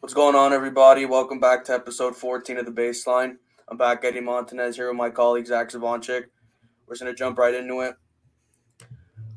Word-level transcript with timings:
What's 0.00 0.14
going 0.14 0.34
on, 0.34 0.54
everybody? 0.54 1.04
Welcome 1.04 1.40
back 1.40 1.62
to 1.64 1.74
episode 1.74 2.16
14 2.16 2.56
of 2.56 2.64
The 2.64 2.72
Baseline. 2.72 3.36
I'm 3.68 3.76
back, 3.76 4.02
Eddie 4.02 4.22
Montanez, 4.22 4.76
here 4.76 4.88
with 4.88 4.96
my 4.96 5.10
colleague, 5.10 5.46
Zach 5.46 5.68
Zavanchik. 5.68 6.24
We're 6.86 6.94
just 6.94 7.02
going 7.02 7.12
to 7.12 7.18
jump 7.18 7.36
right 7.36 7.52
into 7.52 7.80
it. 7.80 7.96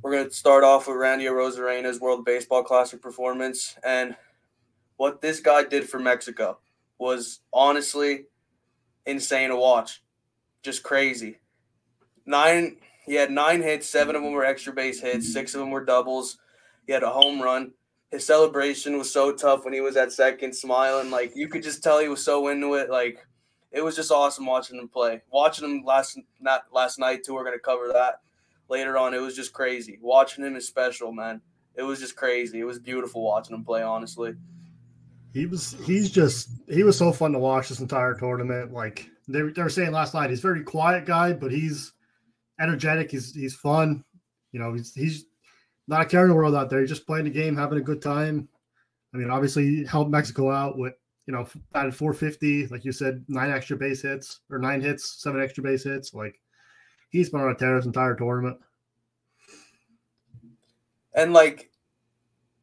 We're 0.02 0.13
going 0.13 0.29
to 0.29 0.34
start 0.34 0.63
off 0.63 0.88
with 0.88 0.96
Randy 0.96 1.26
Arozarena's 1.26 1.99
World 1.99 2.23
Baseball 2.23 2.63
Classic 2.63 3.02
performance. 3.02 3.76
And 3.84 4.15
what 4.96 5.20
this 5.20 5.41
guy 5.41 5.65
did 5.65 5.89
for 5.89 5.99
Mexico 5.99 6.59
was 6.98 7.41
honestly 7.52 8.27
insane 9.05 9.50
to 9.50 9.57
watch. 9.57 10.02
Just 10.64 10.82
crazy. 10.82 11.39
Nine, 12.25 12.77
he 13.05 13.16
had 13.16 13.32
nine 13.32 13.61
hits, 13.61 13.89
seven 13.89 14.16
of 14.16 14.23
them 14.23 14.32
were 14.32 14.45
extra 14.45 14.71
base 14.71 15.02
hits, 15.02 15.34
six 15.34 15.55
of 15.55 15.59
them 15.59 15.71
were 15.71 15.84
doubles. 15.84 16.38
He 16.88 16.93
had 16.93 17.04
a 17.04 17.09
home 17.09 17.41
run 17.41 17.73
his 18.14 18.23
celebration 18.23 19.00
was 19.00 19.11
so 19.11 19.32
tough 19.32 19.66
when 19.66 19.73
he 19.73 19.82
was 19.82 19.98
at 19.98 20.11
second, 20.11 20.54
smiling. 20.54 21.09
Like 21.09 21.36
you 21.36 21.47
could 21.47 21.64
just 21.64 21.82
tell 21.82 22.00
he 22.00 22.07
was 22.07 22.24
so 22.24 22.47
into 22.50 22.75
it. 22.75 22.92
Like 22.92 23.25
it 23.71 23.83
was 23.83 23.96
just 23.96 24.11
awesome 24.11 24.46
watching 24.46 24.78
him 24.78 24.87
play. 24.87 25.24
Watching 25.32 25.65
him 25.65 25.83
last 25.83 26.20
not 26.39 26.65
last 26.71 27.00
night 27.00 27.23
too. 27.23 27.34
We're 27.34 27.43
gonna 27.43 27.57
cover 27.57 27.89
that 27.92 28.21
later 28.70 29.00
on. 29.00 29.15
It 29.15 29.20
was 29.20 29.36
just 29.36 29.51
crazy. 29.51 29.97
Watching 30.00 30.46
him 30.46 30.56
is 30.56 30.68
special, 30.68 31.11
man. 31.11 31.42
It 31.73 31.82
was 31.82 32.00
just 32.00 32.16
crazy. 32.16 32.59
It 32.59 32.66
was 32.66 32.78
beautiful 32.78 33.23
watching 33.23 33.56
him 33.56 33.66
play. 33.66 33.81
Honestly, 33.81 34.36
he 35.34 35.48
was. 35.48 35.75
He's 35.84 36.11
just. 36.11 36.50
He 36.70 36.84
was 36.84 36.95
so 36.95 37.11
fun 37.11 37.31
to 37.31 37.39
watch 37.39 37.70
this 37.70 37.80
entire 37.80 38.14
tournament. 38.14 38.72
Like 38.72 39.09
they, 39.28 39.42
they 39.42 39.64
were 39.64 39.70
saying 39.70 39.92
last 39.92 40.14
night, 40.14 40.30
he's 40.30 40.39
very 40.39 40.61
quiet 40.61 41.08
guy, 41.08 41.34
but 41.34 41.52
he's 41.52 41.94
energetic. 42.59 43.09
He's 43.09 43.34
he's 43.34 43.56
fun. 43.56 44.03
You 44.52 44.59
know, 44.59 44.72
he's 44.73 44.94
he's 44.94 45.25
not 45.88 46.14
in 46.14 46.28
the 46.28 46.36
world 46.36 46.55
out 46.55 46.69
there. 46.69 46.80
He's 46.80 46.89
just 46.89 47.08
playing 47.08 47.25
the 47.25 47.31
game, 47.31 47.55
having 47.55 47.78
a 47.78 47.81
good 47.81 48.02
time. 48.02 48.47
I 49.14 49.17
mean, 49.17 49.30
obviously, 49.30 49.86
helped 49.86 50.11
Mexico 50.11 50.52
out 50.52 50.78
with 50.78 50.94
you 51.25 51.33
know 51.33 51.47
batted 51.72 51.95
450, 51.95 52.67
like 52.67 52.86
you 52.86 52.92
said, 52.92 53.23
nine 53.28 53.52
extra 53.52 53.78
base 53.78 54.02
hits 54.02 54.42
or 54.50 54.59
nine 54.59 54.81
hits, 54.81 55.22
seven 55.22 55.42
extra 55.42 55.64
base 55.64 55.84
hits. 55.84 56.14
Like 56.14 56.39
he's 57.09 57.30
been 57.30 57.42
on 57.42 57.52
a 57.52 57.56
tear 57.56 57.76
his 57.76 57.86
entire 57.86 58.16
tournament. 58.16 58.58
And 61.16 61.34
like 61.34 61.70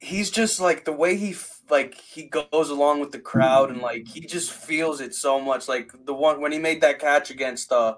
he's 0.01 0.31
just 0.31 0.61
like 0.61 0.85
the 0.85 0.93
way 0.93 1.17
he 1.17 1.37
like 1.69 1.95
he 1.95 2.25
goes 2.25 2.71
along 2.71 3.01
with 3.01 3.13
the 3.13 3.19
crowd 3.19 3.71
and 3.71 3.81
like 3.81 4.09
he 4.09 4.21
just 4.21 4.51
feels 4.51 5.01
it 5.01 5.15
so 5.15 5.41
much. 5.41 5.69
Like 5.69 5.93
the 6.05 6.15
one 6.15 6.41
when 6.41 6.53
he 6.53 6.59
made 6.59 6.81
that 6.81 6.99
catch 6.99 7.31
against 7.31 7.71
uh 7.71 7.97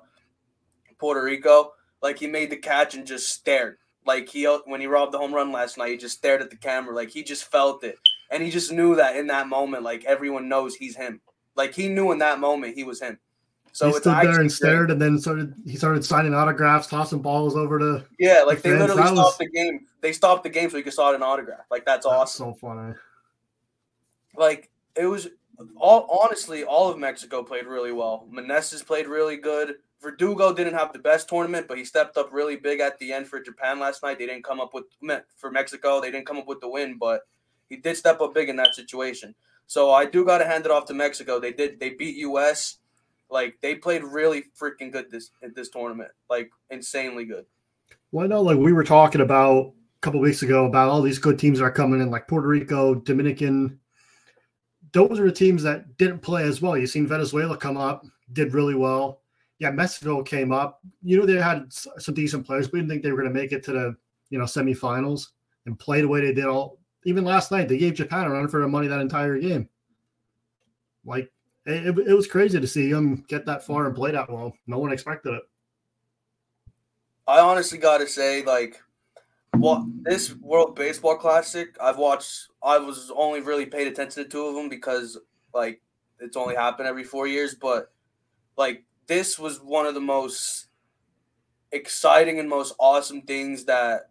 Puerto 0.98 1.25
Rico, 1.25 1.73
like 2.03 2.19
he 2.19 2.27
made 2.27 2.50
the 2.50 2.56
catch 2.56 2.95
and 2.95 3.06
just 3.06 3.31
stared 3.31 3.78
like 4.05 4.28
he 4.28 4.45
when 4.67 4.81
he 4.81 4.86
robbed 4.86 5.12
the 5.12 5.19
home 5.19 5.34
run 5.34 5.53
last 5.53 5.78
night, 5.78 5.91
he 5.91 5.97
just 5.97 6.19
stared 6.19 6.42
at 6.42 6.50
the 6.50 6.56
camera. 6.56 6.95
Like 6.95 7.11
he 7.11 7.22
just 7.22 7.45
felt 7.45 7.84
it, 7.84 7.98
and 8.31 8.42
he 8.42 8.50
just 8.50 8.72
knew 8.72 8.97
that 8.97 9.17
in 9.17 9.28
that 9.28 9.48
moment, 9.48 9.83
like 9.83 10.05
everyone 10.05 10.48
knows 10.48 10.75
he's 10.75 10.97
him. 10.97 11.20
Like 11.55 11.75
he 11.75 11.89
knew 11.89 12.12
in 12.12 12.19
that 12.19 12.41
moment 12.41 12.75
he 12.75 12.84
was 12.84 13.00
him. 13.00 13.19
So 13.75 13.86
he 13.86 13.92
stood 13.94 14.14
there 14.14 14.41
and 14.41 14.53
stared, 14.53 14.91
and 14.91 15.00
then 15.00 15.19
started 15.19 15.55
he 15.64 15.77
started 15.77 16.05
signing 16.05 16.34
autographs, 16.34 16.89
tossing 16.89 17.20
balls 17.20 17.56
over 17.56 17.78
to 17.78 18.05
yeah, 18.19 18.42
like 18.47 18.61
the 18.61 18.70
they 18.70 18.78
literally 18.78 19.03
that 19.03 19.14
stopped 19.14 19.17
was... 19.17 19.39
the 19.39 19.48
game. 19.48 19.86
They 20.00 20.12
stopped 20.12 20.42
the 20.42 20.50
game 20.50 20.69
so 20.69 20.77
he 20.77 20.83
could 20.83 20.92
sign 20.92 21.14
an 21.14 21.22
autograph. 21.22 21.64
Like 21.70 21.87
that's, 21.87 22.05
that's 22.05 22.14
awesome. 22.14 22.53
So 22.53 22.59
funny. 22.59 22.94
Like 24.37 24.70
it 24.94 25.06
was 25.06 25.28
all 25.77 26.20
honestly, 26.22 26.64
all 26.64 26.91
of 26.91 26.98
Mexico 26.98 27.42
played 27.42 27.66
really 27.66 27.92
well. 27.92 28.27
Meneses 28.31 28.84
played 28.84 29.06
really 29.06 29.37
good. 29.37 29.77
Verdugo 30.03 30.53
didn't 30.53 30.75
have 30.75 30.92
the 30.92 30.98
best 30.98 31.28
tournament, 31.28 31.69
but 31.69 31.78
he 31.78 31.84
stepped 31.84 32.17
up 32.17 32.33
really 32.33 32.56
big 32.56 32.81
at 32.81 32.98
the 32.98 33.12
end 33.12 33.28
for 33.28 33.41
Japan 33.41 33.78
last 33.78 34.03
night. 34.03 34.19
They 34.19 34.27
didn't 34.27 34.44
come 34.44 34.61
up 34.61 34.75
with 34.75 34.84
for 35.36 35.50
Mexico. 35.50 36.00
They 36.00 36.11
didn't 36.11 36.27
come 36.27 36.39
up 36.39 36.48
with 36.48 36.61
the 36.61 36.69
win, 36.69 36.98
but 36.98 37.22
he 37.69 37.77
did 37.77 37.97
step 37.97 38.20
up 38.20 38.34
big 38.34 38.48
in 38.48 38.56
that 38.56 38.75
situation. 38.75 39.34
So 39.69 39.92
I 39.92 40.05
do 40.05 40.25
got 40.25 40.39
to 40.39 40.44
hand 40.44 40.64
it 40.64 40.72
off 40.72 40.86
to 40.86 40.94
Mexico. 40.94 41.39
They 41.39 41.53
did. 41.53 41.78
They 41.78 41.91
beat 41.91 42.17
US. 42.17 42.78
Like 43.31 43.56
they 43.62 43.77
played 43.77 44.03
really 44.03 44.44
freaking 44.61 44.92
good 44.92 45.11
this 45.11 45.31
this 45.55 45.70
tournament. 45.70 46.11
Like 46.28 46.50
insanely 46.70 47.25
good. 47.25 47.47
Well, 48.10 48.25
I 48.25 48.28
know, 48.28 48.43
like 48.43 48.59
we 48.59 48.72
were 48.72 48.84
talking 48.84 49.21
about 49.21 49.66
a 49.66 50.00
couple 50.00 50.21
weeks 50.21 50.43
ago 50.43 50.66
about 50.66 50.88
all 50.88 51.00
these 51.00 51.19
good 51.21 51.38
teams 51.38 51.60
that 51.60 51.65
are 51.65 51.71
coming 51.71 52.00
in, 52.00 52.10
like 52.10 52.27
Puerto 52.27 52.48
Rico, 52.48 52.97
Dominican. 52.97 53.78
Those 54.93 55.19
are 55.19 55.25
the 55.25 55.32
teams 55.32 55.62
that 55.62 55.97
didn't 55.97 56.19
play 56.19 56.43
as 56.43 56.60
well. 56.60 56.77
You've 56.77 56.91
seen 56.91 57.06
Venezuela 57.06 57.56
come 57.56 57.78
up, 57.78 58.04
did 58.32 58.53
really 58.53 58.75
well 58.75 59.22
yeah, 59.62 59.71
Mexico 59.71 60.23
came 60.23 60.53
up. 60.53 60.81
You 61.03 61.19
know, 61.19 61.27
they 61.27 61.41
had 61.41 61.73
some 61.73 62.15
decent 62.15 62.45
players. 62.45 62.73
We 62.73 62.81
didn't 62.81 62.91
think 62.91 63.03
they 63.03 63.12
were 63.12 63.23
going 63.23 63.33
to 63.33 63.41
make 63.41 63.53
it 63.53 63.62
to 63.65 63.73
the 63.73 63.97
you 64.28 64.39
know 64.39 64.45
semifinals 64.45 65.28
and 65.67 65.78
play 65.78 66.00
the 66.00 66.09
way 66.09 66.21
they 66.21 66.34
did 66.34 66.47
all. 66.47 66.81
Even 67.05 67.25
last 67.25 67.53
night, 67.53 67.69
they 67.69 67.78
gave 67.78 67.95
Japan 67.95 68.27
a 68.27 68.31
run 68.31 68.49
for 68.49 68.59
their 68.59 68.69
money 68.69 68.89
that 68.89 69.01
entire 69.01 69.39
game. 69.39 69.69
Like 71.05 71.31
it, 71.65 71.97
it 71.97 72.15
was 72.15 72.27
crazy 72.27 72.61
to 72.61 72.67
see 72.67 72.93
them 72.93 73.25
get 73.28 73.47
that 73.47 73.65
far 73.65 73.87
and 73.87 73.95
play 73.95 74.11
that 74.11 74.28
well. 74.28 74.53
No 74.67 74.78
one 74.78 74.93
expected 74.93 75.34
it. 75.34 75.43
I 77.28 77.39
honestly 77.39 77.78
got 77.78 77.99
to 77.99 78.09
say, 78.09 78.43
like, 78.45 78.83
what 79.53 79.84
this 80.03 80.34
World 80.34 80.75
Baseball 80.75 81.17
Classic, 81.17 81.69
I've 81.81 81.99
watched. 81.99 82.49
I 82.65 82.78
was 82.78 83.12
only 83.15 83.41
really 83.41 83.67
paid 83.67 83.87
attention 83.87 84.25
to 84.25 84.28
two 84.28 84.45
of 84.47 84.56
them 84.56 84.69
because, 84.69 85.19
like, 85.55 85.81
it's 86.19 86.37
only 86.37 86.56
happened 86.56 86.89
every 86.89 87.05
four 87.05 87.28
years. 87.28 87.55
But, 87.55 87.93
like, 88.56 88.84
this 89.07 89.39
was 89.39 89.59
one 89.59 89.87
of 89.87 89.95
the 89.95 90.01
most 90.01 90.69
exciting 91.73 92.39
and 92.39 92.49
most 92.49 92.75
awesome 92.79 93.23
things 93.23 93.65
that 93.65 94.11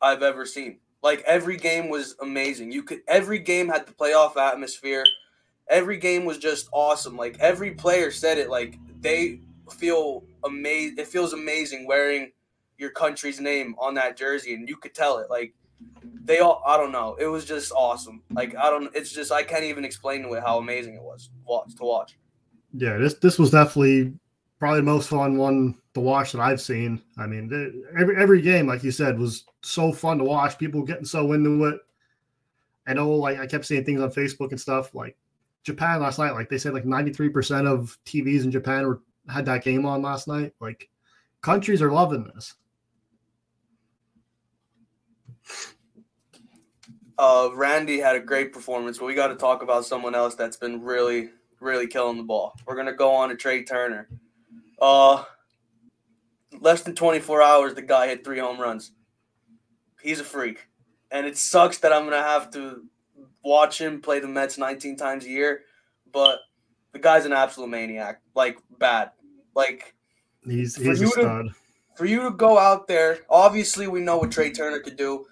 I've 0.00 0.22
ever 0.22 0.44
seen. 0.46 0.78
Like 1.02 1.22
every 1.22 1.56
game 1.56 1.88
was 1.88 2.16
amazing. 2.20 2.72
You 2.72 2.82
could 2.82 3.00
every 3.08 3.38
game 3.38 3.68
had 3.68 3.86
the 3.86 3.92
playoff 3.92 4.36
atmosphere. 4.36 5.04
Every 5.68 5.96
game 5.96 6.24
was 6.24 6.38
just 6.38 6.68
awesome. 6.72 7.16
Like 7.16 7.38
every 7.40 7.72
player 7.72 8.10
said 8.10 8.38
it 8.38 8.48
like 8.50 8.78
they 9.00 9.40
feel 9.70 10.24
amazing. 10.44 10.98
It 10.98 11.08
feels 11.08 11.32
amazing 11.32 11.86
wearing 11.86 12.32
your 12.78 12.90
country's 12.90 13.40
name 13.40 13.74
on 13.78 13.94
that 13.94 14.16
jersey 14.16 14.54
and 14.54 14.68
you 14.68 14.76
could 14.76 14.94
tell 14.94 15.18
it. 15.18 15.28
Like 15.30 15.54
they 16.24 16.38
all 16.38 16.62
I 16.66 16.76
don't 16.76 16.92
know. 16.92 17.16
It 17.18 17.26
was 17.26 17.44
just 17.44 17.72
awesome. 17.72 18.22
Like 18.30 18.56
I 18.56 18.70
don't 18.70 18.94
it's 18.94 19.12
just 19.12 19.32
I 19.32 19.42
can't 19.42 19.64
even 19.64 19.84
explain 19.84 20.22
to 20.22 20.34
it 20.34 20.42
how 20.44 20.58
amazing 20.58 20.94
it 20.94 21.02
was 21.02 21.30
watch 21.44 21.74
to 21.76 21.84
watch. 21.84 22.16
Yeah, 22.74 22.96
this 22.98 23.14
this 23.14 23.38
was 23.38 23.50
definitely 23.50 24.14
probably 24.58 24.80
the 24.80 24.84
most 24.84 25.08
fun 25.08 25.36
one 25.36 25.76
to 25.94 26.00
watch 26.00 26.32
that 26.32 26.40
I've 26.40 26.60
seen. 26.60 27.02
I 27.18 27.26
mean, 27.26 27.84
every 27.98 28.16
every 28.16 28.40
game, 28.40 28.66
like 28.66 28.82
you 28.82 28.90
said, 28.90 29.18
was 29.18 29.44
so 29.62 29.92
fun 29.92 30.18
to 30.18 30.24
watch. 30.24 30.58
People 30.58 30.82
getting 30.82 31.04
so 31.04 31.32
into 31.32 31.64
it. 31.66 31.80
I 32.86 32.94
know, 32.94 33.10
like 33.10 33.38
I 33.38 33.46
kept 33.46 33.66
seeing 33.66 33.84
things 33.84 34.00
on 34.00 34.10
Facebook 34.10 34.50
and 34.50 34.60
stuff. 34.60 34.94
Like 34.94 35.16
Japan 35.62 36.00
last 36.00 36.18
night, 36.18 36.32
like 36.32 36.48
they 36.48 36.58
said, 36.58 36.74
like 36.74 36.84
ninety 36.84 37.12
three 37.12 37.28
percent 37.28 37.66
of 37.66 37.98
TVs 38.06 38.44
in 38.44 38.50
Japan 38.50 38.86
were 38.86 39.02
had 39.28 39.46
that 39.46 39.64
game 39.64 39.84
on 39.84 40.02
last 40.02 40.28
night. 40.28 40.52
Like 40.60 40.88
countries 41.42 41.82
are 41.82 41.92
loving 41.92 42.30
this. 42.34 42.54
Uh, 47.18 47.50
Randy 47.54 48.00
had 48.00 48.16
a 48.16 48.20
great 48.20 48.52
performance, 48.52 48.98
but 48.98 49.04
we 49.04 49.14
got 49.14 49.28
to 49.28 49.36
talk 49.36 49.62
about 49.62 49.84
someone 49.84 50.14
else 50.14 50.34
that's 50.34 50.56
been 50.56 50.82
really 50.82 51.30
really 51.62 51.86
killing 51.86 52.16
the 52.16 52.22
ball. 52.22 52.54
We're 52.66 52.76
gonna 52.76 52.92
go 52.92 53.12
on 53.12 53.28
to 53.30 53.36
Trea 53.36 53.64
Turner. 53.64 54.08
Uh, 54.80 55.24
less 56.60 56.82
than 56.82 56.94
24 56.94 57.40
hours, 57.40 57.74
the 57.74 57.82
guy 57.82 58.08
hit 58.08 58.24
three 58.24 58.38
home 58.38 58.60
runs. 58.60 58.92
He's 60.02 60.20
a 60.20 60.24
freak, 60.24 60.68
and 61.10 61.26
it 61.26 61.38
sucks 61.38 61.78
that 61.78 61.92
I'm 61.92 62.04
gonna 62.04 62.22
have 62.22 62.50
to 62.52 62.84
watch 63.44 63.80
him 63.80 64.00
play 64.00 64.20
the 64.20 64.28
Mets 64.28 64.58
19 64.58 64.96
times 64.96 65.24
a 65.24 65.28
year. 65.28 65.62
But 66.12 66.40
the 66.92 66.98
guy's 66.98 67.24
an 67.24 67.32
absolute 67.32 67.68
maniac, 67.68 68.20
like 68.34 68.58
bad. 68.78 69.12
Like 69.54 69.94
he's 70.44 70.76
he's 70.76 71.00
a 71.00 71.06
stud. 71.06 71.46
To, 71.46 71.54
for 71.94 72.06
you 72.06 72.22
to 72.22 72.30
go 72.30 72.58
out 72.58 72.88
there, 72.88 73.20
obviously 73.30 73.86
we 73.86 74.00
know 74.00 74.18
what 74.18 74.32
Trea 74.32 74.52
Turner 74.52 74.80
could 74.80 74.96
do. 74.96 75.26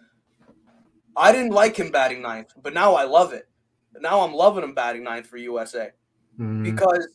I 1.16 1.32
didn't 1.32 1.52
like 1.52 1.76
him 1.76 1.90
batting 1.90 2.22
ninth, 2.22 2.52
but 2.62 2.72
now 2.72 2.94
I 2.94 3.04
love 3.04 3.32
it. 3.32 3.48
Now 4.00 4.20
I'm 4.20 4.32
loving 4.32 4.62
him 4.62 4.72
batting 4.72 5.02
ninth 5.02 5.26
for 5.26 5.36
USA 5.36 5.90
mm. 6.40 6.64
because 6.64 7.06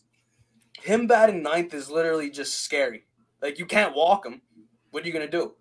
him 0.82 1.08
batting 1.08 1.42
ninth 1.42 1.74
is 1.74 1.90
literally 1.90 2.30
just 2.30 2.62
scary. 2.62 3.06
Like 3.42 3.60
you 3.60 3.66
can't 3.66 3.96
walk 3.96 4.26
him. 4.26 4.42
What 4.92 5.04
are 5.04 5.08
you 5.08 5.14
gonna 5.14 5.28
do? 5.28 5.56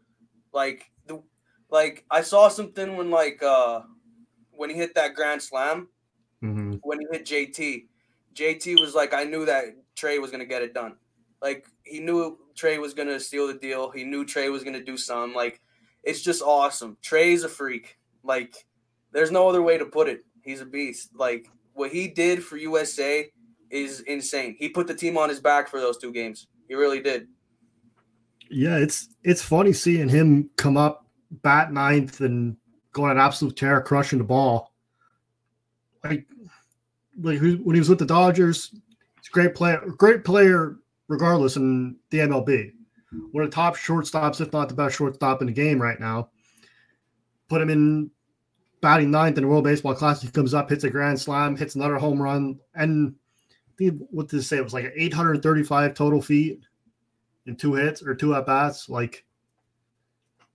Like 0.53 0.91
the 1.07 1.23
like 1.71 2.05
I 2.11 2.21
saw 2.21 2.49
something 2.49 2.97
when 2.97 3.11
like 3.11 3.43
uh 3.43 3.81
when 4.53 4.71
he 4.71 4.77
hit 4.77 4.95
that 4.95 5.15
grand 5.15 5.43
slam 5.43 5.89
mm-hmm. 6.43 6.75
when 6.83 7.01
he 7.01 7.07
hit 7.11 7.27
JT. 7.27 7.87
JT 8.35 8.81
was 8.81 8.95
like, 8.95 9.15
I 9.15 9.25
knew 9.25 9.45
that 9.47 9.65
Trea 9.97 10.21
was 10.21 10.31
gonna 10.31 10.45
get 10.45 10.63
it 10.63 10.75
done. 10.75 10.97
Like 11.41 11.67
he 11.85 12.01
knew 12.01 12.39
Trea 12.55 12.79
was 12.79 12.95
gonna 12.95 13.19
steal 13.19 13.47
the 13.47 13.55
deal. 13.55 13.91
He 13.91 14.05
knew 14.05 14.25
Trea 14.25 14.51
was 14.51 14.65
gonna 14.65 14.85
do 14.85 14.97
something. 14.97 15.35
Like 15.35 15.61
it's 16.03 16.23
just 16.23 16.43
awesome. 16.43 16.97
Trea's 17.03 17.45
a 17.45 17.49
freak. 17.49 17.99
Like 18.23 18.67
there's 19.13 19.31
no 19.31 19.49
other 19.49 19.63
way 19.63 19.79
to 19.79 19.87
put 19.87 20.09
it. 20.09 20.25
He's 20.43 20.61
a 20.61 20.67
beast. 20.67 21.11
Like 21.15 21.49
what 21.73 21.91
he 21.93 22.09
did 22.09 22.45
for 22.45 22.57
USA 22.57 23.31
is 23.75 24.01
insane. 24.01 24.57
He 24.59 24.69
put 24.69 24.87
the 24.87 24.95
team 24.95 25.19
on 25.19 25.29
his 25.29 25.41
back 25.41 25.69
for 25.69 25.81
those 25.81 25.99
two 25.99 26.13
games. 26.13 26.47
He 26.69 26.75
really 26.75 27.01
did. 27.01 27.29
Yeah, 28.51 28.77
it's 28.77 29.09
it's 29.25 29.43
funny 29.43 29.73
seeing 29.73 30.09
him 30.09 30.51
come 30.57 30.77
up 30.77 31.07
bat 31.31 31.73
ninth 31.73 32.21
and 32.21 32.57
going 32.93 33.11
an 33.11 33.19
absolute 33.19 33.57
tear, 33.57 33.81
crushing 33.81 34.19
the 34.19 34.25
ball. 34.25 34.73
Like 36.05 36.27
when 37.17 37.41
he 37.41 37.81
was 37.81 37.89
with 37.89 37.99
the 37.99 38.07
Dodgers, 38.07 38.71
he's 38.71 39.29
a 39.29 39.33
great 39.33 39.55
player, 39.55 39.83
great 39.97 40.25
player 40.25 40.77
regardless 41.09 41.57
in 41.57 41.97
the 42.11 42.19
MLB. 42.19 42.73
One 43.33 43.45
of 43.45 43.51
the 43.51 43.55
top 43.55 43.77
shortstops, 43.77 44.41
if 44.41 44.53
not 44.53 44.69
the 44.69 44.75
best 44.75 44.97
shortstop 44.97 45.41
in 45.41 45.47
the 45.47 45.53
game 45.53 45.81
right 45.81 45.99
now. 45.99 46.31
Put 47.49 47.63
him 47.63 47.71
in 47.71 48.11
batting 48.81 49.11
ninth 49.11 49.39
in 49.39 49.45
the 49.45 49.49
World 49.49 49.65
Baseball 49.65 49.95
Classic. 49.95 50.29
He 50.29 50.33
comes 50.33 50.53
up, 50.55 50.69
hits 50.69 50.85
a 50.85 50.91
grand 50.91 51.21
slam, 51.21 51.57
hits 51.57 51.75
another 51.75 51.97
home 51.97 52.21
run, 52.21 52.59
and 52.75 53.15
what 53.79 54.29
did 54.29 54.41
it 54.41 54.43
say? 54.45 54.59
It 54.59 54.65
was 54.65 54.75
like 54.75 54.93
835 54.95 55.95
total 55.95 56.23
feet 56.23 56.61
in 57.47 57.57
two 57.57 57.75
hits 57.75 58.03
or 58.03 58.15
two 58.15 58.35
at 58.35 58.47
bats. 58.47 58.89
Like, 58.89 59.25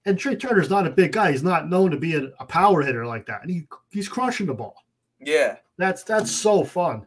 and 0.06 0.18
Trea 0.18 0.36
Turner's 0.36 0.70
not 0.70 0.88
a 0.88 0.92
big 0.92 1.12
guy. 1.12 1.32
He's 1.32 1.44
not 1.44 1.70
known 1.70 1.92
to 1.92 1.98
be 1.98 2.16
a, 2.16 2.32
a 2.40 2.46
power 2.46 2.82
hitter 2.82 3.06
like 3.06 3.26
that, 3.28 3.42
and 3.42 3.52
he 3.52 3.68
he's 3.92 4.10
crushing 4.10 4.48
the 4.48 4.54
ball. 4.54 4.84
Yeah, 5.20 5.58
that's 5.78 6.04
that's 6.04 6.32
so 6.32 6.64
fun. 6.64 7.06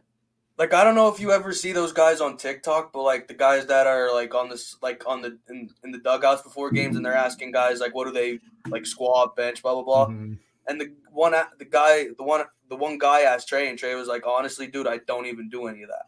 Like 0.57 0.73
I 0.73 0.83
don't 0.83 0.95
know 0.95 1.07
if 1.07 1.19
you 1.19 1.31
ever 1.31 1.51
see 1.51 1.71
those 1.71 1.91
guys 1.91 2.21
on 2.21 2.37
TikTok, 2.37 2.93
but 2.93 3.01
like 3.01 3.27
the 3.27 3.33
guys 3.33 3.65
that 3.65 3.87
are 3.87 4.13
like 4.13 4.35
on 4.35 4.49
this 4.49 4.77
like 4.83 5.03
on 5.07 5.21
the 5.21 5.37
in, 5.49 5.69
in 5.83 5.91
the 5.91 5.97
dugouts 5.97 6.43
before 6.43 6.69
games, 6.69 6.95
and 6.95 7.03
they're 7.03 7.15
asking 7.15 7.51
guys 7.51 7.79
like, 7.79 7.95
what 7.95 8.05
do 8.05 8.11
they 8.11 8.39
like 8.69 8.85
squat, 8.85 9.35
bench, 9.35 9.63
blah 9.63 9.73
blah 9.73 9.83
blah. 9.83 10.07
Mm-hmm. 10.07 10.33
And 10.67 10.79
the 10.79 10.93
one 11.11 11.33
the 11.59 11.65
guy 11.65 12.07
the 12.17 12.23
one 12.23 12.43
the 12.69 12.75
one 12.75 12.97
guy 12.97 13.21
asked 13.21 13.49
Trea, 13.49 13.69
and 13.69 13.77
Trea 13.77 13.95
was 13.95 14.07
like, 14.07 14.25
honestly, 14.25 14.67
dude, 14.67 14.87
I 14.87 14.99
don't 15.05 15.25
even 15.25 15.49
do 15.49 15.67
any 15.67 15.83
of 15.83 15.89
that. 15.89 16.05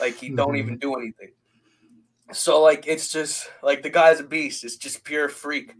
Like 0.00 0.16
he 0.16 0.28
don't 0.28 0.48
mm-hmm. 0.48 0.56
even 0.56 0.78
do 0.78 0.94
anything. 0.94 1.32
So 2.32 2.60
like 2.62 2.86
it's 2.86 3.08
just 3.10 3.48
like 3.62 3.82
the 3.82 3.90
guy's 3.90 4.20
a 4.20 4.24
beast. 4.24 4.64
It's 4.64 4.76
just 4.76 5.04
pure 5.04 5.28
freak. 5.28 5.72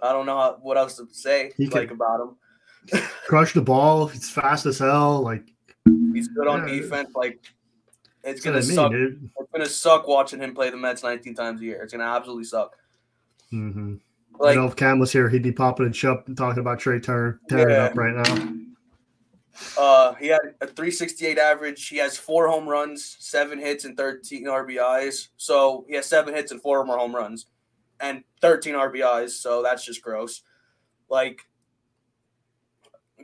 I 0.00 0.12
don't 0.12 0.26
know 0.26 0.36
how, 0.36 0.58
what 0.60 0.76
else 0.76 0.96
to 0.96 1.08
say 1.10 1.52
he 1.56 1.66
like 1.68 1.90
about 1.90 2.20
him. 2.20 3.02
crush 3.26 3.52
the 3.52 3.62
ball. 3.62 4.06
He's 4.06 4.30
fast 4.30 4.66
as 4.66 4.78
hell. 4.78 5.22
Like 5.22 5.52
he's 6.12 6.28
good 6.28 6.46
on 6.46 6.68
yeah. 6.68 6.74
defense. 6.74 7.10
Like 7.14 7.40
it's 8.24 8.40
gonna 8.40 8.62
suck. 8.62 8.92
Mean, 8.92 9.30
it's 9.38 9.52
gonna 9.52 9.66
suck 9.66 10.06
watching 10.06 10.40
him 10.40 10.54
play 10.54 10.70
the 10.70 10.76
Mets 10.76 11.02
19 11.02 11.34
times 11.34 11.60
a 11.60 11.64
year. 11.64 11.82
It's 11.82 11.92
gonna 11.92 12.04
absolutely 12.04 12.44
suck. 12.44 12.76
Mm-hmm. 13.52 13.96
Like, 14.38 14.54
you 14.54 14.60
know, 14.60 14.66
if 14.66 14.76
Cam 14.76 14.98
was 14.98 15.12
here, 15.12 15.28
he'd 15.28 15.42
be 15.42 15.52
popping 15.52 15.86
and 15.86 15.96
shut 15.96 16.26
and 16.28 16.36
talking 16.36 16.60
about 16.60 16.78
Trea 16.78 17.00
Turner 17.00 17.40
tearing 17.48 17.74
yeah. 17.74 17.84
up 17.84 17.96
right 17.96 18.14
now. 18.14 18.58
Uh, 19.76 20.14
he 20.14 20.28
had 20.28 20.40
a 20.60 20.66
368 20.66 21.38
average. 21.38 21.88
He 21.88 21.96
has 21.96 22.16
four 22.16 22.48
home 22.48 22.68
runs, 22.68 23.16
seven 23.18 23.58
hits, 23.58 23.84
and 23.84 23.96
13 23.96 24.44
RBIs. 24.44 25.28
So 25.36 25.84
he 25.88 25.96
has 25.96 26.06
seven 26.06 26.34
hits 26.34 26.52
and 26.52 26.62
four 26.62 26.84
more 26.84 26.98
home 26.98 27.14
runs, 27.14 27.46
and 28.00 28.22
13 28.40 28.74
RBIs. 28.74 29.30
So 29.30 29.62
that's 29.62 29.84
just 29.84 30.02
gross. 30.02 30.42
Like, 31.08 31.40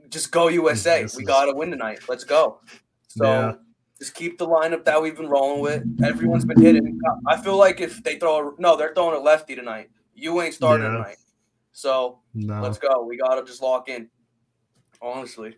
just 0.09 0.33
go 0.33 0.49
USA. 0.49 1.03
This 1.03 1.17
we 1.17 1.23
is... 1.23 1.29
got 1.29 1.47
to 1.47 1.55
win 1.55 1.71
tonight. 1.71 2.01
Let's 2.09 2.25
go. 2.25 2.61
So 3.09 3.25
yeah. 3.25 3.53
just 3.99 4.15
keep 4.15 4.39
the 4.39 4.47
lineup 4.47 4.85
that 4.85 5.01
we've 5.01 5.17
been 5.17 5.29
rolling 5.29 5.61
with. 5.61 5.85
Everyone's 6.03 6.45
been 6.45 6.61
hitting. 6.61 6.99
I 7.29 7.37
feel 7.37 7.57
like 7.57 7.81
if 7.81 8.03
they 8.03 8.19
throw 8.19 8.49
a, 8.49 8.53
no, 8.61 8.77
they're 8.77 8.93
throwing 8.95 9.17
a 9.17 9.23
lefty 9.23 9.55
tonight. 9.55 9.91
You 10.15 10.41
ain't 10.43 10.55
starting 10.55 10.87
yeah. 10.87 10.93
tonight. 10.93 11.17
So 11.73 12.21
no. 12.35 12.61
let's 12.61 12.79
go. 12.79 13.05
We 13.05 13.17
got 13.17 13.35
to 13.35 13.45
just 13.45 13.63
lock 13.63 13.89
in. 13.89 14.09
Honestly. 15.03 15.57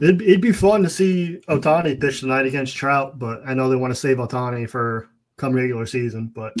It'd, 0.00 0.20
it'd 0.22 0.40
be 0.40 0.52
fun 0.52 0.82
to 0.82 0.90
see 0.90 1.40
Ohtani 1.48 2.00
pitch 2.00 2.20
tonight 2.20 2.46
against 2.46 2.76
Trout, 2.76 3.18
but 3.18 3.42
I 3.46 3.54
know 3.54 3.68
they 3.68 3.76
want 3.76 3.92
to 3.92 3.98
save 3.98 4.18
Ohtani 4.18 4.68
for 4.68 5.08
come 5.36 5.54
regular 5.54 5.86
season. 5.86 6.30
But 6.34 6.52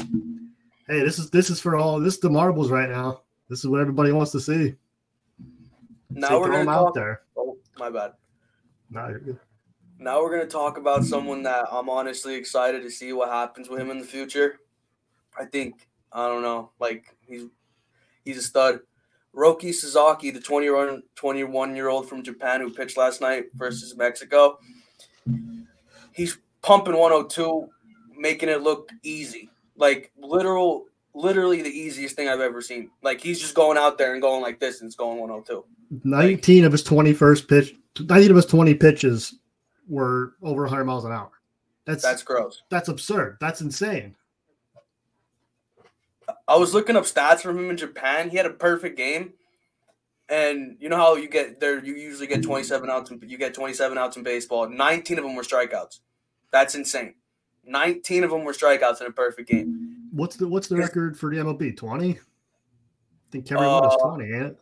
hey, 0.88 1.00
this 1.00 1.18
is 1.18 1.30
this 1.30 1.50
is 1.50 1.60
for 1.60 1.76
all 1.76 2.00
this 2.00 2.14
is 2.14 2.20
the 2.20 2.30
marbles 2.30 2.70
right 2.70 2.88
now. 2.88 3.22
This 3.48 3.60
is 3.60 3.68
what 3.68 3.80
everybody 3.80 4.12
wants 4.12 4.32
to 4.32 4.40
see. 4.40 4.74
Now 6.10 6.28
so 6.28 6.40
we're 6.40 6.50
gonna 6.50 6.64
talk, 6.64 6.88
out 6.88 6.94
there. 6.94 7.22
Oh, 7.36 7.56
my 7.78 7.90
bad. 7.90 8.12
No, 8.90 9.08
you're 9.08 9.20
good. 9.20 9.38
Now 9.98 10.20
we're 10.20 10.36
gonna 10.36 10.50
talk 10.50 10.78
about 10.78 11.04
someone 11.04 11.42
that 11.44 11.66
I'm 11.70 11.88
honestly 11.88 12.34
excited 12.34 12.82
to 12.82 12.90
see 12.90 13.12
what 13.12 13.30
happens 13.30 13.68
with 13.68 13.80
him 13.80 13.90
in 13.90 13.98
the 13.98 14.04
future. 14.04 14.58
I 15.38 15.44
think 15.44 15.88
I 16.14 16.28
don't 16.28 16.42
know, 16.42 16.70
like 16.78 17.16
he's 17.26 17.44
he's 18.24 18.38
a 18.38 18.42
stud. 18.42 18.80
Roki 19.34 19.72
Sasaki, 19.72 20.30
the 20.30 20.40
21, 20.40 21.02
21 21.14 21.74
year 21.74 21.88
old 21.88 22.08
from 22.08 22.22
Japan 22.22 22.60
who 22.60 22.70
pitched 22.70 22.98
last 22.98 23.20
night 23.20 23.46
versus 23.54 23.96
Mexico, 23.96 24.58
he's 26.12 26.38
pumping 26.60 26.96
102, 26.96 27.66
making 28.16 28.48
it 28.48 28.62
look 28.62 28.90
easy. 29.02 29.48
Like 29.76 30.12
literal, 30.18 30.84
literally 31.14 31.62
the 31.62 31.70
easiest 31.70 32.14
thing 32.14 32.28
I've 32.28 32.40
ever 32.40 32.60
seen. 32.60 32.90
Like 33.02 33.20
he's 33.20 33.40
just 33.40 33.54
going 33.54 33.78
out 33.78 33.96
there 33.96 34.12
and 34.12 34.20
going 34.20 34.42
like 34.42 34.60
this 34.60 34.80
and 34.80 34.88
it's 34.88 34.96
going 34.96 35.18
102. 35.18 35.64
19 36.04 36.58
like, 36.58 36.66
of 36.66 36.72
his 36.72 36.84
21st 36.84 37.48
pitch, 37.48 37.74
19 38.00 38.30
of 38.30 38.36
his 38.36 38.46
20 38.46 38.74
pitches 38.74 39.34
were 39.88 40.34
over 40.42 40.62
100 40.62 40.84
miles 40.84 41.04
an 41.04 41.12
hour. 41.12 41.30
That's 41.84 42.02
that's 42.02 42.22
gross. 42.22 42.62
That's 42.68 42.88
absurd. 42.88 43.38
That's 43.40 43.60
insane. 43.60 44.14
I 46.48 46.56
was 46.56 46.74
looking 46.74 46.96
up 46.96 47.04
stats 47.04 47.40
from 47.40 47.58
him 47.58 47.70
in 47.70 47.76
Japan. 47.76 48.30
He 48.30 48.36
had 48.36 48.46
a 48.46 48.50
perfect 48.50 48.96
game. 48.96 49.34
And 50.28 50.76
you 50.80 50.88
know 50.88 50.96
how 50.96 51.16
you 51.16 51.28
get 51.28 51.60
there, 51.60 51.84
you 51.84 51.94
usually 51.94 52.26
get 52.26 52.42
27 52.42 52.88
outs, 52.88 53.10
and 53.10 53.22
you 53.30 53.36
get 53.36 53.52
27 53.54 53.98
outs 53.98 54.16
in 54.16 54.22
baseball. 54.22 54.68
19 54.68 55.18
of 55.18 55.24
them 55.24 55.34
were 55.34 55.42
strikeouts. 55.42 56.00
That's 56.50 56.74
insane. 56.74 57.14
19 57.64 58.24
of 58.24 58.30
them 58.30 58.44
were 58.44 58.52
strikeouts 58.52 59.00
in 59.00 59.08
a 59.08 59.12
perfect 59.12 59.48
game. 59.48 60.08
What's 60.12 60.36
the 60.36 60.48
what's 60.48 60.68
the 60.68 60.76
record 60.76 61.18
for 61.18 61.30
the 61.30 61.36
MLB? 61.40 61.76
20? 61.76 62.10
I 62.12 62.18
think 63.30 63.46
Kerry 63.46 63.60
uh, 63.60 63.88
is 63.88 63.96
20, 64.02 64.24
ain't 64.24 64.34
it? 64.46 64.58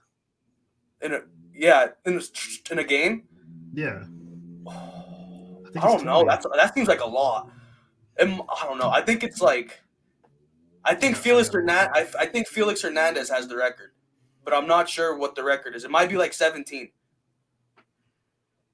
In 1.02 1.14
a 1.14 1.20
yeah, 1.54 1.88
in 2.04 2.18
a, 2.18 2.72
in 2.72 2.78
a 2.78 2.84
game? 2.84 3.24
Yeah. 3.72 4.04
I, 4.68 5.78
I 5.78 5.86
don't 5.86 6.04
know. 6.04 6.24
That's 6.24 6.46
that 6.56 6.74
seems 6.74 6.88
like 6.88 7.00
a 7.00 7.06
lot. 7.06 7.50
And, 8.18 8.40
I 8.60 8.66
don't 8.66 8.78
know. 8.78 8.90
I 8.90 9.00
think 9.00 9.22
it's 9.24 9.40
like 9.40 9.80
I 10.84 10.94
think 10.94 11.16
Felix 11.16 11.52
Hernandez. 11.52 12.14
I, 12.18 12.22
I 12.22 12.26
think 12.26 12.48
Felix 12.48 12.82
Hernandez 12.82 13.28
has 13.28 13.48
the 13.48 13.56
record, 13.56 13.92
but 14.44 14.54
I'm 14.54 14.66
not 14.66 14.88
sure 14.88 15.16
what 15.16 15.34
the 15.34 15.44
record 15.44 15.74
is. 15.74 15.84
It 15.84 15.90
might 15.90 16.08
be 16.08 16.16
like 16.16 16.32
17. 16.32 16.90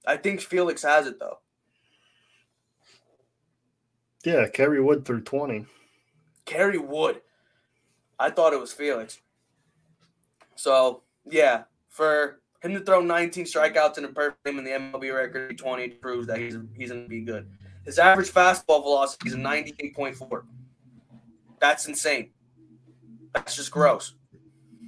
I 0.07 0.17
think 0.17 0.41
Felix 0.41 0.83
has 0.83 1.07
it 1.07 1.19
though. 1.19 1.39
Yeah, 4.25 4.49
Kerry 4.49 4.81
Wood 4.81 5.05
threw 5.05 5.21
20. 5.21 5.67
Kerry 6.45 6.79
Wood. 6.79 7.21
I 8.19 8.31
thought 8.31 8.53
it 8.53 8.61
was 8.61 8.73
Felix. 8.73 9.21
So 10.55 11.03
yeah, 11.25 11.65
for 11.89 12.41
him 12.63 12.73
to 12.75 12.81
throw 12.81 13.01
19 13.01 13.45
strikeouts 13.45 13.99
in 13.99 14.05
a 14.05 14.09
perfect 14.09 14.45
game 14.45 14.59
in 14.59 14.65
the 14.65 14.71
MLB 14.71 15.15
record 15.15 15.59
20 15.59 15.89
proves 15.89 16.27
that 16.29 16.39
he's 16.39 16.57
he's 16.77 16.91
gonna 16.91 17.09
be 17.09 17.21
good. 17.21 17.49
His 17.85 17.99
average 17.99 18.31
fastball 18.31 18.83
velocity 18.83 19.29
is 19.29 19.37
98.4. 19.37 20.43
That's 21.61 21.87
insane. 21.89 22.31
That's 23.35 23.57
just 23.57 23.71
gross. 23.71 24.15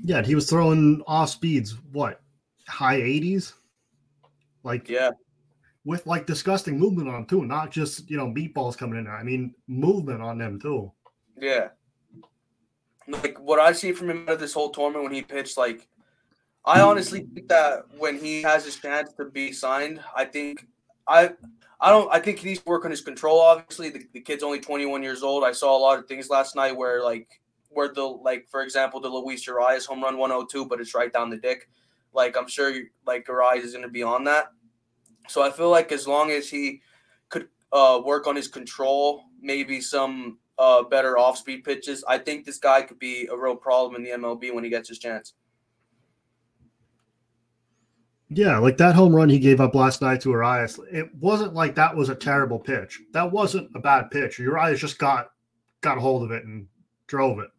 Yeah, 0.05 0.23
he 0.23 0.35
was 0.35 0.49
throwing 0.49 1.03
off 1.07 1.31
speeds, 1.31 1.77
what, 1.93 2.21
high 2.67 3.01
80s? 3.01 3.53
Like, 4.63 4.89
yeah. 4.89 5.11
With 5.85 6.07
like 6.07 6.27
disgusting 6.27 6.79
movement 6.79 7.09
on 7.09 7.15
them 7.15 7.27
too, 7.27 7.45
not 7.45 7.71
just, 7.71 8.11
you 8.11 8.17
know, 8.17 8.27
meatballs 8.27 8.77
coming 8.77 8.99
in 8.99 9.05
there. 9.05 9.17
I 9.17 9.23
mean, 9.23 9.55
movement 9.67 10.21
on 10.21 10.37
them 10.37 10.61
too. 10.61 10.93
Yeah. 11.41 11.69
Like 13.07 13.39
what 13.41 13.59
I 13.59 13.73
see 13.73 13.93
from 13.93 14.11
him 14.11 14.25
out 14.25 14.35
of 14.35 14.41
this 14.41 14.53
whole 14.53 14.71
tournament 14.71 15.05
when 15.05 15.15
he 15.15 15.23
pitched, 15.23 15.57
like, 15.57 15.89
I 16.65 16.83
honestly 16.83 17.27
think 17.33 17.49
that 17.49 17.85
when 17.97 18.19
he 18.19 18.43
has 18.43 18.67
his 18.67 18.77
chance 18.77 19.15
to 19.15 19.25
be 19.25 19.53
signed, 19.53 20.01
I 20.15 20.27
think 20.27 20.67
I 21.07 21.31
I 21.81 21.91
don't. 21.91 22.09
I 22.13 22.19
think 22.19 22.39
he 22.41 22.49
needs 22.49 22.61
to 22.61 22.69
work 22.69 22.85
on 22.85 22.91
his 22.91 23.01
control. 23.01 23.41
Obviously, 23.41 23.91
the, 23.91 24.05
the 24.13 24.21
kid's 24.21 24.43
only 24.43 24.61
21 24.61 25.03
years 25.03 25.23
old. 25.23 25.45
I 25.45 25.53
saw 25.53 25.77
a 25.77 25.79
lot 25.79 25.99
of 25.99 26.07
things 26.07 26.29
last 26.29 26.57
night 26.57 26.77
where, 26.77 27.05
like, 27.05 27.41
where 27.71 27.89
the 27.89 28.03
like, 28.03 28.49
for 28.49 28.63
example, 28.63 29.01
the 29.01 29.09
Luis 29.09 29.47
Urias 29.47 29.87
home 29.87 30.03
run 30.03 30.19
102, 30.19 30.67
but 30.67 30.81
it's 30.81 30.95
right 30.95 31.13
down 31.13 31.31
the 31.31 31.37
dick. 31.37 31.69
Like, 32.13 32.37
I'm 32.37 32.49
sure 32.49 32.75
like 33.07 33.29
Urias 33.29 33.65
is 33.65 33.73
going 33.73 33.85
to 33.85 33.91
be 33.91 34.03
on 34.03 34.25
that. 34.25 34.49
So 35.29 35.43
I 35.43 35.51
feel 35.51 35.71
like 35.71 35.93
as 35.93 36.09
long 36.09 36.31
as 36.31 36.49
he 36.49 36.81
could 37.29 37.49
uh, 37.73 38.01
work 38.05 38.27
on 38.27 38.35
his 38.35 38.49
control, 38.49 39.25
maybe 39.41 39.81
some 39.81 40.39
uh, 40.59 40.83
better 40.83 41.19
off-speed 41.19 41.65
pitches, 41.65 42.03
I 42.09 42.19
think 42.19 42.45
this 42.45 42.59
guy 42.59 42.83
could 42.83 42.99
be 42.99 43.29
a 43.31 43.37
real 43.37 43.55
problem 43.55 43.95
in 43.95 44.03
the 44.03 44.27
MLB 44.27 44.53
when 44.53 44.65
he 44.65 44.71
gets 44.71 44.89
his 44.89 44.99
chance. 44.99 45.35
Yeah, 48.31 48.59
like 48.59 48.77
that 48.77 48.95
home 48.95 49.17
run 49.17 49.31
he 49.31 49.39
gave 49.39 49.61
up 49.61 49.75
last 49.75 50.03
night 50.03 50.21
to 50.23 50.31
Urias. 50.31 50.79
It 50.93 51.15
wasn't 51.15 51.55
like 51.55 51.75
that 51.75 51.97
was 51.97 52.11
a 52.11 52.15
terrible 52.15 52.59
pitch. 52.59 53.01
That 53.13 53.33
wasn't 53.33 53.71
a 53.75 53.81
bad 53.81 54.11
pitch. 54.11 54.39
Urias 54.39 54.81
just 54.81 54.99
got 54.99 55.31
got 55.81 55.97
a 55.97 56.01
hold 56.01 56.23
of 56.23 56.31
it 56.31 56.45
and 56.45 56.67
drove 57.07 57.39
it. 57.39 57.51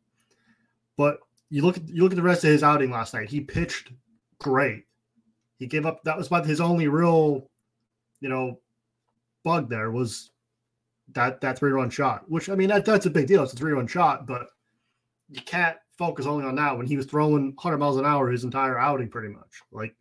But 0.96 1.20
you 1.50 1.64
look 1.64 1.78
at 1.78 1.90
you 1.90 2.04
look 2.04 2.12
at 2.12 2.18
the 2.18 2.22
rest 2.22 2.44
of 2.44 2.52
his 2.52 2.64
outing 2.64 2.92
last 2.92 3.14
night. 3.14 3.30
He 3.30 3.42
pitched 3.42 3.92
great. 4.38 4.86
He 5.58 5.66
gave 5.66 5.86
up. 5.86 6.04
That 6.04 6.18
was 6.18 6.28
about 6.28 6.46
his 6.46 6.62
only 6.62 6.88
real, 6.88 7.50
you 8.22 8.30
know, 8.30 8.60
bug. 9.44 9.70
There 9.70 9.90
was 9.90 10.30
that 11.14 11.42
that 11.42 11.58
three 11.58 11.72
run 11.72 11.90
shot. 11.90 12.30
Which 12.30 12.48
I 12.48 12.56
mean 12.56 12.70
that 12.70 12.86
that's 12.86 13.08
a 13.08 13.12
big 13.12 13.26
deal. 13.26 13.44
It's 13.44 13.54
a 13.54 13.56
three 13.56 13.74
run 13.74 13.88
shot, 13.88 14.28
but 14.28 14.50
you 15.30 15.42
can't 15.42 15.78
focus 15.98 16.28
only 16.28 16.46
on 16.46 16.56
that 16.56 16.78
when 16.78 16.88
he 16.88 16.96
was 16.96 17.06
throwing 17.06 17.48
100 17.56 17.78
miles 17.78 17.98
an 17.98 18.06
hour 18.06 18.30
his 18.30 18.44
entire 18.44 18.80
outing, 18.80 19.10
pretty 19.10 19.30
much. 19.30 19.62
Like 19.72 19.96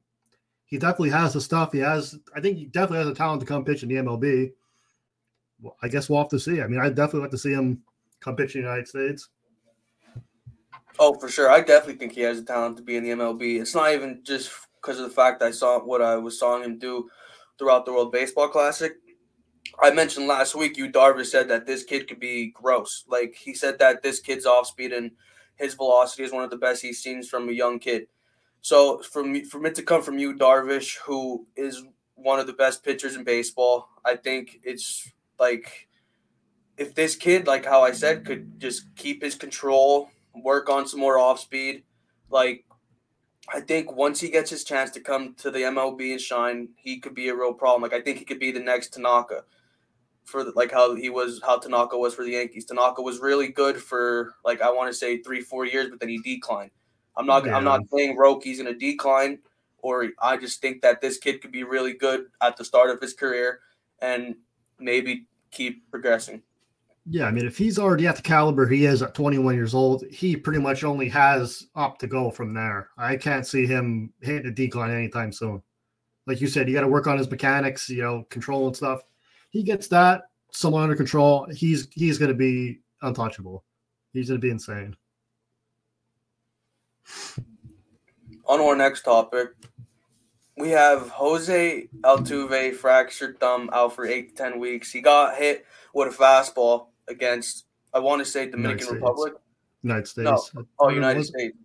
he 0.69 0.77
definitely 0.79 1.11
has 1.11 1.33
the 1.33 1.41
stuff. 1.41 1.73
He 1.73 1.79
has, 1.79 2.19
I 2.37 2.41
think, 2.41 2.59
he 2.59 2.67
definitely 2.67 2.99
has 2.99 3.09
the 3.09 3.15
talent 3.15 3.41
to 3.41 3.47
come 3.47 3.65
pitch 3.65 3.83
in 3.83 3.89
the 3.89 3.97
MLB. 3.97 4.53
Well, 5.61 5.77
I 5.83 5.89
guess 5.89 6.09
we'll 6.09 6.19
have 6.19 6.29
to 6.29 6.39
see. 6.39 6.61
I 6.61 6.67
mean, 6.67 6.79
I'd 6.79 6.95
definitely 6.95 7.23
like 7.23 7.31
to 7.31 7.39
see 7.39 7.53
him 7.53 7.83
come 8.21 8.37
pitch 8.37 8.55
in 8.55 8.61
the 8.61 8.69
United 8.69 8.87
States. 8.87 9.31
Oh, 10.99 11.19
for 11.19 11.29
sure. 11.29 11.51
I 11.51 11.61
definitely 11.61 11.95
think 11.95 12.13
he 12.13 12.21
has 12.21 12.39
the 12.39 12.45
talent 12.45 12.77
to 12.77 12.83
be 12.83 12.97
in 12.97 13.05
the 13.05 13.11
MLB. 13.11 13.61
It's 13.61 13.75
not 13.75 13.93
even 13.93 14.21
just 14.25 14.51
because 14.81 14.99
of 14.99 15.09
the 15.09 15.15
fact 15.15 15.43
I 15.43 15.53
saw 15.53 15.79
what 15.79 16.03
I 16.03 16.17
was 16.17 16.39
saw 16.39 16.61
him 16.61 16.79
do 16.79 17.09
throughout 17.59 17.87
the 17.87 17.93
World 17.93 18.13
Baseball 18.13 18.49
Classic. 18.49 18.93
I 19.83 19.91
mentioned 19.91 20.27
last 20.27 20.55
week, 20.55 20.77
Yu 20.77 20.91
Darvish 20.93 21.27
said 21.27 21.49
that 21.49 21.67
this 21.67 21.83
kid 21.83 22.09
could 22.09 22.21
be 22.21 22.51
gross. 22.51 23.05
Like 23.09 23.35
he 23.35 23.55
said 23.55 23.79
that 23.79 24.03
this 24.03 24.21
kid's 24.21 24.45
off 24.45 24.67
speed 24.67 24.93
and 24.93 25.13
his 25.57 25.75
velocity 25.75 26.25
is 26.25 26.33
one 26.33 26.45
of 26.45 26.51
the 26.51 26.57
best 26.57 26.83
he's 26.83 27.03
seen 27.03 27.23
from 27.23 27.49
a 27.49 27.53
young 27.53 27.79
kid. 27.79 28.07
So 28.61 29.03
for 29.03 29.25
me, 29.25 29.45
for 29.45 29.65
it 29.67 29.75
to 29.77 29.83
come 29.83 30.03
from 30.03 30.19
Yu 30.19 30.35
Darvish, 30.35 30.99
who 30.99 31.47
is 31.57 31.85
one 32.15 32.41
of 32.41 32.47
the 32.47 32.53
best 32.53 32.85
pitchers 32.85 33.17
in 33.17 33.25
baseball, 33.25 33.88
I 34.05 34.17
think 34.17 34.61
it's 34.62 35.11
like 35.38 35.88
if 36.77 36.95
this 36.95 37.17
kid, 37.17 37.47
like 37.47 37.65
how 37.65 37.83
I 37.83 37.93
said, 37.93 38.25
could 38.25 38.61
just 38.61 38.95
keep 38.97 39.23
his 39.23 39.35
control, 39.35 40.11
work 40.35 40.69
on 40.69 40.87
some 40.87 41.00
more 41.00 41.19
off 41.19 41.41
speed, 41.41 41.85
like 42.31 42.65
I 43.53 43.61
think 43.61 43.93
once 43.93 44.21
he 44.21 44.29
gets 44.29 44.50
his 44.50 44.65
chance 44.65 44.91
to 44.93 45.00
come 45.00 45.35
to 45.38 45.50
the 45.50 45.61
MLB 45.61 46.12
and 46.12 46.21
shine, 46.21 46.69
he 46.77 46.99
could 46.99 47.15
be 47.15 47.29
a 47.29 47.35
real 47.35 47.55
problem. 47.55 47.83
Like 47.83 47.95
I 47.95 48.03
think 48.03 48.19
he 48.19 48.25
could 48.25 48.38
be 48.38 48.53
the 48.53 48.61
next 48.61 48.93
Tanaka 48.93 49.45
for 50.25 50.45
the, 50.45 50.53
like 50.55 50.71
how 50.71 50.95
he 50.95 51.09
was 51.09 51.41
how 51.45 51.59
Tanaka 51.59 51.97
was 51.97 52.15
for 52.15 52.25
the 52.25 52.33
Yankees. 52.33 52.67
Tanaka 52.67 53.00
was 53.00 53.21
really 53.21 53.49
good 53.49 53.83
for 53.83 54.35
like 54.45 54.61
I 54.61 54.71
want 54.71 54.91
to 54.91 54.97
say 54.97 55.23
3 55.23 55.41
4 55.41 55.67
years 55.67 55.88
but 55.88 56.00
then 56.00 56.11
he 56.11 56.19
declined. 56.19 56.71
I'm 57.17 57.27
not 57.27 57.47
yeah. 57.47 57.57
I'm 57.57 57.65
not 57.65 57.83
saying 57.93 58.17
Roki's 58.17 58.61
in 58.61 58.69
a 58.69 58.75
decline 58.75 59.38
or 59.79 60.09
I 60.21 60.37
just 60.37 60.61
think 60.61 60.83
that 60.83 61.00
this 61.00 61.19
kid 61.19 61.41
could 61.41 61.53
be 61.53 61.65
really 61.65 61.95
good 61.95 62.27
at 62.43 62.57
the 62.57 62.65
start 62.65 62.91
of 62.91 63.00
his 63.00 63.15
career 63.15 63.61
and 64.00 64.37
maybe 64.79 65.27
keep 65.50 65.88
progressing. 65.91 66.43
Yeah, 67.11 67.25
I 67.25 67.31
mean, 67.31 67.47
if 67.47 67.57
he's 67.57 67.79
already 67.79 68.07
at 68.07 68.17
the 68.17 68.23
caliber 68.23 68.67
he 68.67 68.85
is 68.85 69.03
at 69.03 69.15
21 69.15 69.55
years 69.55 69.75
old, 69.75 70.05
he 70.11 70.37
pretty 70.37 70.61
much 70.61 70.85
only 70.85 71.09
has 71.09 71.67
up 71.75 71.99
to 71.99 72.07
go 72.07 72.31
from 72.31 72.53
there. 72.53 72.91
I 72.99 73.17
can't 73.17 73.47
see 73.47 73.67
him 73.67 74.12
hitting 74.21 74.47
a 74.47 74.50
decline 74.50 74.91
anytime 74.91 75.33
soon. 75.33 75.62
Like 76.27 76.43
you 76.43 76.49
said, 76.49 76.69
you 76.69 76.75
got 76.75 76.83
to 76.83 76.88
work 76.88 77.07
on 77.07 77.17
his 77.17 77.31
mechanics, 77.31 77.88
you 77.88 78.03
know, 78.03 78.25
control 78.29 78.67
and 78.67 78.77
stuff. 78.77 79.00
He 79.49 79.62
gets 79.62 79.88
that 79.88 80.25
somewhat 80.53 80.83
under 80.83 80.97
control. 80.97 81.47
He's 81.50 81.88
he's 81.93 82.19
going 82.19 82.31
to 82.31 82.35
be 82.35 82.81
untouchable. 83.00 83.65
He's 84.12 84.29
going 84.29 84.41
to 84.41 84.47
be 84.47 84.50
insane. 84.50 84.95
On 88.47 88.61
our 88.61 88.75
next 88.75 89.03
topic, 89.03 89.50
we 90.57 90.71
have 90.71 91.11
Jose 91.11 91.88
Altuve 92.00 92.75
fractured 92.75 93.38
thumb 93.38 93.71
out 93.73 93.95
for 93.95 94.07
eight 94.07 94.31
to 94.31 94.43
ten 94.43 94.59
weeks. 94.59 94.91
He 94.91 95.00
got 95.00 95.37
hit 95.37 95.67
with 95.95 96.15
a 96.15 96.17
fastball 96.17 96.88
against 97.09 97.67
I 97.95 97.99
want 98.00 98.21
to 98.21 98.25
say 98.25 98.49
Dominican 98.50 98.87
United 98.87 99.03
Republic. 99.03 99.33
United 99.83 100.09
States. 100.09 100.50
No. 100.55 100.65
Oh, 100.79 100.88
United 100.91 101.25
States. 101.25 101.57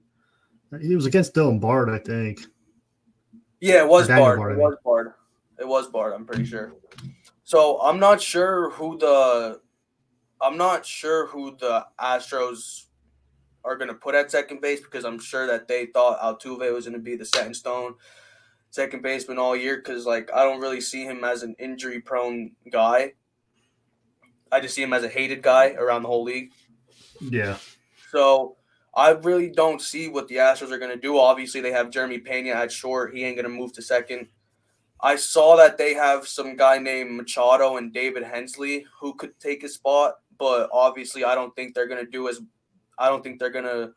He 0.81 0.95
was 0.95 1.05
against 1.05 1.33
Dylan 1.33 1.59
Bard, 1.59 1.89
I 1.89 1.99
think. 1.99 2.41
Yeah, 3.59 3.83
it 3.83 3.87
was 3.87 4.07
Bard. 4.07 4.39
Bard. 4.39 4.53
It 4.53 4.57
was 4.57 4.75
Bard. 4.83 5.13
It 5.59 5.67
was 5.67 5.87
Bard. 5.87 6.13
I'm 6.13 6.25
pretty 6.25 6.45
sure. 6.45 6.73
So 7.43 7.79
I'm 7.81 7.99
not 7.99 8.21
sure 8.21 8.71
who 8.71 8.97
the 8.97 9.61
I'm 10.41 10.57
not 10.57 10.85
sure 10.85 11.27
who 11.27 11.55
the 11.57 11.85
Astros 11.99 12.87
are 13.65 13.77
going 13.77 13.87
to 13.89 13.93
put 13.93 14.15
at 14.15 14.31
second 14.31 14.61
base 14.61 14.81
because 14.81 15.05
I'm 15.05 15.19
sure 15.19 15.47
that 15.47 15.67
they 15.67 15.87
thought 15.87 16.19
Altuve 16.19 16.73
was 16.73 16.85
going 16.85 16.93
to 16.93 16.99
be 16.99 17.15
the 17.15 17.25
set 17.25 17.47
in 17.47 17.53
stone 17.53 17.95
second 18.73 19.03
baseman 19.03 19.37
all 19.37 19.55
year 19.55 19.77
because 19.77 20.07
like 20.07 20.31
I 20.33 20.43
don't 20.43 20.59
really 20.59 20.81
see 20.81 21.05
him 21.05 21.23
as 21.23 21.43
an 21.43 21.55
injury 21.59 22.01
prone 22.01 22.53
guy. 22.71 23.13
I 24.51 24.59
just 24.59 24.73
see 24.73 24.81
him 24.81 24.93
as 24.93 25.03
a 25.03 25.09
hated 25.09 25.43
guy 25.43 25.73
around 25.73 26.01
the 26.01 26.07
whole 26.07 26.23
league. 26.23 26.51
Yeah. 27.19 27.57
So 28.11 28.57
I 28.95 29.11
really 29.11 29.49
don't 29.49 29.79
see 29.79 30.07
what 30.07 30.27
the 30.27 30.35
Astros 30.35 30.71
are 30.71 30.79
going 30.79 30.91
to 30.91 30.99
do. 30.99 31.19
Obviously, 31.19 31.61
they 31.61 31.71
have 31.71 31.91
Jeremy 31.91 32.17
Pena 32.17 32.51
at 32.51 32.71
short. 32.71 33.13
He 33.13 33.23
ain't 33.23 33.35
going 33.35 33.49
to 33.49 33.49
move 33.49 33.73
to 33.73 33.81
second. 33.83 34.27
I 34.99 35.17
saw 35.17 35.55
that 35.57 35.77
they 35.77 35.93
have 35.93 36.27
some 36.27 36.55
guy 36.55 36.79
named 36.79 37.15
Machado 37.15 37.77
and 37.77 37.93
David 37.93 38.23
Hensley 38.23 38.85
who 38.99 39.13
could 39.13 39.39
take 39.39 39.61
his 39.61 39.75
spot, 39.75 40.15
but 40.39 40.69
obviously, 40.71 41.23
I 41.23 41.35
don't 41.35 41.55
think 41.55 41.75
they're 41.75 41.87
going 41.87 42.03
to 42.03 42.11
do 42.11 42.27
as. 42.27 42.41
I 42.97 43.09
don't 43.09 43.23
think 43.23 43.39
they're 43.39 43.49
going 43.49 43.65
to 43.65 43.93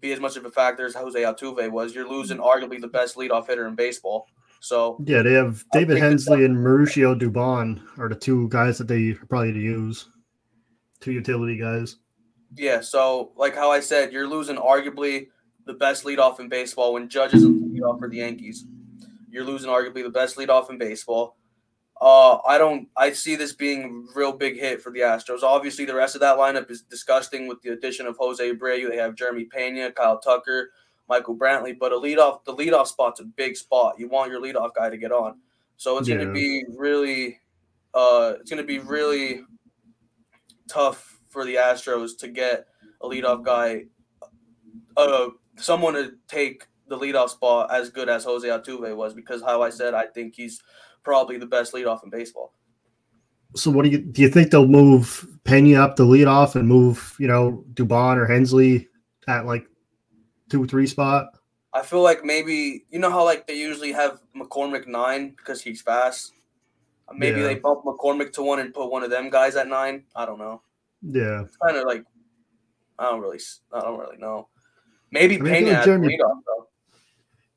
be 0.00 0.12
as 0.12 0.20
much 0.20 0.36
of 0.36 0.44
a 0.44 0.50
factor 0.50 0.86
as 0.86 0.94
Jose 0.94 1.20
Altuve 1.20 1.70
was. 1.70 1.94
You're 1.94 2.08
losing 2.08 2.38
arguably 2.38 2.80
the 2.80 2.88
best 2.88 3.16
leadoff 3.16 3.46
hitter 3.46 3.66
in 3.66 3.74
baseball. 3.74 4.26
So 4.60 4.98
yeah, 5.06 5.22
they 5.22 5.32
have 5.32 5.64
David 5.72 5.98
Hensley 5.98 6.44
and 6.44 6.56
Mauricio 6.56 7.18
Dubon 7.18 7.80
are 7.98 8.08
the 8.08 8.14
two 8.14 8.48
guys 8.50 8.76
that 8.78 8.88
they 8.88 9.14
probably 9.14 9.52
to 9.52 9.58
use, 9.58 10.08
two 11.00 11.12
utility 11.12 11.56
guys. 11.56 11.96
Yeah, 12.56 12.80
so 12.80 13.32
like 13.36 13.54
how 13.54 13.70
I 13.70 13.80
said, 13.80 14.12
you're 14.12 14.28
losing 14.28 14.56
arguably 14.56 15.28
the 15.64 15.72
best 15.74 16.04
leadoff 16.04 16.40
in 16.40 16.48
baseball 16.48 16.92
when 16.92 17.08
Judge 17.08 17.32
isn't 17.34 17.74
leadoff 17.74 17.98
for 17.98 18.08
the 18.08 18.18
Yankees. 18.18 18.66
You're 19.30 19.44
losing 19.44 19.70
arguably 19.70 20.02
the 20.02 20.10
best 20.10 20.36
leadoff 20.36 20.68
in 20.68 20.76
baseball. 20.76 21.36
Uh, 22.00 22.38
I 22.46 22.56
don't. 22.56 22.88
I 22.96 23.12
see 23.12 23.36
this 23.36 23.52
being 23.52 24.08
a 24.08 24.18
real 24.18 24.32
big 24.32 24.58
hit 24.58 24.80
for 24.80 24.90
the 24.90 25.00
Astros. 25.00 25.42
Obviously, 25.42 25.84
the 25.84 25.94
rest 25.94 26.14
of 26.14 26.22
that 26.22 26.38
lineup 26.38 26.70
is 26.70 26.80
disgusting 26.80 27.46
with 27.46 27.60
the 27.60 27.70
addition 27.70 28.06
of 28.06 28.16
Jose 28.18 28.42
Abreu. 28.42 28.88
They 28.88 28.96
have 28.96 29.14
Jeremy 29.14 29.44
Pena, 29.44 29.92
Kyle 29.92 30.18
Tucker, 30.18 30.70
Michael 31.10 31.36
Brantley, 31.36 31.78
but 31.78 31.92
a 31.92 31.96
leadoff, 31.96 32.44
the 32.44 32.54
leadoff 32.54 32.86
spot's 32.86 33.20
a 33.20 33.24
big 33.24 33.54
spot. 33.54 33.96
You 33.98 34.08
want 34.08 34.30
your 34.30 34.40
leadoff 34.40 34.70
guy 34.74 34.88
to 34.88 34.96
get 34.96 35.12
on, 35.12 35.40
so 35.76 35.98
it's 35.98 36.08
yeah. 36.08 36.14
going 36.14 36.28
to 36.28 36.32
be 36.32 36.64
really, 36.74 37.38
uh, 37.92 38.34
it's 38.40 38.48
going 38.48 38.62
to 38.62 38.66
be 38.66 38.78
really 38.78 39.42
tough 40.68 41.18
for 41.28 41.44
the 41.44 41.56
Astros 41.56 42.16
to 42.20 42.28
get 42.28 42.66
a 43.02 43.08
leadoff 43.08 43.44
guy, 43.44 43.84
uh, 44.96 45.28
someone 45.56 45.94
to 45.94 46.14
take 46.28 46.66
the 46.88 46.96
leadoff 46.96 47.28
spot 47.28 47.70
as 47.72 47.90
good 47.90 48.08
as 48.08 48.24
Jose 48.24 48.46
Altuve 48.46 48.96
was, 48.96 49.12
because 49.12 49.42
how 49.42 49.60
I 49.62 49.70
said 49.70 49.92
I 49.92 50.06
think 50.06 50.34
he's 50.34 50.62
probably 51.02 51.38
the 51.38 51.46
best 51.46 51.72
leadoff 51.72 52.04
in 52.04 52.10
baseball. 52.10 52.54
So, 53.56 53.70
what 53.70 53.84
do 53.84 53.90
you 53.90 53.98
do? 53.98 54.22
You 54.22 54.28
think 54.28 54.50
they'll 54.50 54.66
move 54.66 55.26
Pena 55.44 55.80
up 55.80 55.96
the 55.96 56.04
leadoff 56.04 56.54
and 56.54 56.68
move, 56.68 57.16
you 57.18 57.26
know, 57.26 57.64
Dubon 57.74 58.16
or 58.16 58.26
Hensley 58.26 58.88
at 59.26 59.46
like 59.46 59.66
two 60.48 60.62
or 60.62 60.66
three 60.66 60.86
spot? 60.86 61.26
I 61.72 61.82
feel 61.82 62.02
like 62.02 62.24
maybe 62.24 62.84
you 62.90 62.98
know 62.98 63.10
how 63.10 63.24
like 63.24 63.46
they 63.46 63.56
usually 63.56 63.92
have 63.92 64.20
McCormick 64.36 64.86
nine 64.86 65.30
because 65.30 65.62
he's 65.62 65.82
fast. 65.82 66.32
Maybe 67.12 67.40
yeah. 67.40 67.48
they 67.48 67.54
bump 67.56 67.84
McCormick 67.84 68.32
to 68.34 68.42
one 68.42 68.60
and 68.60 68.72
put 68.72 68.90
one 68.90 69.02
of 69.02 69.10
them 69.10 69.30
guys 69.30 69.56
at 69.56 69.66
nine. 69.66 70.04
I 70.14 70.26
don't 70.26 70.38
know. 70.38 70.62
Yeah, 71.02 71.44
kind 71.64 71.76
of 71.76 71.86
like 71.86 72.04
I 72.98 73.10
don't 73.10 73.20
really, 73.20 73.40
I 73.72 73.80
don't 73.80 73.98
really 73.98 74.18
know. 74.18 74.48
Maybe 75.10 75.36
I 75.36 75.38
mean, 75.38 75.52
Pena 75.52 75.72
like 75.72 75.84
Jeremy. 75.84 76.18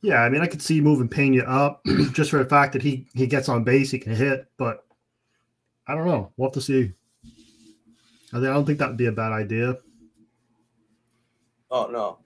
Yeah, 0.03 0.21
I 0.21 0.27
mean, 0.27 0.41
I 0.41 0.47
could 0.47 0.61
see 0.61 0.81
moving 0.81 1.07
Pena 1.07 1.43
up 1.45 1.81
just 2.11 2.29
for 2.29 2.37
the 2.37 2.49
fact 2.49 2.73
that 2.73 2.81
he 2.81 3.07
he 3.13 3.25
gets 3.25 3.47
on 3.47 3.63
base, 3.63 3.89
he 3.89 3.97
can 3.97 4.13
hit, 4.13 4.45
but 4.57 4.85
I 5.87 5.95
don't 5.95 6.05
know. 6.05 6.33
We'll 6.35 6.49
have 6.49 6.53
to 6.55 6.61
see. 6.61 6.91
I 8.33 8.37
think 8.37 8.47
I 8.47 8.53
don't 8.53 8.65
think 8.65 8.79
that 8.79 8.89
would 8.89 8.97
be 8.97 9.05
a 9.05 9.13
bad 9.13 9.31
idea. 9.31 9.77
Oh 11.71 11.87
no, 11.87 12.19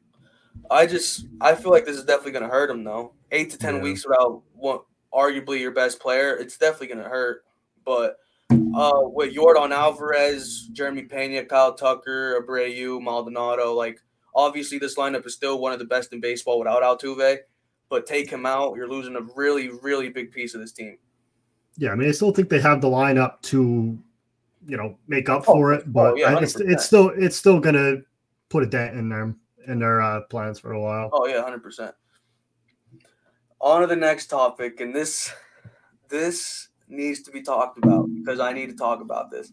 I 0.71 0.87
just 0.87 1.27
I 1.39 1.53
feel 1.53 1.71
like 1.71 1.85
this 1.85 1.97
is 1.97 2.03
definitely 2.03 2.31
going 2.31 2.45
to 2.45 2.49
hurt 2.49 2.71
him 2.71 2.83
though. 2.83 3.13
Eight 3.31 3.51
to 3.51 3.59
ten 3.59 3.75
yeah. 3.75 3.81
weeks 3.81 4.07
without 4.07 4.41
one, 4.55 4.79
arguably 5.13 5.59
your 5.59 5.71
best 5.71 5.99
player, 5.99 6.35
it's 6.35 6.57
definitely 6.57 6.87
going 6.87 7.03
to 7.03 7.09
hurt. 7.09 7.43
But 7.85 8.17
uh, 8.49 9.01
with 9.03 9.35
Yordan 9.35 9.71
Alvarez, 9.71 10.67
Jeremy 10.73 11.03
Pena, 11.03 11.45
Kyle 11.45 11.75
Tucker, 11.75 12.41
Abreu, 12.41 12.99
Maldonado, 12.99 13.73
like 13.73 13.99
obviously 14.33 14.79
this 14.79 14.95
lineup 14.95 15.27
is 15.27 15.35
still 15.35 15.59
one 15.59 15.73
of 15.73 15.79
the 15.79 15.85
best 15.85 16.11
in 16.11 16.19
baseball 16.19 16.57
without 16.57 16.81
Altuve. 16.81 17.37
But 17.89 18.05
take 18.05 18.29
him 18.29 18.45
out, 18.45 18.75
you're 18.75 18.89
losing 18.89 19.15
a 19.15 19.21
really, 19.35 19.69
really 19.69 20.09
big 20.09 20.31
piece 20.31 20.53
of 20.53 20.61
this 20.61 20.71
team. 20.71 20.97
Yeah, 21.77 21.91
I 21.91 21.95
mean, 21.95 22.09
I 22.09 22.11
still 22.11 22.33
think 22.33 22.49
they 22.49 22.59
have 22.59 22.81
the 22.81 22.89
lineup 22.89 23.41
to, 23.43 23.97
you 24.67 24.77
know, 24.77 24.97
make 25.07 25.29
up 25.29 25.43
oh, 25.47 25.53
for 25.53 25.73
it, 25.73 25.91
but 25.93 26.13
oh, 26.13 26.15
yeah, 26.15 26.39
it's, 26.39 26.59
it's 26.59 26.85
still 26.85 27.09
it's 27.15 27.37
still 27.37 27.59
gonna 27.59 27.97
put 28.49 28.63
a 28.63 28.65
dent 28.65 28.97
in 28.97 29.09
their 29.09 29.33
in 29.67 29.79
their 29.79 30.01
uh, 30.01 30.21
plans 30.21 30.59
for 30.59 30.73
a 30.73 30.81
while. 30.81 31.09
Oh 31.13 31.27
yeah, 31.27 31.41
hundred 31.41 31.63
percent. 31.63 31.93
On 33.59 33.81
to 33.81 33.87
the 33.87 33.95
next 33.95 34.27
topic, 34.27 34.81
and 34.81 34.93
this 34.93 35.31
this 36.09 36.69
needs 36.87 37.21
to 37.23 37.31
be 37.31 37.41
talked 37.41 37.77
about 37.77 38.07
because 38.13 38.39
I 38.39 38.53
need 38.53 38.69
to 38.69 38.75
talk 38.75 39.01
about 39.01 39.29
this. 39.29 39.51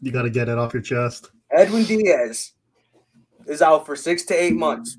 You 0.00 0.12
got 0.12 0.22
to 0.22 0.30
get 0.30 0.48
it 0.48 0.58
off 0.58 0.72
your 0.72 0.82
chest. 0.82 1.30
Edwin 1.50 1.84
Diaz 1.84 2.52
is 3.46 3.62
out 3.62 3.86
for 3.86 3.96
six 3.96 4.24
to 4.26 4.34
eight 4.34 4.54
months 4.54 4.96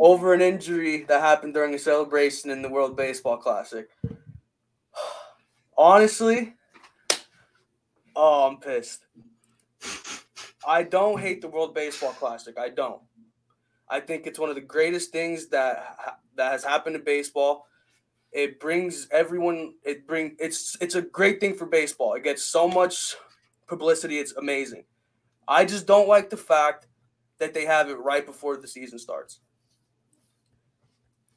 over 0.00 0.32
an 0.32 0.40
injury 0.40 1.04
that 1.04 1.20
happened 1.20 1.52
during 1.52 1.74
a 1.74 1.78
celebration 1.78 2.50
in 2.50 2.62
the 2.62 2.70
World 2.70 2.96
Baseball 2.96 3.36
Classic. 3.36 3.86
Honestly, 5.78 6.54
oh, 8.16 8.48
I'm 8.48 8.56
pissed. 8.56 9.04
I 10.66 10.84
don't 10.84 11.20
hate 11.20 11.42
the 11.42 11.48
World 11.48 11.74
Baseball 11.74 12.12
Classic. 12.12 12.58
I 12.58 12.70
don't. 12.70 13.02
I 13.90 14.00
think 14.00 14.26
it's 14.26 14.38
one 14.38 14.48
of 14.48 14.54
the 14.54 14.62
greatest 14.62 15.12
things 15.12 15.48
that 15.48 15.96
that 16.36 16.52
has 16.52 16.64
happened 16.64 16.94
to 16.96 17.02
baseball. 17.02 17.66
It 18.32 18.58
brings 18.58 19.06
everyone. 19.10 19.74
It 19.84 20.06
bring 20.06 20.36
it's 20.38 20.78
it's 20.80 20.94
a 20.94 21.02
great 21.02 21.40
thing 21.40 21.54
for 21.54 21.66
baseball. 21.66 22.14
It 22.14 22.24
gets 22.24 22.42
so 22.44 22.68
much 22.68 23.16
publicity. 23.66 24.18
It's 24.18 24.32
amazing. 24.32 24.84
I 25.46 25.64
just 25.66 25.86
don't 25.86 26.08
like 26.08 26.30
the 26.30 26.36
fact 26.36 26.86
that 27.38 27.52
they 27.52 27.66
have 27.66 27.90
it 27.90 27.98
right 27.98 28.24
before 28.24 28.56
the 28.56 28.68
season 28.68 28.98
starts. 28.98 29.40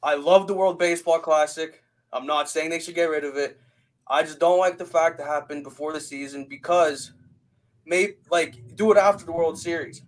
I 0.04 0.16
love 0.16 0.46
the 0.46 0.54
World 0.54 0.78
Baseball 0.78 1.18
Classic. 1.18 1.82
I'm 2.12 2.26
not 2.26 2.50
saying 2.50 2.68
they 2.68 2.78
should 2.78 2.94
get 2.94 3.08
rid 3.08 3.24
of 3.24 3.36
it. 3.36 3.58
I 4.06 4.22
just 4.22 4.38
don't 4.38 4.58
like 4.58 4.76
the 4.76 4.84
fact 4.84 5.16
that 5.16 5.26
happened 5.26 5.64
before 5.64 5.94
the 5.94 6.00
season 6.00 6.44
because 6.44 7.14
maybe 7.86 8.16
like 8.30 8.76
do 8.76 8.92
it 8.92 8.98
after 8.98 9.24
the 9.24 9.32
World 9.32 9.58
Series. 9.58 10.02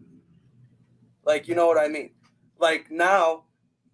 Like 1.25 1.49
you 1.49 1.55
know 1.55 1.67
what 1.67 1.79
I 1.79 1.89
mean? 1.89 2.11
Like 2.59 2.91
now 2.91 3.45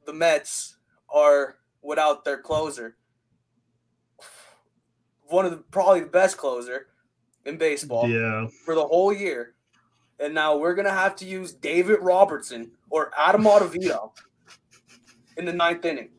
the 0.04 0.12
Mets 0.12 0.76
are 1.08 1.58
without 1.82 2.24
their 2.24 2.38
closer. 2.38 2.96
One 5.28 5.44
of 5.44 5.52
the 5.52 5.58
probably 5.58 6.00
the 6.00 6.06
best 6.06 6.36
closer 6.36 6.88
in 7.46 7.58
baseball. 7.58 8.08
Yeah. 8.08 8.48
For 8.64 8.74
the 8.74 8.84
whole 8.84 9.12
year. 9.12 9.54
And 10.18 10.34
now 10.34 10.56
we're 10.56 10.74
gonna 10.74 10.90
have 10.90 11.14
to 11.16 11.24
use 11.24 11.52
David 11.52 12.00
Robertson 12.00 12.72
or 12.90 13.12
Adam 13.16 13.44
Ottavino 13.44 14.10
in 15.36 15.44
the 15.44 15.52
ninth 15.52 15.84
inning. 15.84 16.10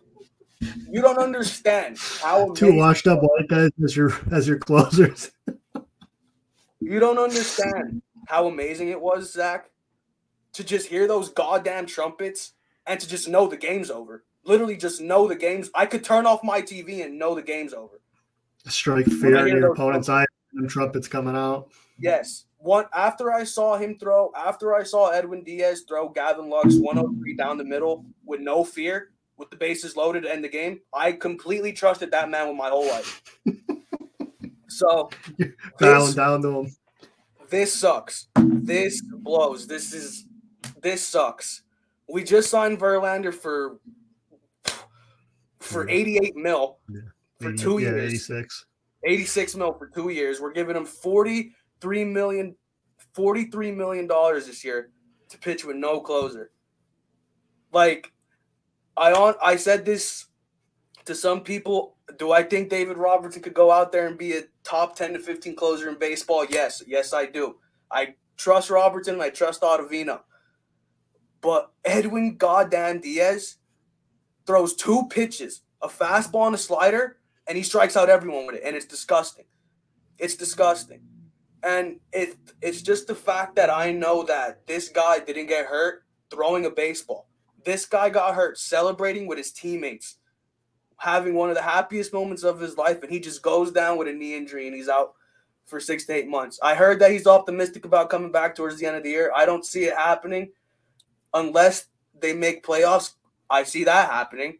You 0.89 1.01
don't 1.01 1.17
understand 1.17 1.97
how 2.21 2.53
two 2.55 2.75
washed 2.75 3.07
up 3.07 3.19
white 3.21 3.47
guys 3.47 3.71
as 3.83 3.95
your 3.95 4.11
as 4.31 4.47
your 4.47 4.57
closers. 4.57 5.31
you 6.79 6.99
don't 6.99 7.17
understand 7.17 8.01
how 8.27 8.47
amazing 8.47 8.89
it 8.89 9.01
was, 9.01 9.33
Zach, 9.33 9.69
to 10.53 10.63
just 10.63 10.87
hear 10.87 11.07
those 11.07 11.29
goddamn 11.29 11.85
trumpets 11.85 12.53
and 12.85 12.99
to 12.99 13.07
just 13.07 13.27
know 13.27 13.47
the 13.47 13.57
game's 13.57 13.91
over. 13.91 14.23
Literally, 14.45 14.77
just 14.77 15.01
know 15.01 15.27
the 15.27 15.35
game's. 15.35 15.69
I 15.73 15.85
could 15.85 16.03
turn 16.03 16.25
off 16.25 16.43
my 16.43 16.61
TV 16.61 17.03
and 17.03 17.17
know 17.17 17.35
the 17.35 17.41
game's 17.41 17.73
over. 17.73 18.01
Strike 18.67 19.05
fear 19.05 19.47
in 19.47 19.57
your 19.57 19.73
opponent's 19.73 20.09
eye. 20.09 20.25
Them 20.53 20.67
trumpets 20.67 21.07
coming 21.07 21.35
out. 21.35 21.69
Yes. 22.03 22.45
One 22.57 22.85
after 22.93 23.31
I 23.31 23.43
saw 23.43 23.77
him 23.77 23.97
throw, 23.97 24.31
after 24.35 24.75
I 24.75 24.83
saw 24.83 25.09
Edwin 25.09 25.43
Diaz 25.43 25.83
throw 25.87 26.09
Gavin 26.09 26.49
Lux 26.49 26.75
103 26.75 27.35
down 27.35 27.57
the 27.57 27.63
middle 27.63 28.05
with 28.25 28.41
no 28.41 28.63
fear, 28.63 29.11
with 29.37 29.49
the 29.49 29.55
bases 29.55 29.95
loaded 29.95 30.23
to 30.23 30.31
end 30.31 30.43
the 30.43 30.49
game, 30.49 30.79
I 30.93 31.13
completely 31.13 31.73
trusted 31.73 32.11
that 32.11 32.29
man 32.29 32.47
with 32.47 32.57
my 32.57 32.69
whole 32.69 32.87
life. 32.87 33.21
so 34.67 35.09
bowing 35.79 36.13
down 36.13 36.41
to 36.41 36.59
him. 36.59 36.75
This 37.49 37.73
sucks. 37.73 38.27
This 38.35 39.01
blows. 39.01 39.67
This 39.67 39.93
is 39.93 40.25
this 40.81 41.05
sucks. 41.05 41.63
We 42.09 42.23
just 42.23 42.49
signed 42.49 42.79
Verlander 42.79 43.33
for 43.33 43.79
for 45.59 45.89
88 45.89 46.35
mil 46.35 46.79
for 47.39 47.53
two 47.53 47.79
yeah, 47.79 47.89
years. 47.89 48.29
86. 48.29 48.65
86 49.05 49.55
mil 49.55 49.73
for 49.73 49.87
two 49.87 50.09
years. 50.09 50.39
We're 50.39 50.53
giving 50.53 50.75
him 50.75 50.85
43 51.83 52.05
million 52.05 52.55
43 53.13 53.71
million 53.71 54.07
dollars 54.07 54.47
this 54.47 54.63
year 54.63 54.89
to 55.29 55.37
pitch 55.37 55.65
with 55.65 55.75
no 55.75 55.99
closer. 55.99 56.51
Like 57.71 58.11
I 58.95 59.11
on 59.11 59.35
I 59.41 59.57
said 59.57 59.85
this 59.85 60.27
to 61.05 61.13
some 61.13 61.41
people. 61.41 61.97
Do 62.17 62.31
I 62.31 62.43
think 62.43 62.69
David 62.69 62.97
Robertson 62.97 63.41
could 63.41 63.53
go 63.53 63.71
out 63.71 63.91
there 63.91 64.07
and 64.07 64.17
be 64.17 64.33
a 64.33 64.43
top 64.63 64.95
10 64.95 65.13
to 65.13 65.19
15 65.19 65.55
closer 65.55 65.89
in 65.89 65.99
baseball? 65.99 66.45
Yes, 66.45 66.81
yes, 66.87 67.13
I 67.13 67.25
do. 67.25 67.55
I 67.91 68.15
trust 68.37 68.69
Robertson. 68.69 69.19
I 69.19 69.29
trust 69.29 69.61
Ottavino. 69.61 70.21
But 71.41 71.71
Edwin 71.83 72.37
Goddamn 72.37 73.01
Diaz 73.01 73.57
throws 74.45 74.75
two 74.75 75.07
pitches, 75.09 75.61
a 75.81 75.89
fastball 75.89 76.45
and 76.47 76.55
a 76.55 76.57
slider, 76.57 77.17
and 77.47 77.57
he 77.57 77.63
strikes 77.63 77.97
out 77.97 78.09
everyone 78.09 78.45
with 78.45 78.55
it, 78.55 78.63
and 78.63 78.75
it's 78.75 78.85
disgusting. 78.85 79.45
It's 80.17 80.35
disgusting. 80.35 81.01
And 81.63 81.99
it 82.11 82.35
it's 82.61 82.81
just 82.81 83.07
the 83.07 83.15
fact 83.15 83.55
that 83.55 83.69
I 83.69 83.91
know 83.91 84.23
that 84.23 84.67
this 84.67 84.89
guy 84.89 85.19
didn't 85.19 85.47
get 85.47 85.65
hurt 85.65 86.03
throwing 86.29 86.65
a 86.65 86.69
baseball. 86.69 87.27
This 87.63 87.85
guy 87.85 88.09
got 88.09 88.35
hurt 88.35 88.57
celebrating 88.59 89.27
with 89.27 89.37
his 89.37 89.51
teammates, 89.51 90.17
having 90.97 91.33
one 91.33 91.49
of 91.49 91.55
the 91.55 91.61
happiest 91.61 92.11
moments 92.11 92.43
of 92.43 92.59
his 92.59 92.77
life, 92.77 93.01
and 93.01 93.11
he 93.11 93.19
just 93.19 93.41
goes 93.41 93.71
down 93.71 93.97
with 93.97 94.09
a 94.09 94.13
knee 94.13 94.35
injury 94.35 94.67
and 94.67 94.75
he's 94.75 94.89
out 94.89 95.13
for 95.65 95.79
six 95.79 96.05
to 96.05 96.13
eight 96.13 96.27
months. 96.27 96.59
I 96.61 96.75
heard 96.75 96.99
that 96.99 97.11
he's 97.11 97.25
optimistic 97.25 97.85
about 97.85 98.09
coming 98.09 98.31
back 98.33 98.55
towards 98.55 98.77
the 98.77 98.85
end 98.85 98.97
of 98.97 99.03
the 99.03 99.09
year. 99.09 99.31
I 99.33 99.45
don't 99.45 99.65
see 99.65 99.85
it 99.85 99.95
happening 99.95 100.51
unless 101.33 101.85
they 102.19 102.33
make 102.33 102.65
playoffs. 102.65 103.13
I 103.49 103.63
see 103.63 103.85
that 103.85 104.09
happening. 104.09 104.59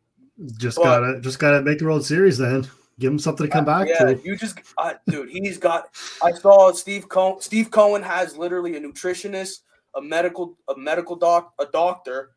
Just 0.58 0.78
But- 0.78 0.84
gotta 0.84 1.20
just 1.20 1.40
gotta 1.40 1.62
make 1.62 1.80
the 1.80 1.86
World 1.86 2.06
Series 2.06 2.38
then. 2.38 2.70
Give 3.04 3.12
him 3.12 3.20
something 3.20 3.46
to 3.46 3.52
come 3.52 3.66
back 3.66 3.90
yeah, 3.90 4.06
to. 4.14 4.22
you 4.24 4.38
just, 4.38 4.60
uh, 4.78 4.94
dude. 5.10 5.30
He's 5.30 5.58
got. 5.58 5.90
I 6.24 6.32
saw 6.32 6.72
Steve 6.72 7.10
Cohen. 7.10 7.42
Steve 7.42 7.70
Cohen 7.70 8.02
has 8.02 8.38
literally 8.38 8.78
a 8.78 8.80
nutritionist, 8.80 9.58
a 9.94 10.02
medical, 10.02 10.58
a 10.70 10.78
medical 10.78 11.18
doc, 11.18 11.52
a 11.60 11.66
doctor, 11.66 12.32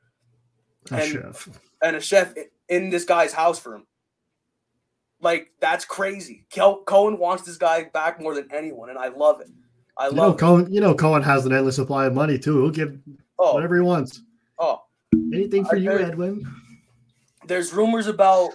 A 0.91 0.97
and- 0.97 1.13
chef. 1.13 1.49
and 1.83 1.95
a 1.95 2.01
chef 2.01 2.35
in 2.69 2.91
this 2.91 3.05
guy's 3.05 3.33
house 3.33 3.61
for 3.61 3.77
him. 3.77 3.87
Like 5.21 5.53
that's 5.61 5.85
crazy. 5.85 6.47
Kel- 6.51 6.83
Cohen 6.83 7.17
wants 7.17 7.45
this 7.45 7.59
guy 7.59 7.85
back 7.95 8.21
more 8.21 8.35
than 8.35 8.49
anyone, 8.53 8.91
and 8.91 8.99
I 8.99 9.07
love 9.07 9.41
it. 9.41 9.47
I 9.97 10.09
You 10.09 10.15
know, 10.17 10.23
love 10.23 10.35
it. 10.35 10.39
Cohen. 10.41 10.73
You 10.73 10.81
know, 10.81 10.97
Cohen 10.97 11.23
has 11.23 11.47
an 11.47 11.53
endless 11.53 11.77
supply 11.77 12.07
of 12.07 12.13
money 12.15 12.41
too. 12.41 12.61
He'll 12.61 12.71
give 12.73 12.99
Oh, 13.39 13.55
whatever 13.55 13.77
he 13.77 13.83
wants. 13.83 14.21
oh. 14.59 14.83
Anything 15.33 15.65
for 15.65 15.77
I 15.77 15.79
you, 15.79 15.93
Edwin? 15.93 16.45
There's 17.47 17.73
rumors 17.73 18.09
about 18.09 18.51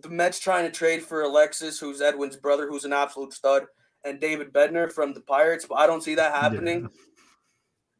the 0.00 0.08
Mets 0.08 0.38
trying 0.38 0.64
to 0.64 0.70
trade 0.70 1.02
for 1.02 1.22
Alexis, 1.22 1.78
who's 1.78 2.00
Edwin's 2.00 2.36
brother, 2.36 2.68
who's 2.68 2.84
an 2.84 2.92
absolute 2.92 3.32
stud, 3.32 3.64
and 4.04 4.20
David 4.20 4.52
Bednar 4.52 4.92
from 4.92 5.14
the 5.14 5.20
Pirates, 5.20 5.66
but 5.68 5.76
I 5.76 5.86
don't 5.86 6.02
see 6.02 6.14
that 6.14 6.34
happening. 6.34 6.82
Yeah. 6.82 6.88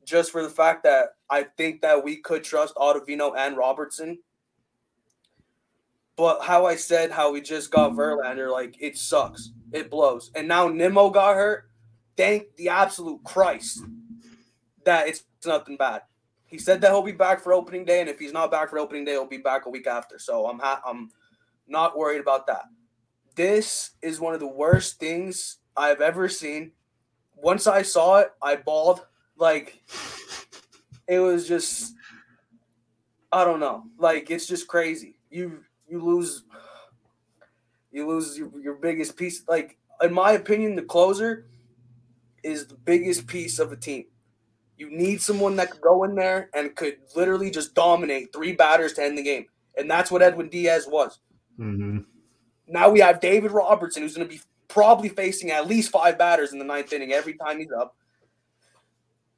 just 0.04 0.30
for 0.30 0.42
the 0.42 0.50
fact 0.50 0.84
that 0.84 1.08
I 1.28 1.44
think 1.56 1.80
that 1.82 2.04
we 2.04 2.18
could 2.18 2.44
trust 2.44 2.74
Ottavino 2.76 3.32
and 3.36 3.56
Robertson. 3.56 4.18
But 6.16 6.42
how 6.42 6.64
I 6.64 6.76
said 6.76 7.10
how 7.10 7.32
we 7.32 7.40
just 7.42 7.70
got 7.70 7.92
Verlander, 7.92 8.50
like 8.50 8.76
it 8.80 8.96
sucks. 8.96 9.52
It 9.72 9.90
blows. 9.90 10.30
And 10.34 10.48
now 10.48 10.68
Nimmo 10.68 11.10
got 11.10 11.34
hurt. 11.34 11.70
Thank 12.16 12.56
the 12.56 12.70
absolute 12.70 13.22
Christ 13.24 13.82
that 14.84 15.08
it's 15.08 15.24
nothing 15.44 15.76
bad. 15.76 16.02
He 16.46 16.58
said 16.58 16.80
that 16.80 16.90
he'll 16.90 17.02
be 17.02 17.12
back 17.12 17.40
for 17.42 17.52
opening 17.52 17.84
day, 17.84 18.00
and 18.00 18.08
if 18.08 18.18
he's 18.18 18.32
not 18.32 18.50
back 18.50 18.70
for 18.70 18.78
opening 18.78 19.04
day, 19.04 19.12
he'll 19.12 19.26
be 19.26 19.36
back 19.36 19.66
a 19.66 19.70
week 19.70 19.86
after. 19.86 20.18
So 20.18 20.46
I'm 20.46 20.58
ha- 20.58 20.80
I'm 20.86 21.10
not 21.68 21.96
worried 21.96 22.20
about 22.20 22.46
that. 22.46 22.64
This 23.34 23.90
is 24.02 24.20
one 24.20 24.34
of 24.34 24.40
the 24.40 24.46
worst 24.46 24.98
things 24.98 25.58
I've 25.76 26.00
ever 26.00 26.28
seen. 26.28 26.72
Once 27.34 27.66
I 27.66 27.82
saw 27.82 28.18
it, 28.18 28.32
I 28.40 28.56
bawled 28.56 29.06
like 29.36 29.82
it 31.06 31.18
was 31.18 31.46
just 31.46 31.94
I 33.32 33.44
don't 33.44 33.60
know. 33.60 33.84
Like 33.98 34.30
it's 34.30 34.46
just 34.46 34.68
crazy. 34.68 35.18
You 35.30 35.64
you 35.88 36.02
lose 36.02 36.44
you 37.92 38.06
lose 38.06 38.38
your, 38.38 38.50
your 38.60 38.74
biggest 38.74 39.16
piece. 39.16 39.42
Like 39.48 39.78
in 40.02 40.12
my 40.12 40.32
opinion, 40.32 40.76
the 40.76 40.82
closer 40.82 41.46
is 42.42 42.66
the 42.66 42.74
biggest 42.74 43.26
piece 43.26 43.58
of 43.58 43.72
a 43.72 43.76
team. 43.76 44.06
You 44.78 44.90
need 44.90 45.20
someone 45.22 45.56
that 45.56 45.70
could 45.70 45.80
go 45.80 46.04
in 46.04 46.14
there 46.14 46.50
and 46.54 46.74
could 46.76 46.98
literally 47.14 47.50
just 47.50 47.74
dominate 47.74 48.32
three 48.32 48.52
batters 48.52 48.92
to 48.94 49.02
end 49.02 49.16
the 49.16 49.22
game. 49.22 49.46
And 49.76 49.90
that's 49.90 50.10
what 50.10 50.22
Edwin 50.22 50.48
Diaz 50.48 50.86
was. 50.88 51.18
Hmm 51.56 51.98
Now 52.68 52.90
we 52.90 53.00
have 53.00 53.20
David 53.20 53.52
Robertson, 53.52 54.02
who's 54.02 54.16
going 54.16 54.28
to 54.28 54.34
be 54.34 54.40
probably 54.68 55.08
facing 55.08 55.50
at 55.50 55.66
least 55.66 55.90
five 55.90 56.18
batters 56.18 56.52
in 56.52 56.58
the 56.58 56.64
ninth 56.64 56.92
inning 56.92 57.12
every 57.12 57.34
time 57.34 57.58
he's 57.58 57.72
up. 57.72 57.96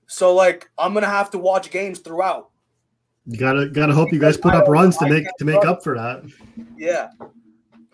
So, 0.06 0.34
like, 0.34 0.70
I'm 0.78 0.92
going 0.92 1.04
to 1.04 1.10
have 1.10 1.30
to 1.32 1.38
watch 1.38 1.70
games 1.70 1.98
throughout. 1.98 2.50
You 3.30 3.38
gotta 3.38 3.68
gotta 3.68 3.92
hope 3.92 4.10
you 4.10 4.18
guys 4.18 4.38
put 4.38 4.54
up 4.54 4.68
runs 4.68 4.96
to 4.96 5.06
make 5.06 5.26
to 5.38 5.44
make 5.44 5.62
up 5.62 5.84
for 5.84 5.94
that. 5.94 6.24
Yeah. 6.78 7.10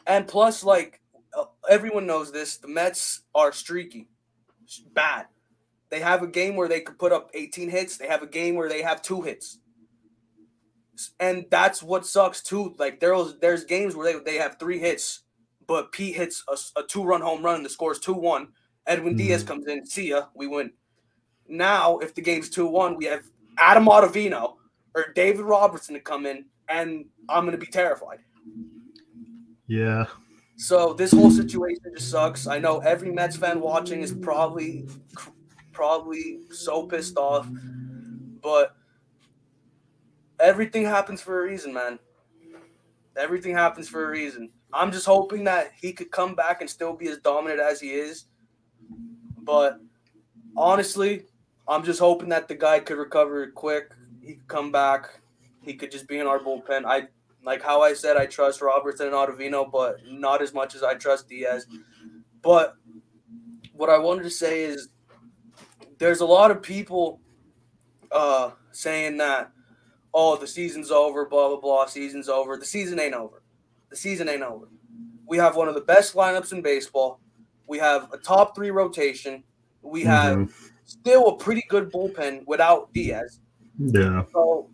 And 0.06 0.28
plus, 0.28 0.62
like, 0.62 1.00
uh, 1.36 1.46
everyone 1.68 2.06
knows 2.06 2.30
this 2.30 2.58
the 2.58 2.68
Mets 2.68 3.22
are 3.34 3.50
streaky, 3.50 4.06
bad. 4.92 5.26
They 5.90 5.98
have 5.98 6.22
a 6.22 6.28
game 6.28 6.54
where 6.54 6.68
they 6.68 6.80
could 6.80 7.00
put 7.00 7.10
up 7.10 7.30
18 7.34 7.68
hits, 7.68 7.96
they 7.96 8.06
have 8.06 8.22
a 8.22 8.28
game 8.28 8.54
where 8.54 8.68
they 8.68 8.82
have 8.82 9.02
two 9.02 9.22
hits. 9.22 9.58
And 11.20 11.46
that's 11.50 11.82
what 11.82 12.06
sucks 12.06 12.42
too. 12.42 12.74
Like 12.78 13.00
there's 13.00 13.36
there's 13.40 13.64
games 13.64 13.96
where 13.96 14.12
they, 14.12 14.18
they 14.32 14.38
have 14.38 14.58
three 14.58 14.78
hits, 14.78 15.22
but 15.66 15.92
Pete 15.92 16.16
hits 16.16 16.44
a, 16.48 16.80
a 16.80 16.82
two 16.84 17.04
run 17.04 17.20
home 17.20 17.42
run 17.42 17.56
and 17.56 17.64
the 17.64 17.70
score's 17.70 17.98
two 17.98 18.14
one. 18.14 18.48
Edwin 18.86 19.14
mm-hmm. 19.14 19.26
Diaz 19.26 19.42
comes 19.42 19.66
in, 19.66 19.84
see 19.86 20.10
ya, 20.10 20.26
we 20.34 20.46
win. 20.46 20.70
Now, 21.48 21.98
if 21.98 22.14
the 22.14 22.22
game's 22.22 22.50
two 22.50 22.66
one, 22.66 22.96
we 22.96 23.06
have 23.06 23.24
Adam 23.58 23.86
Ottavino 23.86 24.56
or 24.94 25.06
David 25.14 25.44
Robertson 25.44 25.94
to 25.94 26.00
come 26.00 26.26
in, 26.26 26.44
and 26.68 27.06
I'm 27.28 27.44
gonna 27.44 27.58
be 27.58 27.66
terrified. 27.66 28.18
Yeah. 29.66 30.06
So 30.56 30.92
this 30.92 31.12
whole 31.12 31.30
situation 31.30 31.82
just 31.96 32.10
sucks. 32.10 32.46
I 32.46 32.58
know 32.58 32.78
every 32.78 33.10
Mets 33.10 33.36
fan 33.36 33.60
watching 33.60 34.00
is 34.02 34.12
probably 34.12 34.86
probably 35.72 36.40
so 36.50 36.86
pissed 36.86 37.16
off, 37.16 37.48
but 38.40 38.76
everything 40.44 40.84
happens 40.84 41.20
for 41.20 41.40
a 41.40 41.48
reason, 41.48 41.72
man. 41.72 41.98
Everything 43.16 43.54
happens 43.54 43.88
for 43.88 44.04
a 44.04 44.10
reason. 44.10 44.50
I'm 44.72 44.92
just 44.92 45.06
hoping 45.06 45.44
that 45.44 45.72
he 45.80 45.92
could 45.92 46.10
come 46.10 46.34
back 46.34 46.60
and 46.60 46.68
still 46.68 46.94
be 46.94 47.08
as 47.08 47.18
dominant 47.18 47.60
as 47.60 47.80
he 47.80 47.92
is. 47.92 48.26
But 49.38 49.78
honestly, 50.56 51.22
I'm 51.66 51.82
just 51.82 52.00
hoping 52.00 52.28
that 52.30 52.48
the 52.48 52.54
guy 52.54 52.80
could 52.80 52.98
recover 52.98 53.46
quick. 53.50 53.94
He 54.20 54.34
could 54.34 54.48
come 54.48 54.70
back. 54.70 55.20
He 55.62 55.74
could 55.74 55.90
just 55.90 56.06
be 56.08 56.18
in 56.18 56.26
our 56.26 56.38
bullpen. 56.38 56.84
I 56.84 57.04
like 57.44 57.62
how 57.62 57.82
I 57.82 57.94
said 57.94 58.16
I 58.16 58.26
trust 58.26 58.60
Robertson 58.60 59.06
and 59.06 59.14
Ottavino, 59.14 59.70
but 59.70 59.98
not 60.06 60.42
as 60.42 60.52
much 60.52 60.74
as 60.74 60.82
I 60.82 60.94
trust 60.94 61.28
Diaz. 61.28 61.66
But 62.42 62.74
what 63.72 63.90
I 63.90 63.98
wanted 63.98 64.24
to 64.24 64.30
say 64.30 64.64
is 64.64 64.88
there's 65.98 66.20
a 66.20 66.26
lot 66.26 66.50
of 66.50 66.62
people 66.62 67.20
uh, 68.10 68.50
saying 68.72 69.18
that, 69.18 69.50
oh, 70.14 70.36
the 70.36 70.46
season's 70.46 70.90
over, 70.90 71.26
blah, 71.26 71.48
blah, 71.48 71.60
blah, 71.60 71.86
season's 71.86 72.28
over. 72.28 72.56
The 72.56 72.64
season 72.64 73.00
ain't 73.00 73.14
over. 73.14 73.42
The 73.90 73.96
season 73.96 74.28
ain't 74.28 74.42
over. 74.42 74.68
We 75.26 75.36
have 75.38 75.56
one 75.56 75.68
of 75.68 75.74
the 75.74 75.80
best 75.80 76.14
lineups 76.14 76.52
in 76.52 76.62
baseball. 76.62 77.20
We 77.66 77.78
have 77.78 78.12
a 78.12 78.18
top 78.18 78.54
three 78.54 78.70
rotation. 78.70 79.42
We 79.82 80.02
have 80.04 80.38
mm-hmm. 80.38 80.66
still 80.84 81.28
a 81.28 81.36
pretty 81.36 81.64
good 81.68 81.92
bullpen 81.92 82.46
without 82.46 82.92
Diaz. 82.92 83.40
Yeah. 83.78 84.24
So, 84.32 84.70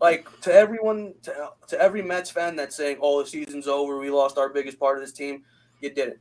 like 0.00 0.28
to 0.42 0.52
everyone, 0.52 1.14
to, 1.22 1.50
to 1.68 1.80
every 1.80 2.02
Mets 2.02 2.30
fan 2.30 2.54
that's 2.54 2.76
saying, 2.76 2.98
"Oh, 3.00 3.22
the 3.22 3.28
season's 3.28 3.66
over. 3.66 3.98
We 3.98 4.10
lost 4.10 4.38
our 4.38 4.50
biggest 4.50 4.78
part 4.78 4.98
of 4.98 5.02
this 5.02 5.12
team," 5.12 5.42
you 5.80 5.90
didn't. 5.90 6.18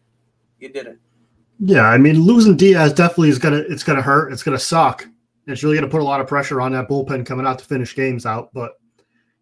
You 0.60 0.70
didn't. 0.70 1.00
Yeah, 1.60 1.84
I 1.84 1.98
mean, 1.98 2.20
losing 2.20 2.56
Diaz 2.56 2.94
definitely 2.94 3.30
is 3.30 3.40
gonna 3.40 3.64
it's 3.70 3.84
gonna 3.84 4.02
hurt. 4.02 4.32
It's 4.32 4.44
gonna 4.44 4.60
suck. 4.60 5.08
It's 5.48 5.64
really 5.64 5.76
gonna 5.76 5.90
put 5.90 6.02
a 6.02 6.06
lot 6.06 6.22
of 6.22 6.28
pressure 6.28 6.62
on 6.62 6.72
that 6.74 6.88
bullpen 6.88 7.26
coming 7.26 7.46
out 7.46 7.60
to 7.60 7.66
finish 7.66 7.96
games 7.96 8.26
out. 8.26 8.54
But 8.54 8.74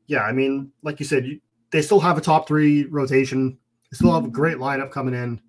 yeah, 0.08 0.24
I 0.24 0.32
mean, 0.32 0.72
like 0.82 1.00
you 1.00 1.06
said, 1.06 1.26
you, 1.26 1.40
they 1.72 1.82
still 1.82 2.00
have 2.00 2.18
a 2.18 2.22
top 2.22 2.48
three 2.48 2.86
rotation. 2.86 3.58
They 3.92 3.96
still 3.96 4.14
have 4.14 4.26
a 4.26 4.30
great 4.30 4.58
lineup 4.58 4.92
coming 4.92 5.14
in. 5.14 5.42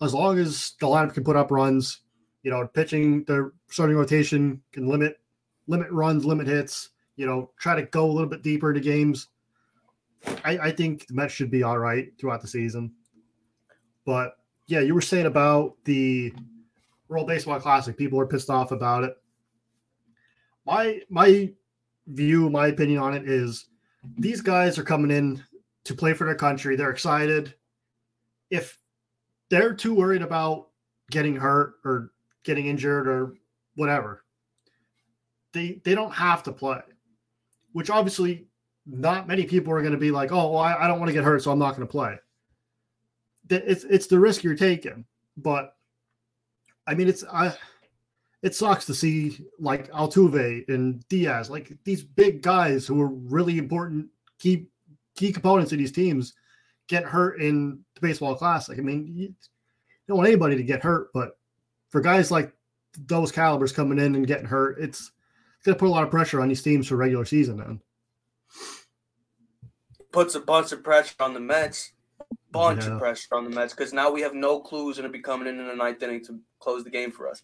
As 0.00 0.14
long 0.14 0.38
as 0.38 0.74
the 0.80 0.86
lineup 0.86 1.14
can 1.14 1.24
put 1.24 1.36
up 1.36 1.50
runs, 1.50 2.00
you 2.42 2.50
know, 2.50 2.66
pitching 2.66 3.24
the 3.24 3.50
starting 3.68 3.96
rotation 3.96 4.62
can 4.72 4.86
limit 4.86 5.18
limit 5.66 5.90
runs, 5.90 6.24
limit 6.24 6.46
hits. 6.46 6.90
You 7.16 7.26
know, 7.26 7.50
try 7.58 7.74
to 7.74 7.82
go 7.82 8.04
a 8.04 8.12
little 8.12 8.28
bit 8.28 8.42
deeper 8.42 8.70
into 8.70 8.80
games. 8.80 9.28
I, 10.44 10.58
I 10.58 10.70
think 10.70 11.06
the 11.06 11.14
Mets 11.14 11.32
should 11.32 11.50
be 11.50 11.62
all 11.62 11.78
right 11.78 12.12
throughout 12.18 12.42
the 12.42 12.48
season. 12.48 12.92
But 14.04 14.36
yeah, 14.66 14.80
you 14.80 14.94
were 14.94 15.00
saying 15.00 15.26
about 15.26 15.76
the 15.84 16.32
World 17.08 17.26
Baseball 17.26 17.60
Classic. 17.60 17.96
People 17.96 18.20
are 18.20 18.26
pissed 18.26 18.50
off 18.50 18.70
about 18.70 19.04
it. 19.04 19.16
My 20.66 21.00
my 21.08 21.52
view, 22.08 22.50
my 22.50 22.68
opinion 22.68 22.98
on 22.98 23.14
it 23.14 23.28
is 23.28 23.66
these 24.18 24.40
guys 24.40 24.78
are 24.78 24.84
coming 24.84 25.10
in 25.10 25.42
to 25.84 25.94
play 25.94 26.12
for 26.12 26.24
their 26.24 26.34
country. 26.34 26.76
They're 26.76 26.90
excited. 26.90 27.54
If 28.50 28.78
they're 29.48 29.74
too 29.74 29.94
worried 29.94 30.22
about 30.22 30.68
getting 31.10 31.36
hurt 31.36 31.74
or 31.84 32.12
getting 32.44 32.66
injured 32.66 33.06
or 33.08 33.34
whatever, 33.76 34.24
they 35.52 35.80
they 35.84 35.94
don't 35.94 36.12
have 36.12 36.42
to 36.44 36.52
play. 36.52 36.80
Which 37.72 37.90
obviously 37.90 38.48
not 38.86 39.28
many 39.28 39.44
people 39.44 39.72
are 39.72 39.80
going 39.82 39.92
to 39.92 39.98
be 39.98 40.10
like, 40.10 40.32
oh, 40.32 40.52
well, 40.52 40.58
I, 40.58 40.74
I 40.74 40.86
don't 40.86 40.98
want 40.98 41.08
to 41.08 41.12
get 41.12 41.24
hurt, 41.24 41.42
so 41.42 41.50
I'm 41.50 41.58
not 41.58 41.76
going 41.76 41.86
to 41.86 41.90
play 41.90 42.16
it's 43.50 43.84
it's 43.84 44.06
the 44.06 44.18
risk 44.18 44.42
you're 44.42 44.54
taking. 44.54 45.04
But 45.36 45.74
I 46.86 46.94
mean, 46.94 47.08
it's 47.08 47.24
I. 47.24 47.56
It 48.42 48.54
sucks 48.54 48.84
to 48.86 48.94
see 48.94 49.38
like 49.58 49.90
Altuve 49.90 50.68
and 50.68 51.06
Diaz, 51.08 51.50
like 51.50 51.72
these 51.84 52.02
big 52.02 52.42
guys 52.42 52.86
who 52.86 53.00
are 53.00 53.08
really 53.08 53.58
important 53.58 54.08
key 54.38 54.66
key 55.16 55.32
components 55.32 55.72
of 55.72 55.78
these 55.78 55.92
teams, 55.92 56.34
get 56.88 57.04
hurt 57.04 57.40
in 57.40 57.80
the 57.94 58.00
baseball 58.00 58.34
classic. 58.34 58.78
I 58.78 58.82
mean, 58.82 59.12
you 59.16 59.34
don't 60.06 60.18
want 60.18 60.28
anybody 60.28 60.56
to 60.56 60.62
get 60.62 60.82
hurt, 60.82 61.10
but 61.14 61.38
for 61.88 62.00
guys 62.00 62.30
like 62.30 62.52
those 63.06 63.32
calibers 63.32 63.72
coming 63.72 63.98
in 63.98 64.14
and 64.14 64.26
getting 64.26 64.46
hurt, 64.46 64.78
it's, 64.78 65.12
it's 65.56 65.64
going 65.64 65.74
to 65.74 65.78
put 65.78 65.88
a 65.88 65.90
lot 65.90 66.04
of 66.04 66.10
pressure 66.10 66.40
on 66.42 66.48
these 66.48 66.62
teams 66.62 66.86
for 66.86 66.96
regular 66.96 67.24
season. 67.24 67.56
Then 67.56 67.80
puts 70.12 70.34
a 70.34 70.40
bunch 70.40 70.72
of 70.72 70.82
pressure 70.84 71.14
on 71.20 71.34
the 71.34 71.40
Mets 71.40 71.92
bunch 72.50 72.84
yeah. 72.84 72.92
of 72.92 72.98
pressure 72.98 73.34
on 73.34 73.44
the 73.44 73.50
Mets 73.50 73.74
because 73.74 73.92
now 73.92 74.10
we 74.10 74.22
have 74.22 74.34
no 74.34 74.60
clues 74.60 74.96
and 74.96 75.06
it 75.06 75.12
be 75.12 75.20
coming 75.20 75.46
in 75.46 75.60
in 75.60 75.66
the 75.66 75.74
ninth 75.74 76.02
inning 76.02 76.24
to 76.24 76.40
close 76.58 76.84
the 76.84 76.90
game 76.90 77.10
for 77.10 77.28
us. 77.28 77.42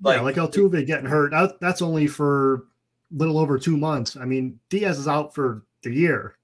Like, 0.00 0.16
yeah, 0.16 0.22
like 0.22 0.36
Altuve 0.36 0.86
getting 0.86 1.06
hurt. 1.06 1.32
That's 1.60 1.82
only 1.82 2.06
for 2.06 2.66
a 3.12 3.16
little 3.16 3.38
over 3.38 3.58
two 3.58 3.76
months. 3.76 4.16
I 4.16 4.24
mean, 4.24 4.58
Diaz 4.70 4.98
is 4.98 5.08
out 5.08 5.34
for 5.34 5.64
the 5.82 5.92
year. 5.92 6.36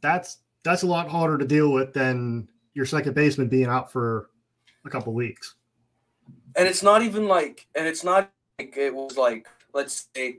That's 0.00 0.38
that's 0.62 0.82
a 0.82 0.86
lot 0.86 1.08
harder 1.08 1.38
to 1.38 1.46
deal 1.46 1.72
with 1.72 1.92
than 1.92 2.48
your 2.74 2.86
second 2.86 3.14
baseman 3.14 3.48
being 3.48 3.66
out 3.66 3.90
for 3.90 4.30
a 4.84 4.90
couple 4.90 5.12
weeks. 5.12 5.56
And 6.56 6.68
it's 6.68 6.82
not 6.82 7.02
even 7.02 7.26
like, 7.26 7.66
and 7.74 7.86
it's 7.86 8.04
not 8.04 8.30
like 8.58 8.76
it 8.76 8.94
was 8.94 9.16
like, 9.16 9.48
let's 9.72 10.08
say, 10.14 10.38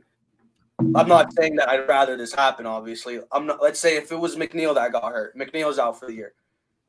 I'm 0.96 1.08
not 1.08 1.34
saying 1.34 1.56
that 1.58 1.70
I'd 1.70 1.88
rather 1.88 2.16
this 2.16 2.34
happen. 2.34 2.66
Obviously, 2.66 3.20
I'm 3.34 3.46
not. 3.46 3.62
Let's 3.62 3.80
say 3.80 3.98
if 3.98 4.14
it 4.14 4.20
was 4.20 4.38
McNeil 4.38 4.76
that 4.76 4.94
got 4.94 5.12
hurt, 5.12 5.38
McNeil's 5.38 5.78
out 5.78 6.00
for 6.00 6.06
the 6.08 6.14
year 6.14 6.34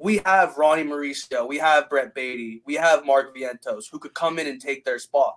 we 0.01 0.23
have 0.25 0.57
Ronnie 0.57 0.83
Mauricio, 0.83 1.47
we 1.47 1.59
have 1.59 1.91
Brett 1.91 2.15
Baty, 2.15 2.63
we 2.65 2.75
have 2.75 3.05
Mark 3.05 3.37
Vientos 3.37 3.85
who 3.93 3.99
could 3.99 4.15
come 4.15 4.39
in 4.39 4.47
and 4.47 4.61
take 4.61 4.85
their 4.85 4.99
spot. 4.99 5.37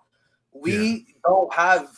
We 0.53 1.05
yeah. 1.07 1.13
don't 1.25 1.53
have 1.53 1.89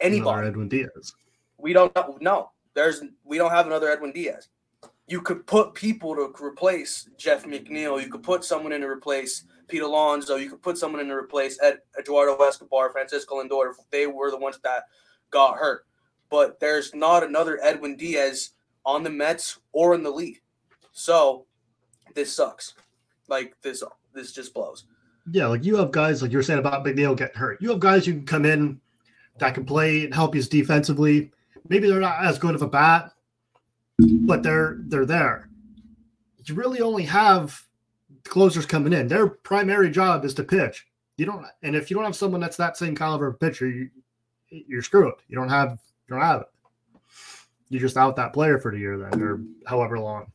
anybody. 0.00 0.30
Another 0.30 0.48
Edwin 0.48 0.68
Diaz. 0.68 1.14
We 1.56 1.72
don't 1.72 1.94
know. 1.94 2.18
No, 2.20 2.50
there's 2.74 3.02
we 3.24 3.38
don't 3.38 3.50
have 3.50 3.66
another 3.66 3.90
Edwin 3.90 4.12
Diaz. 4.12 4.48
You 5.06 5.22
could 5.22 5.46
put 5.46 5.74
people 5.74 6.14
to 6.14 6.32
replace 6.44 7.08
Jeff 7.16 7.44
McNeil. 7.44 8.00
You 8.00 8.10
could 8.10 8.22
put 8.22 8.44
someone 8.44 8.72
in 8.72 8.82
to 8.82 8.86
replace 8.86 9.44
Pete 9.66 9.82
Alonso. 9.82 10.36
You 10.36 10.50
could 10.50 10.62
put 10.62 10.78
someone 10.78 11.00
in 11.00 11.08
to 11.08 11.14
replace 11.14 11.60
Ed, 11.62 11.78
Eduardo 11.98 12.36
Escobar, 12.36 12.92
Francisco 12.92 13.42
Lindor. 13.42 13.72
They 13.90 14.06
were 14.06 14.30
the 14.30 14.38
ones 14.38 14.58
that 14.62 14.84
got 15.30 15.56
hurt. 15.56 15.86
But 16.28 16.60
there's 16.60 16.94
not 16.94 17.24
another 17.24 17.58
Edwin 17.62 17.96
Diaz 17.96 18.50
on 18.84 19.02
the 19.02 19.10
Mets 19.10 19.58
or 19.72 19.94
in 19.94 20.02
the 20.02 20.10
league. 20.10 20.40
So 20.92 21.46
this 22.14 22.34
sucks. 22.34 22.74
Like 23.28 23.56
this, 23.62 23.82
this 24.12 24.32
just 24.32 24.54
blows. 24.54 24.84
Yeah, 25.30 25.46
like 25.46 25.64
you 25.64 25.76
have 25.76 25.92
guys 25.92 26.22
like 26.22 26.32
you 26.32 26.38
were 26.38 26.42
saying 26.42 26.58
about 26.58 26.84
McNeil 26.84 27.16
getting 27.16 27.36
hurt. 27.36 27.60
You 27.60 27.70
have 27.70 27.80
guys 27.80 28.06
who 28.06 28.12
can 28.12 28.26
come 28.26 28.44
in 28.44 28.80
that 29.38 29.54
can 29.54 29.64
play 29.64 30.04
and 30.04 30.14
help 30.14 30.34
you 30.34 30.42
defensively. 30.42 31.30
Maybe 31.68 31.88
they're 31.88 32.00
not 32.00 32.24
as 32.24 32.38
good 32.38 32.54
of 32.54 32.62
a 32.62 32.68
bat, 32.68 33.12
but 33.98 34.42
they're 34.42 34.78
they're 34.80 35.06
there. 35.06 35.48
You 36.44 36.54
really 36.54 36.80
only 36.80 37.04
have 37.04 37.62
closers 38.24 38.66
coming 38.66 38.92
in. 38.92 39.08
Their 39.08 39.28
primary 39.28 39.90
job 39.90 40.24
is 40.24 40.34
to 40.34 40.42
pitch. 40.42 40.86
You 41.16 41.26
don't, 41.26 41.44
and 41.62 41.76
if 41.76 41.90
you 41.90 41.96
don't 41.96 42.04
have 42.04 42.16
someone 42.16 42.40
that's 42.40 42.56
that 42.56 42.76
same 42.76 42.96
caliber 42.96 43.28
of 43.28 43.38
pitcher, 43.38 43.68
you 43.68 43.90
you're 44.48 44.82
screwed. 44.82 45.14
You 45.28 45.36
don't 45.36 45.48
have 45.48 45.72
you 46.08 46.14
don't 46.14 46.20
have 46.20 46.42
it. 46.42 46.48
You're 47.68 47.80
just 47.80 47.96
out 47.96 48.16
that 48.16 48.32
player 48.32 48.58
for 48.58 48.72
the 48.72 48.78
year 48.78 48.98
then, 48.98 49.22
or 49.22 49.40
however 49.66 49.98
long. 49.98 50.32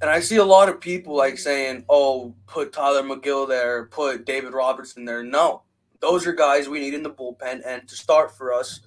And 0.00 0.10
I 0.10 0.20
see 0.20 0.36
a 0.36 0.44
lot 0.44 0.68
of 0.68 0.80
people 0.80 1.16
like 1.16 1.38
saying, 1.38 1.84
"Oh, 1.88 2.34
put 2.46 2.72
Tylor 2.72 3.02
Megill 3.02 3.48
there, 3.48 3.86
put 3.86 4.26
David 4.26 4.52
Robertson 4.52 5.04
there." 5.04 5.22
No, 5.22 5.62
those 6.00 6.26
are 6.26 6.32
guys 6.32 6.68
we 6.68 6.80
need 6.80 6.94
in 6.94 7.02
the 7.02 7.10
bullpen 7.10 7.62
and 7.64 7.88
to 7.88 7.94
start 7.94 8.36
for 8.36 8.52
us 8.52 8.80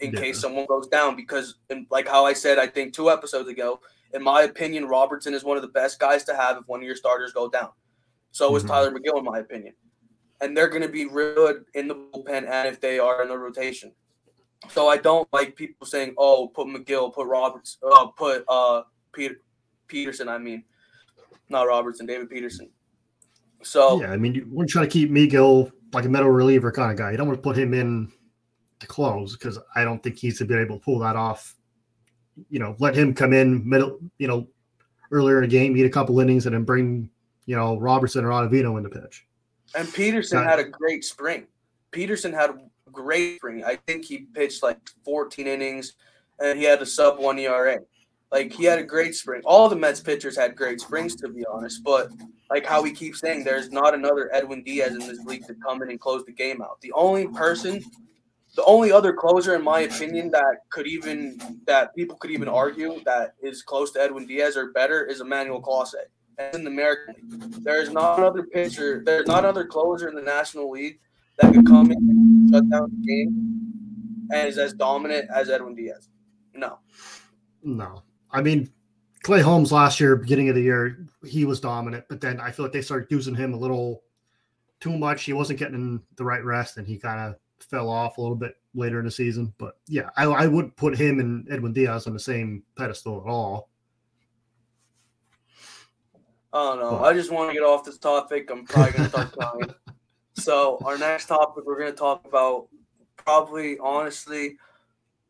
in 0.00 0.12
yeah. 0.12 0.20
case 0.20 0.40
someone 0.40 0.66
goes 0.66 0.88
down. 0.88 1.16
Because, 1.16 1.56
like 1.90 2.08
how 2.08 2.24
I 2.24 2.32
said, 2.32 2.58
I 2.58 2.66
think 2.66 2.94
two 2.94 3.10
episodes 3.10 3.48
ago, 3.48 3.80
in 4.14 4.22
my 4.22 4.42
opinion, 4.42 4.86
Robertson 4.86 5.34
is 5.34 5.44
one 5.44 5.56
of 5.56 5.62
the 5.62 5.68
best 5.68 5.98
guys 5.98 6.24
to 6.24 6.34
have 6.34 6.56
if 6.56 6.66
one 6.66 6.80
of 6.80 6.86
your 6.86 6.96
starters 6.96 7.32
go 7.32 7.48
down. 7.48 7.70
So 8.30 8.48
mm-hmm. 8.48 8.56
is 8.56 8.64
Tylor 8.64 8.90
Megill, 8.90 9.18
in 9.18 9.24
my 9.24 9.38
opinion, 9.38 9.74
and 10.40 10.56
they're 10.56 10.68
going 10.68 10.82
to 10.82 10.88
be 10.88 11.06
real 11.06 11.34
good 11.34 11.64
in 11.74 11.88
the 11.88 11.94
bullpen 11.94 12.48
and 12.48 12.68
if 12.68 12.80
they 12.80 12.98
are 12.98 13.22
in 13.22 13.28
the 13.28 13.38
rotation. 13.38 13.92
So 14.70 14.88
I 14.88 14.96
don't 14.96 15.28
like 15.32 15.56
people 15.56 15.86
saying, 15.86 16.14
"Oh, 16.18 16.48
put 16.48 16.66
Megill, 16.66 17.12
put 17.14 17.26
Roberts, 17.26 17.78
uh, 17.82 18.06
put 18.06 18.44
uh, 18.48 18.82
Peter." 19.12 19.36
Peterson, 19.88 20.28
I 20.28 20.38
mean, 20.38 20.64
not 21.48 21.66
Robertson, 21.66 22.06
David 22.06 22.30
Peterson. 22.30 22.70
So 23.62 24.00
yeah, 24.00 24.12
I 24.12 24.16
mean, 24.16 24.34
you 24.34 24.46
want 24.50 24.68
to 24.68 24.72
try 24.72 24.82
to 24.82 24.88
keep 24.88 25.10
Megill 25.10 25.70
like 25.92 26.04
a 26.04 26.08
middle 26.08 26.30
reliever 26.30 26.70
kind 26.70 26.92
of 26.92 26.98
guy. 26.98 27.10
You 27.10 27.16
don't 27.16 27.26
want 27.26 27.38
to 27.38 27.42
put 27.42 27.58
him 27.58 27.74
in 27.74 28.12
to 28.80 28.86
close 28.86 29.36
because 29.36 29.58
I 29.74 29.84
don't 29.84 30.02
think 30.02 30.16
he's 30.16 30.38
to 30.38 30.44
be 30.44 30.54
able 30.54 30.78
to 30.78 30.84
pull 30.84 30.98
that 31.00 31.16
off. 31.16 31.54
You 32.48 32.60
know, 32.60 32.76
let 32.78 32.94
him 32.94 33.14
come 33.14 33.32
in 33.32 33.68
middle, 33.68 33.98
you 34.18 34.28
know, 34.28 34.48
earlier 35.10 35.42
in 35.42 35.48
the 35.48 35.48
game, 35.48 35.76
eat 35.76 35.86
a 35.86 35.90
couple 35.90 36.20
innings, 36.20 36.46
and 36.46 36.54
then 36.54 36.64
bring 36.64 37.10
you 37.46 37.56
know 37.56 37.78
Robertson 37.78 38.24
or 38.24 38.28
Ottavino 38.28 38.76
in 38.76 38.84
the 38.84 38.90
pitch. 38.90 39.26
And 39.74 39.92
Peterson 39.92 40.44
had 40.44 40.58
a 40.58 40.64
great 40.64 41.04
spring. 41.04 41.46
Peterson 41.90 42.32
had 42.32 42.50
a 42.50 42.58
great 42.90 43.36
spring. 43.36 43.64
I 43.64 43.76
think 43.86 44.04
he 44.04 44.18
pitched 44.18 44.62
like 44.62 44.78
14 45.04 45.46
innings, 45.46 45.94
and 46.38 46.58
he 46.58 46.64
had 46.64 46.80
a 46.80 46.86
sub 46.86 47.18
one 47.18 47.38
ERA. 47.38 47.80
Like 48.30 48.52
he 48.52 48.64
had 48.64 48.78
a 48.78 48.84
great 48.84 49.14
spring. 49.14 49.42
All 49.44 49.68
the 49.68 49.76
Mets 49.76 50.00
pitchers 50.00 50.36
had 50.36 50.54
great 50.54 50.80
springs, 50.80 51.14
to 51.16 51.28
be 51.28 51.44
honest. 51.46 51.82
But 51.82 52.10
like 52.50 52.66
how 52.66 52.82
we 52.82 52.92
keep 52.92 53.16
saying, 53.16 53.44
there's 53.44 53.70
not 53.70 53.94
another 53.94 54.30
Edwin 54.34 54.62
Diaz 54.62 54.92
in 54.92 55.00
this 55.00 55.20
league 55.24 55.46
to 55.46 55.54
come 55.54 55.82
in 55.82 55.90
and 55.90 56.00
close 56.00 56.24
the 56.24 56.32
game 56.32 56.60
out. 56.60 56.80
The 56.82 56.92
only 56.92 57.26
person 57.28 57.82
the 58.58 58.64
only 58.64 58.90
other 58.90 59.12
closer, 59.12 59.54
in 59.54 59.62
my 59.62 59.80
opinion, 59.80 60.30
that 60.32 60.62
could 60.70 60.86
even 60.86 61.38
that 61.66 61.94
people 61.94 62.16
could 62.16 62.30
even 62.30 62.48
argue 62.48 63.00
that 63.04 63.34
is 63.40 63.62
close 63.62 63.92
to 63.92 64.00
Edwin 64.00 64.26
Diaz 64.26 64.56
or 64.56 64.72
better 64.72 65.04
is 65.04 65.20
Emmanuel 65.20 65.62
Clase. 65.62 65.94
And 66.38 66.54
in 66.54 66.64
the 66.64 66.70
American 66.70 67.14
League, 67.30 67.64
there 67.64 67.80
is 67.80 67.90
not 67.90 68.18
another 68.18 68.44
pitcher, 68.44 69.02
there's 69.04 69.26
not 69.26 69.40
another 69.40 69.64
closer 69.64 70.08
in 70.08 70.14
the 70.14 70.22
National 70.22 70.70
League 70.70 70.98
that 71.38 71.52
could 71.52 71.66
come 71.66 71.90
in 71.90 71.98
and 71.98 72.50
shut 72.50 72.68
down 72.70 72.90
the 72.90 73.06
game 73.06 74.28
and 74.32 74.48
is 74.48 74.58
as 74.58 74.72
dominant 74.72 75.28
as 75.32 75.50
Edwin 75.50 75.74
Diaz. 75.74 76.08
No. 76.54 76.78
No. 77.62 78.02
I 78.30 78.42
mean, 78.42 78.70
Clay 79.22 79.40
Holmes 79.40 79.72
last 79.72 80.00
year, 80.00 80.16
beginning 80.16 80.48
of 80.48 80.54
the 80.54 80.62
year, 80.62 81.06
he 81.26 81.44
was 81.44 81.60
dominant, 81.60 82.04
but 82.08 82.20
then 82.20 82.40
I 82.40 82.50
feel 82.50 82.64
like 82.64 82.72
they 82.72 82.82
started 82.82 83.10
using 83.10 83.34
him 83.34 83.54
a 83.54 83.56
little 83.56 84.02
too 84.80 84.96
much. 84.96 85.24
He 85.24 85.32
wasn't 85.32 85.58
getting 85.58 86.00
the 86.16 86.24
right 86.24 86.44
rest, 86.44 86.76
and 86.76 86.86
he 86.86 86.98
kind 86.98 87.20
of 87.20 87.36
fell 87.60 87.88
off 87.88 88.18
a 88.18 88.20
little 88.20 88.36
bit 88.36 88.56
later 88.74 88.98
in 88.98 89.04
the 89.04 89.10
season. 89.10 89.52
But 89.58 89.76
yeah, 89.86 90.10
I, 90.16 90.24
I 90.24 90.46
would 90.46 90.76
put 90.76 90.96
him 90.96 91.20
and 91.20 91.50
Edwin 91.50 91.72
Diaz 91.72 92.06
on 92.06 92.12
the 92.12 92.20
same 92.20 92.62
pedestal 92.76 93.20
at 93.20 93.30
all. 93.30 93.68
Oh 96.52 96.76
no. 96.80 97.04
I 97.04 97.12
just 97.12 97.30
want 97.30 97.50
to 97.50 97.54
get 97.54 97.62
off 97.62 97.84
this 97.84 97.98
topic. 97.98 98.50
I'm 98.50 98.64
probably 98.64 98.92
gonna 98.92 99.08
start 99.08 99.32
crying. 99.32 99.74
so 100.34 100.78
our 100.84 100.96
next 100.96 101.26
topic, 101.26 101.64
we're 101.66 101.78
gonna 101.78 101.92
talk 101.92 102.26
about 102.26 102.68
probably 103.16 103.78
honestly 103.78 104.56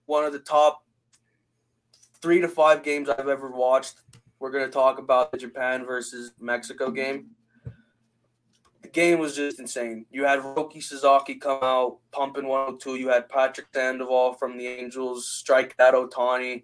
one 0.07 0.25
of 0.25 0.33
the 0.33 0.39
top 0.39 0.85
three 2.23 2.41
to 2.41 2.49
five 2.49 2.83
games 2.83 3.09
I've 3.09 3.29
ever 3.29 3.51
watched. 3.51 4.03
We're 4.39 4.51
going 4.51 4.65
to 4.65 4.71
talk 4.71 4.99
about 4.99 5.33
the 5.33 5.39
Japan 5.39 5.85
versus 5.85 6.33
Mexico 6.39 6.91
game. 6.91 7.31
The 8.83 8.89
game 8.89 9.19
was 9.19 9.35
just 9.35 9.59
insane. 9.59 10.07
You 10.11 10.25
had 10.25 10.39
Roki 10.39 10.83
Sasaki 10.83 11.35
come 11.35 11.59
out 11.63 11.99
pumping 12.13 12.47
102. 12.47 12.97
You 12.97 13.09
had 13.09 13.29
Patrick 13.29 13.67
Sandoval 13.75 14.35
from 14.35 14.57
the 14.57 14.67
Angels 14.67 15.29
strike 15.29 15.77
that 15.79 15.95
Ohtani. 15.95 16.63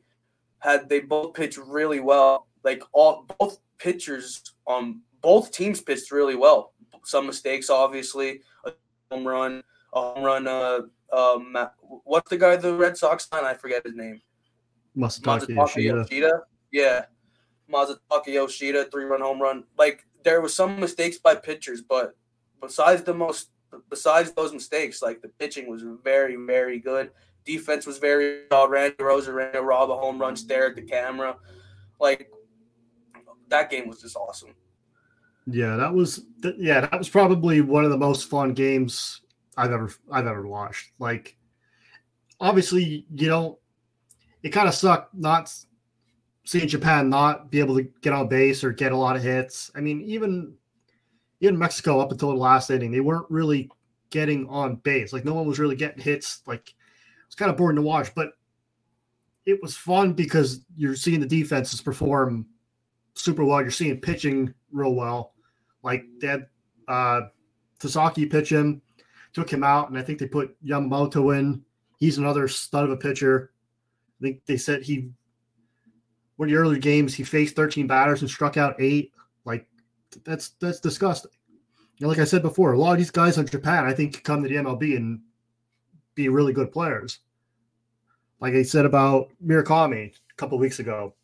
Had 0.61 0.89
they 0.89 1.01
both 1.01 1.35
pitched 1.35 1.59
really 1.59 2.01
well. 2.01 2.47
Like 2.63 2.83
all 2.93 3.27
both 3.39 3.59
pitchers 3.79 4.43
on 4.67 5.01
both 5.21 5.51
teams 5.51 5.81
pitched 5.81 6.13
really 6.13 6.37
well. 6.37 6.73
Some 7.05 7.27
mistakes, 7.27 7.69
obviously. 7.69 8.41
A 8.65 8.73
home 9.11 9.27
run, 9.27 9.63
a 9.93 10.01
home 10.01 10.25
run. 10.25 10.47
Uh, 10.47 10.81
um, 11.13 11.57
what's 12.05 12.31
the 12.31 12.39
guy 12.39 12.57
the 12.57 12.75
Red 12.75 12.97
Sox 12.97 13.29
signed? 13.29 13.47
I 13.47 13.55
forget 13.55 13.85
his 13.85 13.95
name. 13.95 14.23
Masataka, 14.97 15.49
Yoshida. 15.49 16.07
Yoshida. 16.11 16.41
Yeah. 16.73 17.05
Masataka 17.73 18.27
Yoshida, 18.27 18.85
three 18.87 19.05
run 19.05 19.21
home 19.21 19.41
run. 19.41 19.65
Like 19.79 20.07
there 20.23 20.41
was 20.41 20.55
some 20.55 20.79
mistakes 20.81 21.19
by 21.19 21.35
pitchers, 21.35 21.83
but 21.83 22.17
besides 22.61 23.03
the 23.03 23.15
most 23.15 23.51
besides 23.91 24.33
those 24.33 24.53
mistakes, 24.53 25.03
like 25.03 25.23
the 25.23 25.29
pitching 25.29 25.69
was 25.69 25.83
very, 26.03 26.37
very 26.37 26.79
good. 26.79 27.11
Defense 27.45 27.87
was 27.87 27.99
very 27.99 28.43
uh, 28.51 28.67
Randy 28.69 28.97
a 28.99 29.63
raw 29.63 29.87
home 29.87 30.19
run, 30.19 30.37
stare 30.37 30.69
at 30.69 30.77
the 30.77 30.83
camera. 30.83 31.37
Like 32.01 32.31
that 33.49 33.71
game 33.71 33.89
was 33.89 34.01
just 34.01 34.17
awesome. 34.17 34.55
Yeah, 35.47 35.77
that 35.77 35.93
was 35.93 36.25
yeah, 36.57 36.81
that 36.81 36.99
was 36.99 37.09
probably 37.09 37.61
one 37.61 37.85
of 37.85 37.91
the 37.91 37.99
most 37.99 38.31
fun 38.31 38.55
games 38.55 39.21
I've 39.57 39.73
ever 39.73 39.93
I've 40.11 40.27
ever 40.27 40.47
watched. 40.47 40.93
Like 40.99 41.37
obviously 42.41 43.07
you 43.15 43.29
don't 43.29 43.59
it 44.45 44.51
kind 44.51 44.69
of 44.69 44.75
sucked 44.75 45.15
not 45.15 45.53
seeing 46.45 46.69
Japan 46.69 47.09
not 47.09 47.51
be 47.51 47.59
able 47.59 47.77
to 47.77 47.83
get 48.03 48.13
on 48.13 48.29
base 48.29 48.63
or 48.63 48.71
get 48.71 48.93
a 48.93 48.97
lot 48.97 49.17
of 49.17 49.23
hits. 49.23 49.71
I 49.75 49.81
mean, 49.81 50.03
even 50.03 50.55
even 51.41 51.59
Mexico 51.59 51.99
up 51.99 52.13
until 52.13 52.29
the 52.29 52.37
last 52.37 52.71
inning, 52.71 52.93
they 52.93 53.01
weren't 53.01 53.31
really 53.31 53.71
getting 54.11 54.47
on 54.49 54.77
base. 54.77 55.13
Like 55.13 55.25
no 55.25 55.35
one 55.35 55.47
was 55.47 55.59
really 55.59 55.77
getting 55.77 56.03
hits. 56.03 56.43
Like 56.47 56.69
it 56.69 57.27
was 57.27 57.35
kind 57.35 57.51
of 57.51 57.57
boring 57.57 57.77
to 57.77 57.83
watch, 57.83 58.15
but 58.15 58.33
it 59.47 59.61
was 59.63 59.77
fun 59.77 60.13
because 60.13 60.61
you're 60.77 60.95
seeing 60.95 61.21
the 61.21 61.27
defenses 61.27 61.81
perform 61.81 62.47
super 63.15 63.45
well. 63.45 63.63
You're 63.63 63.71
seeing 63.71 63.99
pitching 64.01 64.53
real 64.71 64.95
well. 64.95 65.33
Like 65.83 66.05
they 66.21 66.27
had 66.27 66.47
uh 66.87 67.23
pitch 67.81 68.53
him, 68.53 68.83
took 69.33 69.51
him 69.51 69.65
out, 69.65 69.89
and 69.89 69.99
I 69.99 70.03
think 70.03 70.19
they 70.19 70.27
put 70.27 70.55
Yamamoto 70.63 71.39
in. 71.39 71.63
He's 71.99 72.19
another 72.19 72.47
stud 72.47 72.85
of 72.85 72.91
a 72.91 72.97
pitcher. 72.97 73.54
I 74.25 74.29
think 74.29 74.47
they 74.47 74.57
said 74.57 74.83
he 74.83 75.11
one 76.37 76.49
of 76.49 76.53
the 76.53 76.59
earlier 76.59 76.79
games 76.79 77.15
he 77.15 77.23
faced 77.23 77.57
13 77.57 77.87
batters 77.87 78.23
and 78.23 78.31
struck 78.31 78.57
out 78.57 78.81
eight. 78.81 79.13
Like 79.45 79.67
that's 80.25 80.51
that's 80.61 80.81
disgusting. 80.81 81.31
Know, 82.01 82.09
like 82.09 82.19
I 82.19 82.25
said 82.25 82.43
before, 82.43 82.73
a 82.73 82.79
lot 82.79 82.93
of 82.93 82.99
these 82.99 83.11
guys 83.11 83.39
in 83.39 83.47
Japan, 83.47 83.85
I 83.85 83.93
think, 83.93 84.25
come 84.25 84.43
to 84.43 84.49
the 84.49 84.57
MLB 84.57 84.97
and 84.97 85.21
be 86.15 86.29
really 86.29 86.53
good 86.53 86.73
players. 86.73 87.21
Like 88.41 88.55
I 88.55 88.63
said 88.63 88.87
about 88.87 89.29
Murakami 89.45 90.13
a 90.13 90.35
couple 90.37 90.59
weeks 90.59 90.81
ago, 90.81 91.15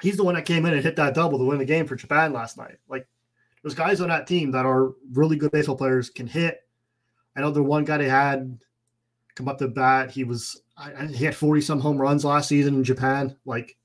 he's 0.00 0.16
the 0.16 0.24
one 0.24 0.36
that 0.36 0.46
came 0.46 0.64
in 0.66 0.72
and 0.72 0.82
hit 0.82 0.96
that 0.96 1.14
double 1.14 1.38
to 1.38 1.44
win 1.44 1.58
the 1.58 1.64
game 1.64 1.86
for 1.86 1.96
Japan 1.96 2.32
last 2.32 2.56
night. 2.56 2.76
Like 2.88 3.06
there's 3.62 3.74
guys 3.74 4.00
on 4.00 4.08
that 4.08 4.26
team 4.26 4.52
that 4.52 4.64
are 4.64 4.92
really 5.12 5.36
good 5.36 5.50
baseball 5.50 5.76
players, 5.76 6.10
can 6.10 6.26
hit. 6.26 6.60
I 7.36 7.40
know 7.40 7.50
the 7.50 7.62
one 7.62 7.84
guy 7.84 7.98
they 7.98 8.08
had 8.08 8.58
come 9.34 9.48
up 9.48 9.58
to 9.58 9.68
bat. 9.68 10.10
He 10.10 10.24
was 10.24 10.62
I, 10.76 11.06
he 11.06 11.24
had 11.24 11.36
40 11.36 11.60
some 11.60 11.80
home 11.80 11.98
runs 11.98 12.24
last 12.24 12.48
season 12.48 12.74
in 12.74 12.84
Japan. 12.84 13.36
Like 13.44 13.76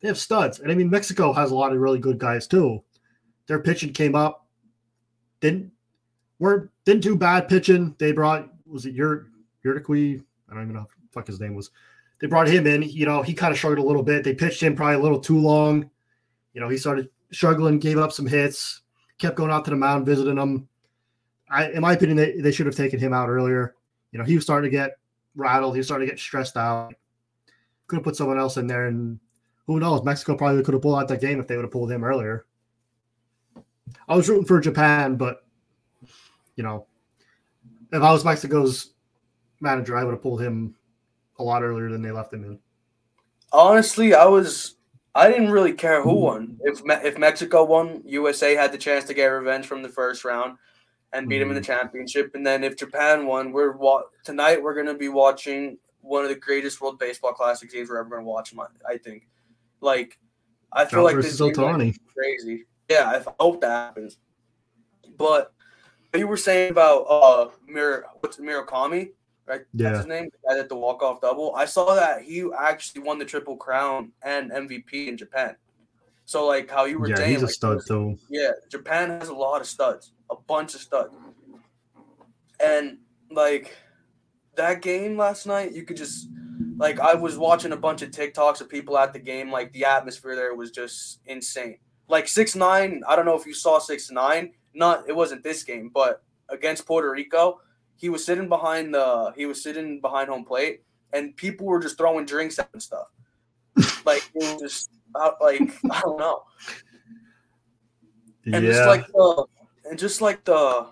they 0.00 0.08
have 0.08 0.18
studs. 0.18 0.58
And 0.58 0.70
I 0.70 0.74
mean, 0.74 0.90
Mexico 0.90 1.32
has 1.32 1.50
a 1.50 1.54
lot 1.54 1.72
of 1.72 1.78
really 1.78 1.98
good 1.98 2.18
guys 2.18 2.46
too. 2.46 2.82
Their 3.46 3.60
pitching 3.60 3.92
came 3.92 4.14
up, 4.14 4.46
didn't 5.40 5.70
weren't 6.38 6.70
didn't 6.84 7.02
do 7.02 7.16
bad 7.16 7.48
pitching. 7.48 7.94
They 7.98 8.12
brought 8.12 8.50
was 8.66 8.86
it 8.86 8.94
your 8.94 9.28
Urquidy? 9.64 10.22
I 10.50 10.54
don't 10.54 10.64
even 10.64 10.74
know 10.74 10.80
what 10.80 10.88
the 10.88 11.12
fuck 11.12 11.26
his 11.26 11.40
name 11.40 11.54
was. 11.54 11.70
They 12.20 12.26
brought 12.26 12.48
him 12.48 12.66
in. 12.66 12.82
You 12.82 13.06
know, 13.06 13.22
he 13.22 13.34
kind 13.34 13.52
of 13.52 13.58
struggled 13.58 13.84
a 13.84 13.86
little 13.86 14.02
bit. 14.02 14.24
They 14.24 14.34
pitched 14.34 14.62
him 14.62 14.76
probably 14.76 14.96
a 14.96 15.00
little 15.00 15.20
too 15.20 15.38
long. 15.38 15.90
You 16.52 16.60
know, 16.60 16.68
he 16.68 16.78
started 16.78 17.08
struggling, 17.32 17.78
gave 17.78 17.98
up 17.98 18.12
some 18.12 18.26
hits, 18.26 18.82
kept 19.18 19.36
going 19.36 19.50
out 19.50 19.64
to 19.64 19.70
the 19.70 19.76
mound, 19.76 20.06
visiting 20.06 20.36
them. 20.36 20.68
I, 21.50 21.70
in 21.70 21.80
my 21.80 21.92
opinion, 21.92 22.16
they, 22.16 22.40
they 22.40 22.52
should 22.52 22.66
have 22.66 22.76
taken 22.76 22.98
him 22.98 23.12
out 23.12 23.28
earlier. 23.28 23.74
You 24.12 24.18
know, 24.18 24.24
he 24.24 24.36
was 24.36 24.44
starting 24.44 24.70
to 24.70 24.76
get 24.76 24.92
rattled. 25.34 25.76
He 25.76 25.82
starting 25.82 26.06
to 26.06 26.12
get 26.12 26.20
stressed 26.20 26.56
out. 26.56 26.94
Could 27.86 27.96
have 27.96 28.04
put 28.04 28.16
someone 28.16 28.38
else 28.38 28.56
in 28.56 28.66
there, 28.66 28.86
and 28.86 29.18
who 29.66 29.80
knows? 29.80 30.04
Mexico 30.04 30.36
probably 30.36 30.62
could 30.62 30.74
have 30.74 30.82
pulled 30.82 30.98
out 30.98 31.08
that 31.08 31.20
game 31.20 31.40
if 31.40 31.46
they 31.46 31.56
would 31.56 31.64
have 31.64 31.72
pulled 31.72 31.90
him 31.90 32.04
earlier. 32.04 32.46
I 34.08 34.16
was 34.16 34.28
rooting 34.28 34.46
for 34.46 34.60
Japan, 34.60 35.16
but 35.16 35.44
you 36.56 36.62
know, 36.62 36.86
if 37.92 38.02
I 38.02 38.12
was 38.12 38.24
Mexico's 38.24 38.94
manager, 39.60 39.96
I 39.96 40.04
would 40.04 40.12
have 40.12 40.22
pulled 40.22 40.40
him 40.40 40.74
a 41.38 41.42
lot 41.42 41.62
earlier 41.62 41.90
than 41.90 42.02
they 42.02 42.10
left 42.10 42.32
him 42.32 42.44
in. 42.44 42.58
Honestly, 43.52 44.14
I 44.14 44.24
was 44.24 44.76
I 45.14 45.28
didn't 45.28 45.50
really 45.50 45.72
care 45.72 46.02
who 46.02 46.14
won. 46.14 46.58
If 46.62 46.80
if 47.04 47.18
Mexico 47.18 47.64
won, 47.64 48.02
USA 48.04 48.54
had 48.54 48.72
the 48.72 48.78
chance 48.78 49.04
to 49.04 49.14
get 49.14 49.26
revenge 49.26 49.66
from 49.66 49.82
the 49.82 49.88
first 49.88 50.24
round 50.24 50.58
and 51.14 51.28
beat 51.28 51.36
mm-hmm. 51.36 51.48
them 51.48 51.56
in 51.56 51.62
the 51.62 51.66
mm-hmm. 51.66 51.80
championship. 51.80 52.34
And 52.34 52.46
then 52.46 52.64
if 52.64 52.76
Japan 52.76 53.26
won, 53.26 53.52
we're 53.52 53.76
wa- 53.76 54.02
tonight 54.24 54.62
we're 54.62 54.74
going 54.74 54.86
to 54.86 54.94
be 54.94 55.08
watching 55.08 55.78
one 56.00 56.24
of 56.24 56.28
the 56.28 56.36
greatest 56.36 56.80
World 56.80 56.98
Baseball 56.98 57.32
Classic 57.32 57.70
games 57.70 57.88
we're 57.88 57.98
ever 57.98 58.10
going 58.10 58.22
to 58.22 58.28
watch. 58.28 58.52
I 58.86 58.98
think, 58.98 59.28
like, 59.80 60.18
I 60.72 60.84
feel 60.84 61.04
like 61.04 61.16
this 61.16 61.40
is 61.40 61.98
crazy. 62.14 62.64
Yeah, 62.90 63.08
I 63.08 63.24
hope 63.40 63.60
that 63.62 63.70
happens. 63.70 64.18
But 65.16 65.54
you 66.14 66.26
were 66.26 66.36
saying 66.36 66.70
about 66.70 67.02
uh 67.02 67.48
Mir 67.66 68.04
what's 68.20 68.38
Murakami, 68.38 69.10
right? 69.46 69.62
Yeah. 69.72 69.90
That's 69.90 69.98
his 69.98 70.06
name, 70.06 70.24
the 70.24 70.48
guy 70.48 70.56
that 70.56 70.68
the 70.68 70.76
walk 70.76 71.02
off 71.02 71.20
double. 71.20 71.54
I 71.54 71.64
saw 71.64 71.94
that 71.94 72.22
he 72.22 72.44
actually 72.58 73.02
won 73.02 73.18
the 73.18 73.24
triple 73.24 73.56
crown 73.56 74.12
and 74.22 74.50
MVP 74.50 75.08
in 75.08 75.16
Japan. 75.16 75.56
So 76.26 76.46
like 76.46 76.70
how 76.70 76.86
you 76.86 76.98
were 76.98 77.08
yeah, 77.08 77.16
saying, 77.16 77.30
he's 77.30 77.42
a 77.42 77.46
like, 77.46 77.54
stud 77.54 77.80
too. 77.86 78.18
Yeah, 78.28 78.50
Japan 78.70 79.10
has 79.20 79.28
a 79.28 79.34
lot 79.34 79.60
of 79.60 79.66
studs, 79.66 80.12
a 80.30 80.36
bunch 80.36 80.74
of 80.74 80.80
studs, 80.80 81.14
and 82.60 82.98
like 83.30 83.76
that 84.56 84.82
game 84.82 85.16
last 85.16 85.46
night, 85.46 85.72
you 85.72 85.84
could 85.84 85.96
just 85.96 86.28
like 86.76 87.00
I 87.00 87.14
was 87.14 87.38
watching 87.38 87.72
a 87.72 87.76
bunch 87.76 88.02
of 88.02 88.10
TikToks 88.10 88.60
of 88.60 88.68
people 88.68 88.98
at 88.98 89.12
the 89.12 89.18
game. 89.18 89.50
Like 89.50 89.72
the 89.72 89.84
atmosphere 89.84 90.36
there 90.36 90.54
was 90.54 90.70
just 90.70 91.20
insane. 91.26 91.78
Like 92.08 92.28
six 92.28 92.54
nine, 92.54 93.02
I 93.08 93.16
don't 93.16 93.24
know 93.24 93.38
if 93.38 93.46
you 93.46 93.54
saw 93.54 93.78
six 93.78 94.10
nine. 94.10 94.52
Not 94.74 95.08
it 95.08 95.14
wasn't 95.14 95.42
this 95.42 95.62
game, 95.62 95.90
but 95.92 96.22
against 96.48 96.86
Puerto 96.86 97.10
Rico, 97.10 97.60
he 97.96 98.08
was 98.08 98.24
sitting 98.24 98.48
behind 98.48 98.94
the 98.94 99.32
he 99.36 99.46
was 99.46 99.62
sitting 99.62 100.00
behind 100.00 100.28
home 100.28 100.44
plate, 100.44 100.82
and 101.12 101.36
people 101.36 101.66
were 101.66 101.80
just 101.80 101.96
throwing 101.96 102.26
drinks 102.26 102.58
at 102.58 102.68
and 102.72 102.82
stuff. 102.82 103.06
like 104.04 104.28
it 104.34 104.42
was 104.42 104.60
just 104.60 104.90
uh, 105.14 105.32
like 105.40 105.62
I 105.90 106.00
don't 106.00 106.18
know. 106.18 106.42
And 108.46 108.62
yeah. 108.64 108.72
just 108.72 108.86
like 108.86 109.06
the 109.06 109.46
and 109.84 109.98
just 109.98 110.20
like 110.20 110.44
the 110.44 110.88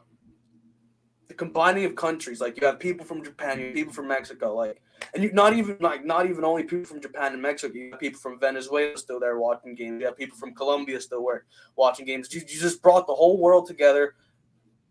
the 1.29 1.35
combining 1.35 1.85
of 1.85 1.97
countries, 1.97 2.41
like 2.41 2.61
you 2.61 2.67
have 2.67 2.79
people 2.79 3.07
from 3.07 3.25
Japan, 3.25 3.59
you 3.59 3.67
have 3.67 3.75
people 3.75 3.93
from 3.93 4.09
Mexico, 4.09 4.55
like 4.55 4.83
and 5.15 5.23
you 5.23 5.33
not 5.33 5.55
even 5.55 5.77
like 5.81 6.05
not 6.05 6.27
even 6.27 6.45
only 6.45 6.63
people 6.63 6.85
from 6.85 7.01
Japan 7.01 7.33
and 7.33 7.43
Mexico, 7.43 7.75
you 7.75 7.91
have 7.91 8.01
people 8.01 8.21
from 8.21 8.39
Venezuela 8.39 8.97
still 8.97 9.19
there 9.19 9.39
watching 9.39 9.75
games, 9.75 10.01
you 10.01 10.07
have 10.07 10.17
people 10.17 10.37
from 10.37 10.55
Colombia 10.55 11.01
still 11.01 11.25
there 11.27 11.45
watching 11.77 12.05
games. 12.05 12.33
You, 12.35 12.41
you 12.41 12.61
just 12.61 12.83
brought 12.83 13.07
the 13.07 13.15
whole 13.15 13.39
world 13.39 13.67
together 13.67 14.15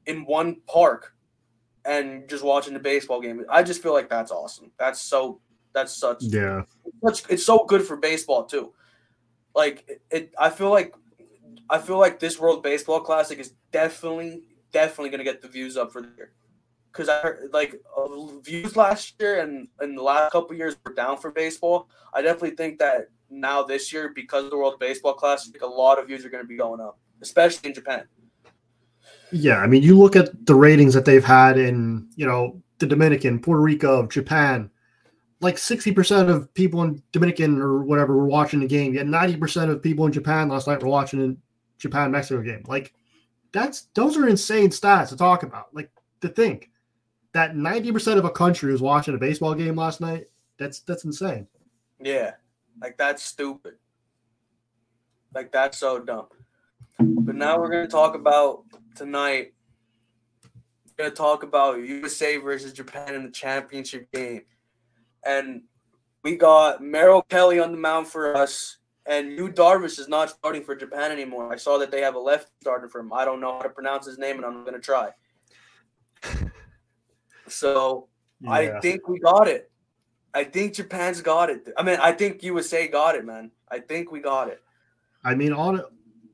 in 0.05 0.25
one 0.25 0.57
park 0.67 1.13
and 1.85 2.27
just 2.29 2.43
watching 2.43 2.73
the 2.73 2.79
baseball 2.79 3.21
game. 3.21 3.45
I 3.49 3.63
just 3.63 3.81
feel 3.81 3.93
like 3.93 4.09
that's 4.09 4.31
awesome. 4.31 4.71
That's 4.77 5.01
so 5.01 5.41
that's 5.73 5.95
such 5.95 6.17
yeah. 6.21 6.63
Such, 7.03 7.23
it's 7.29 7.45
so 7.45 7.65
good 7.65 7.83
for 7.83 7.97
baseball 7.97 8.45
too. 8.45 8.73
Like 9.55 9.85
it, 9.87 10.01
it 10.11 10.33
I 10.37 10.49
feel 10.49 10.69
like 10.69 10.93
I 11.71 11.79
feel 11.79 11.97
like 11.97 12.19
this 12.19 12.37
World 12.37 12.61
Baseball 12.61 12.99
Classic 12.99 13.39
is 13.39 13.53
definitely 13.71 14.43
definitely 14.73 15.09
going 15.09 15.19
to 15.19 15.23
get 15.25 15.41
the 15.41 15.47
views 15.47 15.77
up 15.77 15.91
for 15.91 16.01
the 16.01 16.09
year. 16.17 16.33
Cuz 16.91 17.07
I 17.07 17.19
heard 17.21 17.49
like 17.53 17.81
uh, 17.97 18.39
views 18.39 18.75
last 18.75 19.15
year 19.19 19.39
and 19.39 19.69
in 19.81 19.95
the 19.95 20.03
last 20.03 20.33
couple 20.33 20.55
years 20.55 20.75
were 20.85 20.93
down 20.93 21.17
for 21.17 21.31
baseball. 21.31 21.89
I 22.13 22.21
definitely 22.21 22.57
think 22.57 22.79
that 22.79 23.07
now 23.29 23.63
this 23.63 23.93
year 23.93 24.11
because 24.13 24.43
of 24.43 24.51
the 24.51 24.57
World 24.57 24.79
Baseball 24.79 25.13
Classic 25.13 25.61
a 25.61 25.65
lot 25.65 25.97
of 25.97 26.07
views 26.07 26.25
are 26.25 26.29
going 26.29 26.43
to 26.43 26.47
be 26.47 26.57
going 26.57 26.81
up, 26.81 26.99
especially 27.21 27.69
in 27.69 27.73
Japan. 27.73 28.03
Yeah, 29.31 29.57
I 29.57 29.67
mean, 29.67 29.81
you 29.81 29.97
look 29.97 30.17
at 30.17 30.45
the 30.45 30.55
ratings 30.55 30.93
that 30.93 31.05
they've 31.05 31.23
had 31.23 31.57
in, 31.57 32.09
you 32.15 32.25
know, 32.25 32.61
the 32.79 32.85
Dominican, 32.85 33.39
Puerto 33.39 33.61
Rico, 33.61 34.05
Japan. 34.07 34.69
Like 35.39 35.55
60% 35.55 36.29
of 36.29 36.53
people 36.53 36.83
in 36.83 37.01
Dominican 37.13 37.61
or 37.61 37.81
whatever 37.83 38.15
were 38.15 38.27
watching 38.27 38.59
the 38.59 38.67
game. 38.67 38.93
Yet 38.93 39.07
90% 39.07 39.69
of 39.69 39.81
people 39.81 40.05
in 40.05 40.11
Japan 40.11 40.49
last 40.49 40.67
night 40.67 40.83
were 40.83 40.89
watching 40.89 41.37
Japan 41.81 42.11
Mexico 42.11 42.41
game. 42.41 42.63
Like, 42.67 42.93
that's 43.51 43.87
those 43.93 44.17
are 44.17 44.27
insane 44.27 44.69
stats 44.69 45.09
to 45.09 45.17
talk 45.17 45.43
about. 45.43 45.73
Like, 45.73 45.91
to 46.21 46.29
think 46.29 46.69
that 47.33 47.55
90% 47.55 48.17
of 48.17 48.25
a 48.25 48.29
country 48.29 48.71
was 48.71 48.81
watching 48.81 49.15
a 49.15 49.17
baseball 49.17 49.55
game 49.55 49.75
last 49.75 50.01
night. 50.01 50.27
That's 50.57 50.81
that's 50.81 51.05
insane. 51.05 51.47
Yeah. 51.99 52.33
Like 52.79 52.97
that's 52.97 53.23
stupid. 53.23 53.75
Like 55.33 55.51
that's 55.51 55.77
so 55.77 55.99
dumb. 55.99 56.27
But 56.99 57.35
now 57.35 57.59
we're 57.59 57.69
gonna 57.69 57.87
talk 57.87 58.15
about 58.15 58.63
tonight. 58.95 59.53
We're 60.97 61.05
gonna 61.05 61.15
talk 61.15 61.43
about 61.43 61.79
USA 61.79 62.37
versus 62.37 62.73
Japan 62.73 63.15
in 63.15 63.23
the 63.23 63.31
championship 63.31 64.11
game, 64.11 64.43
and 65.25 65.63
we 66.23 66.35
got 66.35 66.83
Merrill 66.83 67.23
Kelly 67.23 67.59
on 67.59 67.71
the 67.71 67.77
mound 67.77 68.07
for 68.07 68.35
us, 68.35 68.77
and 69.05 69.31
Yu 69.31 69.49
Darvish 69.49 69.99
is 69.99 70.07
not 70.07 70.29
starting 70.29 70.63
for 70.63 70.75
Japan 70.75 71.11
anymore. 71.11 71.51
I 71.51 71.55
saw 71.55 71.77
that 71.79 71.91
they 71.91 72.01
have 72.01 72.15
a 72.15 72.19
left 72.19 72.49
starter 72.61 72.87
for 72.87 72.99
him. 72.99 73.11
I 73.13 73.25
don't 73.25 73.41
know 73.41 73.53
how 73.53 73.61
to 73.61 73.69
pronounce 73.69 74.05
his 74.05 74.17
name, 74.17 74.37
and 74.37 74.45
I'm 74.45 74.63
gonna 74.63 74.79
try. 74.79 75.09
So 77.51 78.07
yeah. 78.39 78.51
I 78.51 78.79
think 78.79 79.07
we 79.07 79.19
got 79.19 79.47
it. 79.47 79.71
I 80.33 80.43
think 80.43 80.73
Japan's 80.73 81.21
got 81.21 81.49
it. 81.49 81.67
I 81.77 81.83
mean, 81.83 81.99
I 82.01 82.11
think 82.13 82.41
USA 82.43 82.87
got 82.87 83.15
it, 83.15 83.25
man. 83.25 83.51
I 83.69 83.79
think 83.79 84.11
we 84.11 84.21
got 84.21 84.47
it. 84.47 84.61
I 85.23 85.35
mean, 85.35 85.53
on 85.53 85.83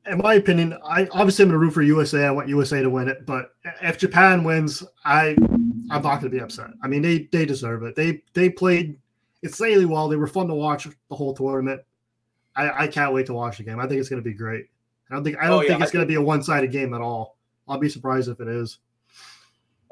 in 0.06 0.18
my 0.18 0.34
opinion, 0.34 0.76
I 0.84 1.08
obviously 1.12 1.42
I'm 1.42 1.48
gonna 1.48 1.58
root 1.58 1.72
for 1.72 1.82
USA. 1.82 2.24
I 2.24 2.30
want 2.30 2.48
USA 2.48 2.80
to 2.80 2.90
win 2.90 3.08
it, 3.08 3.26
but 3.26 3.50
if 3.82 3.98
Japan 3.98 4.44
wins, 4.44 4.84
I 5.04 5.36
I'm 5.90 6.02
not 6.02 6.20
gonna 6.20 6.30
be 6.30 6.40
upset. 6.40 6.70
I 6.82 6.88
mean, 6.88 7.02
they 7.02 7.28
they 7.32 7.44
deserve 7.44 7.82
it. 7.82 7.96
They 7.96 8.22
they 8.34 8.48
played 8.48 8.96
insanely 9.42 9.84
well. 9.84 10.08
They 10.08 10.16
were 10.16 10.26
fun 10.26 10.46
to 10.48 10.54
watch 10.54 10.84
the 10.84 11.16
whole 11.16 11.34
tournament. 11.34 11.82
I, 12.58 12.84
I 12.84 12.86
can't 12.88 13.14
wait 13.14 13.26
to 13.26 13.34
watch 13.34 13.58
the 13.58 13.64
game. 13.64 13.78
I 13.78 13.86
think 13.86 14.00
it's 14.00 14.08
gonna 14.08 14.22
be 14.22 14.34
great. 14.34 14.66
I 15.10 15.14
don't 15.14 15.24
think 15.24 15.38
I 15.38 15.46
don't 15.46 15.60
oh, 15.60 15.62
yeah, 15.62 15.68
think 15.68 15.82
it's 15.82 15.92
gonna 15.92 16.06
be 16.06 16.16
a 16.16 16.22
one 16.22 16.42
sided 16.42 16.72
game 16.72 16.92
at 16.92 17.00
all. 17.00 17.36
I'll 17.68 17.78
be 17.78 17.88
surprised 17.88 18.28
if 18.28 18.40
it 18.40 18.48
is. 18.48 18.78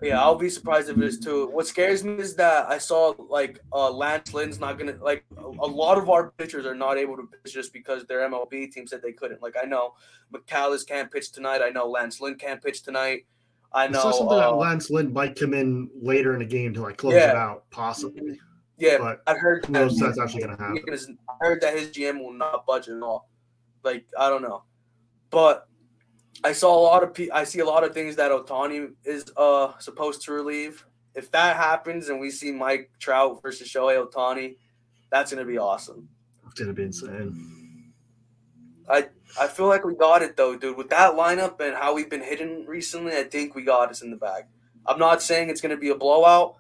Yeah, 0.03 0.21
I'll 0.21 0.35
be 0.35 0.51
surprised 0.51 0.91
if 0.91 0.99
it 0.99 1.05
is 1.05 1.19
too. 1.19 1.49
What 1.49 1.67
scares 1.67 2.05
me 2.05 2.15
is 2.15 2.35
that 2.37 2.67
I 2.69 2.77
saw 2.77 3.15
like 3.31 3.61
uh, 3.73 3.91
Lance 3.91 4.35
Lynn's 4.35 4.59
not 4.59 4.79
gonna 4.79 4.97
like 5.01 5.25
a 5.39 5.67
lot 5.67 5.97
of 5.97 6.11
our 6.11 6.33
pitchers 6.33 6.67
are 6.67 6.75
not 6.75 6.99
able 6.99 7.17
to 7.17 7.23
pitch 7.23 7.55
just 7.55 7.73
because 7.73 8.05
their 8.05 8.29
MLB 8.29 8.71
team 8.73 8.87
said 8.87 9.01
they 9.01 9.13
couldn't. 9.13 9.41
Like 9.43 9.55
I 9.63 9.65
know 9.65 9.95
McCallis 10.35 10.87
can't 10.87 11.11
pitch 11.11 11.33
tonight. 11.33 11.63
I 11.63 11.71
know 11.71 11.89
Lance 11.89 12.21
Lynn 12.21 12.35
can't 12.35 12.63
pitch 12.63 12.83
tonight. 12.83 13.27
I 13.73 13.89
know 13.89 14.01
I 14.01 14.11
something 14.11 14.39
uh, 14.39 14.51
that 14.51 14.57
Lance 14.57 14.91
Lynn 14.91 15.13
might 15.13 15.39
come 15.39 15.55
in 15.55 15.89
later 15.95 16.33
in 16.35 16.41
the 16.41 16.47
game 16.47 16.75
to 16.75 16.83
like 16.83 16.99
close 16.99 17.15
yeah. 17.15 17.31
it 17.31 17.37
out, 17.37 17.65
possibly. 17.71 18.39
Yeah, 18.79 18.99
but 18.99 19.23
I 19.27 19.35
heard 19.35 19.65
that 19.65 19.71
knows 19.71 19.99
that's 19.99 20.19
actually 20.19 20.43
gonna 20.43 20.57
happen. 20.57 21.19
I 21.29 21.33
heard 21.41 21.61
that 21.63 21.75
his 21.75 21.89
GM 21.89 22.21
will 22.21 22.33
not 22.33 22.67
budge 22.67 22.89
at 22.89 23.03
all. 23.03 23.29
Like 23.83 24.07
I 24.19 24.29
don't 24.29 24.43
know, 24.43 24.65
but 25.31 25.69
I 26.45 26.53
saw 26.53 26.79
a 26.79 26.83
lot 26.83 27.03
of 27.03 27.15
pe- 27.15 27.31
I 27.31 27.45
see 27.45 27.61
a 27.61 27.65
lot 27.65 27.85
of 27.85 27.95
things 27.95 28.17
that 28.17 28.31
Ohtani 28.31 28.93
is 29.05 29.25
uh 29.37 29.79
supposed 29.79 30.23
to 30.23 30.33
relieve. 30.33 30.85
If 31.15 31.31
that 31.31 31.57
happens 31.57 32.11
and 32.11 32.21
we 32.21 32.31
see 32.31 32.53
Mike 32.53 32.91
Trout 32.99 33.41
versus 33.43 33.69
Shohei 33.69 34.05
Ohtani, 34.05 34.57
that's 35.11 35.33
gonna 35.33 35.47
be 35.47 35.57
awesome. 35.57 36.09
It's 36.45 36.61
gonna 36.61 36.75
be 36.75 36.83
insane. 36.83 37.93
I 38.89 39.09
I 39.41 39.47
feel 39.47 39.69
like 39.69 39.85
we 39.85 39.95
got 39.95 40.23
it 40.23 40.37
though, 40.37 40.57
dude. 40.57 40.77
With 40.77 40.91
that 40.91 41.15
lineup 41.15 41.61
and 41.61 41.75
how 41.75 41.95
we've 41.95 42.11
been 42.11 42.23
hitting 42.23 42.67
recently, 42.67 43.17
I 43.17 43.25
think 43.25 43.55
we 43.55 43.63
got 43.63 43.91
us 43.91 44.03
in 44.03 44.11
the 44.11 44.17
bag. 44.17 44.45
I'm 44.85 44.99
not 44.99 45.23
saying 45.23 45.49
it's 45.49 45.61
gonna 45.63 45.77
be 45.77 45.89
a 45.89 45.95
blowout. 45.97 46.57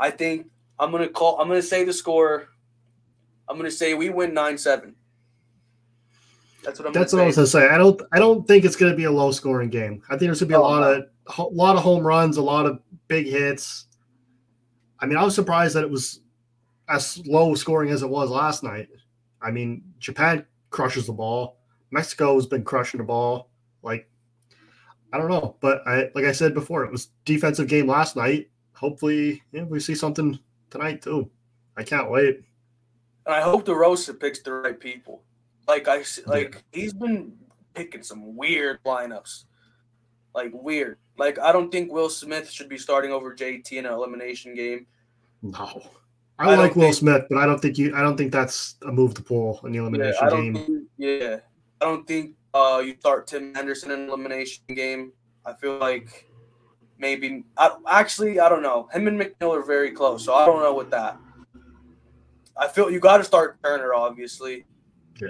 I 0.00 0.10
think 0.10 0.48
I'm 0.80 0.90
gonna 0.90 1.08
call. 1.08 1.38
I'm 1.38 1.46
gonna 1.46 1.62
say 1.62 1.84
the 1.84 1.92
score. 1.92 2.48
I'm 3.48 3.56
gonna 3.56 3.70
say 3.70 3.94
we 3.94 4.08
win 4.08 4.32
nine 4.32 4.56
seven. 4.56 4.94
That's 6.64 6.78
what 6.78 6.88
I'm. 6.88 6.94
That's 6.94 7.12
what 7.12 7.22
I 7.22 7.26
was 7.26 7.36
gonna 7.36 7.46
say. 7.46 7.68
I 7.68 7.76
don't. 7.76 8.00
I 8.12 8.18
don't 8.18 8.48
think 8.48 8.64
it's 8.64 8.76
gonna 8.76 8.96
be 8.96 9.04
a 9.04 9.10
low 9.10 9.30
scoring 9.30 9.68
game. 9.68 10.02
I 10.06 10.12
think 10.12 10.22
there's 10.22 10.40
gonna 10.40 10.48
be 10.48 10.54
a 10.54 10.58
oh, 10.58 10.62
lot 10.62 10.80
no. 10.80 10.92
of 10.92 11.38
a 11.38 11.54
lot 11.54 11.76
of 11.76 11.82
home 11.82 12.04
runs, 12.04 12.38
a 12.38 12.42
lot 12.42 12.64
of 12.64 12.80
big 13.08 13.26
hits. 13.26 13.86
I 14.98 15.06
mean, 15.06 15.18
I 15.18 15.24
was 15.24 15.34
surprised 15.34 15.76
that 15.76 15.84
it 15.84 15.90
was 15.90 16.20
as 16.88 17.22
low 17.26 17.54
scoring 17.54 17.90
as 17.90 18.02
it 18.02 18.08
was 18.08 18.30
last 18.30 18.62
night. 18.62 18.88
I 19.42 19.50
mean, 19.50 19.82
Japan 19.98 20.46
crushes 20.70 21.06
the 21.06 21.12
ball. 21.12 21.58
Mexico 21.90 22.34
has 22.34 22.46
been 22.46 22.64
crushing 22.64 22.98
the 22.98 23.04
ball. 23.04 23.50
Like, 23.82 24.08
I 25.12 25.18
don't 25.18 25.30
know, 25.30 25.56
but 25.60 25.86
I 25.86 26.10
like 26.14 26.24
I 26.24 26.32
said 26.32 26.54
before, 26.54 26.84
it 26.84 26.92
was 26.92 27.08
defensive 27.26 27.68
game 27.68 27.86
last 27.86 28.16
night. 28.16 28.48
Hopefully, 28.72 29.42
yeah, 29.52 29.64
we 29.64 29.78
see 29.78 29.94
something 29.94 30.38
tonight 30.70 31.02
too. 31.02 31.30
I 31.76 31.82
can't 31.82 32.10
wait. 32.10 32.42
And 33.26 33.34
I 33.34 33.40
hope 33.40 33.66
DeRosa 33.66 34.18
picks 34.18 34.40
the 34.42 34.52
right 34.52 34.78
people. 34.78 35.22
Like 35.68 35.88
I 35.88 36.02
like 36.26 36.62
he's 36.72 36.92
been 36.92 37.34
picking 37.74 38.02
some 38.02 38.36
weird 38.36 38.82
lineups. 38.84 39.44
Like 40.34 40.50
weird. 40.52 40.98
Like 41.18 41.38
I 41.38 41.52
don't 41.52 41.70
think 41.70 41.92
Will 41.92 42.10
Smith 42.10 42.50
should 42.50 42.68
be 42.68 42.78
starting 42.78 43.12
over 43.12 43.34
JT 43.34 43.72
in 43.72 43.86
an 43.86 43.92
elimination 43.92 44.54
game. 44.54 44.86
No. 45.42 45.82
I, 46.38 46.52
I 46.52 46.56
like 46.56 46.74
Will 46.74 46.84
think, 46.84 46.94
Smith, 46.94 47.24
but 47.28 47.38
I 47.38 47.46
don't 47.46 47.60
think 47.60 47.76
you 47.78 47.94
I 47.94 48.02
don't 48.02 48.16
think 48.16 48.32
that's 48.32 48.76
a 48.86 48.92
move 48.92 49.14
to 49.14 49.22
pull 49.22 49.60
in 49.64 49.72
the 49.72 49.78
elimination 49.78 50.18
yeah, 50.22 50.30
game. 50.30 50.54
Think, 50.54 50.88
yeah. 50.96 51.36
I 51.80 51.84
don't 51.84 52.06
think 52.06 52.34
uh, 52.54 52.82
you 52.84 52.96
start 52.98 53.26
Tim 53.26 53.56
Anderson 53.56 53.90
in 53.90 54.00
an 54.00 54.08
elimination 54.08 54.64
game. 54.68 55.12
I 55.44 55.52
feel 55.54 55.78
like 55.78 56.29
maybe 57.00 57.44
I, 57.56 57.70
actually 57.88 58.38
I 58.38 58.48
don't 58.48 58.62
know. 58.62 58.88
Him 58.92 59.08
and 59.08 59.20
McNeil 59.20 59.56
are 59.56 59.64
very 59.64 59.90
close, 59.90 60.24
so 60.24 60.34
I 60.34 60.46
don't 60.46 60.62
know 60.62 60.74
with 60.74 60.90
that. 60.90 61.18
I 62.56 62.68
feel 62.68 62.90
you 62.90 63.00
got 63.00 63.18
to 63.18 63.24
start 63.24 63.58
Turner, 63.62 63.94
obviously. 63.94 64.66
Yeah 65.20 65.28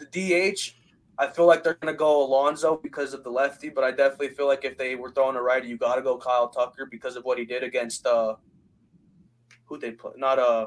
the 0.00 0.06
DH, 0.06 0.74
I 1.18 1.28
feel 1.28 1.46
like 1.46 1.62
they're 1.62 1.74
going 1.74 1.92
to 1.92 1.96
go 1.98 2.24
Alonso 2.24 2.80
because 2.82 3.14
of 3.14 3.22
the 3.22 3.30
lefty, 3.30 3.68
but 3.68 3.84
I 3.84 3.90
definitely 3.90 4.30
feel 4.30 4.46
like 4.46 4.64
if 4.64 4.76
they 4.76 4.96
were 4.96 5.10
throwing 5.10 5.36
a 5.36 5.42
righty, 5.42 5.68
you 5.68 5.76
got 5.76 5.96
to 5.96 6.02
go 6.02 6.16
Kyle 6.16 6.48
Tucker 6.48 6.86
because 6.86 7.16
of 7.16 7.24
what 7.24 7.38
he 7.38 7.44
did 7.44 7.62
against 7.62 8.06
uh 8.06 8.36
who 9.66 9.78
they 9.78 9.92
play 9.92 10.12
not 10.16 10.38
uh 10.40 10.66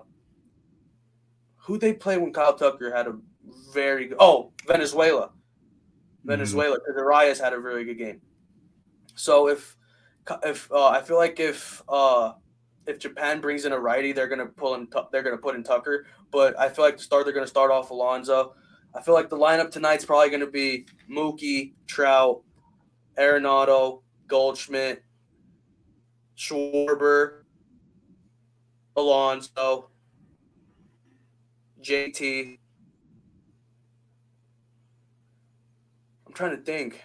who 1.57 1.77
they 1.77 1.91
play 1.91 2.17
when 2.17 2.31
Kyle 2.31 2.55
Tucker 2.55 2.95
had 2.95 3.07
a 3.07 3.17
very 3.73 4.07
good 4.07 4.17
oh 4.19 4.53
Venezuela. 4.67 5.27
Mm-hmm. 5.27 6.29
Venezuela 6.29 6.77
because 6.77 7.01
Arias 7.01 7.39
had 7.39 7.53
a 7.53 7.59
really 7.59 7.83
good 7.83 7.97
game. 7.97 8.21
So 9.15 9.49
if 9.49 9.75
if 10.43 10.71
uh, 10.71 10.87
I 10.87 11.01
feel 11.01 11.17
like 11.17 11.39
if 11.39 11.81
uh 11.89 12.33
if 12.85 12.99
Japan 12.99 13.39
brings 13.39 13.65
in 13.65 13.71
a 13.71 13.79
righty, 13.79 14.11
they're 14.11 14.27
gonna 14.27 14.45
pull 14.45 14.75
in. 14.75 14.87
They're 15.11 15.23
gonna 15.23 15.37
put 15.37 15.55
in 15.55 15.63
Tucker. 15.63 16.05
But 16.31 16.59
I 16.59 16.69
feel 16.69 16.85
like 16.85 16.97
to 16.97 17.03
start, 17.03 17.25
they're 17.25 17.33
gonna 17.33 17.47
start 17.47 17.71
off 17.71 17.91
Alonso. 17.91 18.55
I 18.95 19.01
feel 19.01 19.13
like 19.13 19.29
the 19.29 19.37
lineup 19.37 19.71
tonight's 19.71 20.05
probably 20.05 20.29
to 20.41 20.47
be 20.47 20.85
Mookie, 21.09 21.73
Trout, 21.87 22.43
Arenado, 23.17 24.01
Goldschmidt, 24.27 25.03
Schwarber, 26.37 27.43
Alonso, 28.95 29.89
JT. 31.81 32.59
I'm 36.27 36.33
trying 36.33 36.57
to 36.57 36.63
think. 36.63 37.03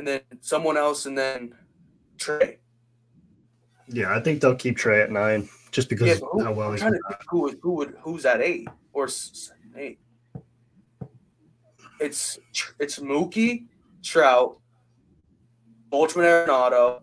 And 0.00 0.08
then 0.08 0.22
someone 0.40 0.78
else, 0.78 1.04
and 1.04 1.18
then 1.18 1.54
Trea. 2.16 2.56
Yeah, 3.86 4.16
I 4.16 4.20
think 4.20 4.40
they'll 4.40 4.54
keep 4.54 4.78
Trea 4.78 5.02
at 5.02 5.10
nine 5.10 5.46
just 5.72 5.90
because 5.90 6.08
yeah, 6.08 6.26
who, 6.32 6.42
how 6.42 6.54
well 6.54 6.72
he's. 6.72 6.80
Trying 6.80 6.94
to 6.94 7.00
who, 7.28 7.54
who 7.60 7.72
would 7.72 7.94
who's 8.00 8.24
at 8.24 8.40
eight 8.40 8.66
or 8.94 9.10
eight? 9.76 9.98
it's 12.00 12.38
it's 12.78 12.98
Mookie, 12.98 13.66
Trout, 14.02 14.58
Boltzmann 15.92 16.46
Arenado. 16.46 17.02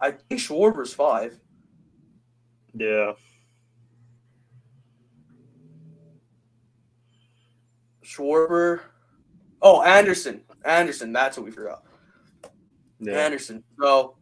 I 0.00 0.10
think 0.10 0.40
Schwarber's 0.40 0.92
five. 0.92 1.38
Yeah. 2.74 3.12
Schwarber. 8.04 8.80
Oh, 9.68 9.82
Anderson. 9.82 10.42
Anderson. 10.64 11.12
That's 11.12 11.36
what 11.36 11.44
we 11.44 11.50
forgot. 11.50 11.82
yeah. 13.00 13.14
Anderson. 13.14 13.64
So 13.80 14.14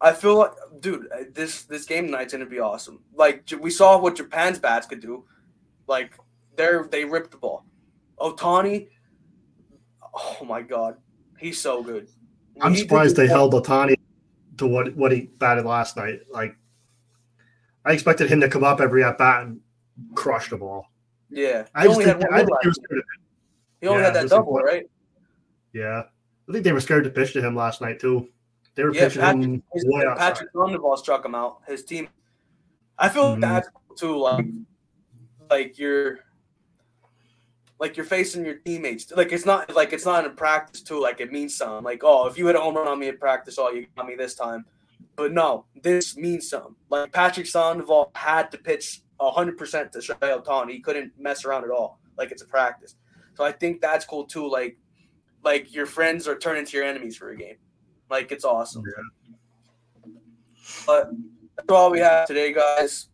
I 0.00 0.14
feel 0.14 0.38
like, 0.38 0.52
dude, 0.80 1.06
uh, 1.12 1.24
this 1.34 1.64
this 1.64 1.84
game 1.84 2.06
tonight's 2.06 2.32
gonna 2.32 2.46
be 2.46 2.60
awesome. 2.60 3.00
Like 3.14 3.46
we 3.60 3.68
saw 3.68 3.98
what 3.98 4.16
Japan's 4.16 4.58
bats 4.58 4.86
could 4.86 5.00
do. 5.00 5.24
Like 5.86 6.14
they're 6.56 6.88
they 6.90 7.04
ripped 7.04 7.32
the 7.32 7.36
ball. 7.36 7.66
Ohtani, 8.18 8.88
oh 10.14 10.46
my 10.46 10.62
god, 10.62 10.96
he's 11.38 11.60
so 11.60 11.82
good. 11.82 12.08
I'm 12.62 12.74
surprised 12.74 13.16
they 13.16 13.26
held 13.26 13.52
Ohtani 13.52 13.96
to 14.56 14.66
what 14.66 14.96
what 14.96 15.12
he 15.12 15.28
batted 15.38 15.66
last 15.66 15.98
night. 15.98 16.20
Like 16.30 16.56
I 17.84 17.92
expected 17.92 18.30
him 18.30 18.40
to 18.40 18.48
come 18.48 18.64
up 18.64 18.80
every 18.80 19.04
at 19.04 19.18
bat 19.18 19.42
and 19.42 19.60
crush 20.14 20.48
the 20.48 20.56
ball. 20.56 20.86
Yeah, 21.28 21.66
I 21.74 21.84
just 21.84 22.00
think, 22.00 22.32
I 22.32 22.38
think 22.38 22.58
he, 22.62 22.68
was 22.68 22.78
he 23.80 23.86
only 23.86 24.00
yeah, 24.00 24.06
had 24.06 24.14
that 24.14 24.28
double, 24.28 24.54
right? 24.54 24.84
Yeah, 25.72 26.02
I 26.48 26.52
think 26.52 26.64
they 26.64 26.72
were 26.72 26.80
scared 26.80 27.04
to 27.04 27.10
pitch 27.10 27.32
to 27.34 27.42
him 27.42 27.54
last 27.54 27.80
night 27.80 28.00
too. 28.00 28.28
They 28.74 28.84
were 28.84 28.94
yeah, 28.94 29.08
pitching 29.08 29.20
Patrick, 29.22 29.44
him 29.44 29.62
his, 29.72 29.84
way 29.86 30.04
Patrick 30.16 30.50
Sandoval 30.54 30.96
struck 30.96 31.24
him 31.24 31.34
out. 31.34 31.60
His 31.66 31.84
team. 31.84 32.08
I 32.98 33.08
feel 33.08 33.32
mm-hmm. 33.32 33.40
that's 33.40 33.68
too. 33.98 34.16
Like, 34.18 34.46
like 35.50 35.78
you're, 35.78 36.20
like 37.78 37.96
you're 37.96 38.06
facing 38.06 38.44
your 38.44 38.56
teammates. 38.56 39.10
Like 39.12 39.32
it's 39.32 39.46
not 39.46 39.74
like 39.74 39.92
it's 39.92 40.04
not 40.04 40.24
in 40.24 40.34
practice 40.34 40.82
too. 40.82 41.00
Like 41.00 41.20
it 41.20 41.32
means 41.32 41.56
something. 41.56 41.84
Like 41.84 42.02
oh, 42.04 42.26
if 42.26 42.38
you 42.38 42.46
hit 42.46 42.56
a 42.56 42.60
home 42.60 42.76
run 42.76 42.88
on 42.88 42.98
me 42.98 43.08
in 43.08 43.18
practice, 43.18 43.58
oh, 43.58 43.70
you 43.70 43.86
got 43.96 44.06
me 44.06 44.14
this 44.14 44.34
time. 44.34 44.64
But 45.16 45.32
no, 45.32 45.66
this 45.82 46.16
means 46.16 46.48
something. 46.48 46.74
Like 46.88 47.12
Patrick 47.12 47.46
Sandoval 47.46 48.10
had 48.14 48.50
to 48.52 48.58
pitch 48.58 49.02
100% 49.20 49.92
to 49.92 49.98
Shohei 49.98 50.42
Ohtani. 50.42 50.72
He 50.72 50.80
couldn't 50.80 51.12
mess 51.18 51.44
around 51.44 51.64
at 51.64 51.70
all. 51.70 51.98
Like 52.16 52.30
it's 52.30 52.42
a 52.42 52.46
practice. 52.46 52.94
So 53.40 53.46
I 53.46 53.52
think 53.52 53.80
that's 53.80 54.04
cool 54.04 54.26
too. 54.26 54.46
Like, 54.46 54.76
like 55.42 55.74
your 55.74 55.86
friends 55.86 56.28
are 56.28 56.36
turning 56.36 56.66
to 56.66 56.76
your 56.76 56.84
enemies 56.84 57.16
for 57.16 57.30
a 57.30 57.36
game. 57.38 57.56
Like 58.10 58.32
it's 58.32 58.44
awesome. 58.44 58.84
Yeah. 60.04 60.12
But 60.86 61.10
that's 61.56 61.70
all 61.70 61.90
we 61.90 62.00
have 62.00 62.26
today, 62.26 62.52
guys. 62.52 63.08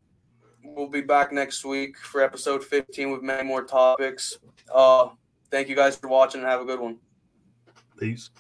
We'll 0.65 0.89
be 0.89 1.01
back 1.01 1.31
next 1.31 1.65
week 1.65 1.97
for 1.97 2.23
episode 2.23 2.65
15 2.65 3.13
with 3.13 3.23
many 3.23 3.47
more 3.47 3.63
topics. 3.63 4.37
Uh, 4.75 5.11
thank 5.53 5.69
you 5.69 5.77
guys 5.77 5.95
for 5.95 6.09
watching 6.09 6.41
and 6.41 6.51
have 6.51 6.61
a 6.61 6.65
good 6.65 6.81
one. 6.81 6.99
Peace. 7.97 8.31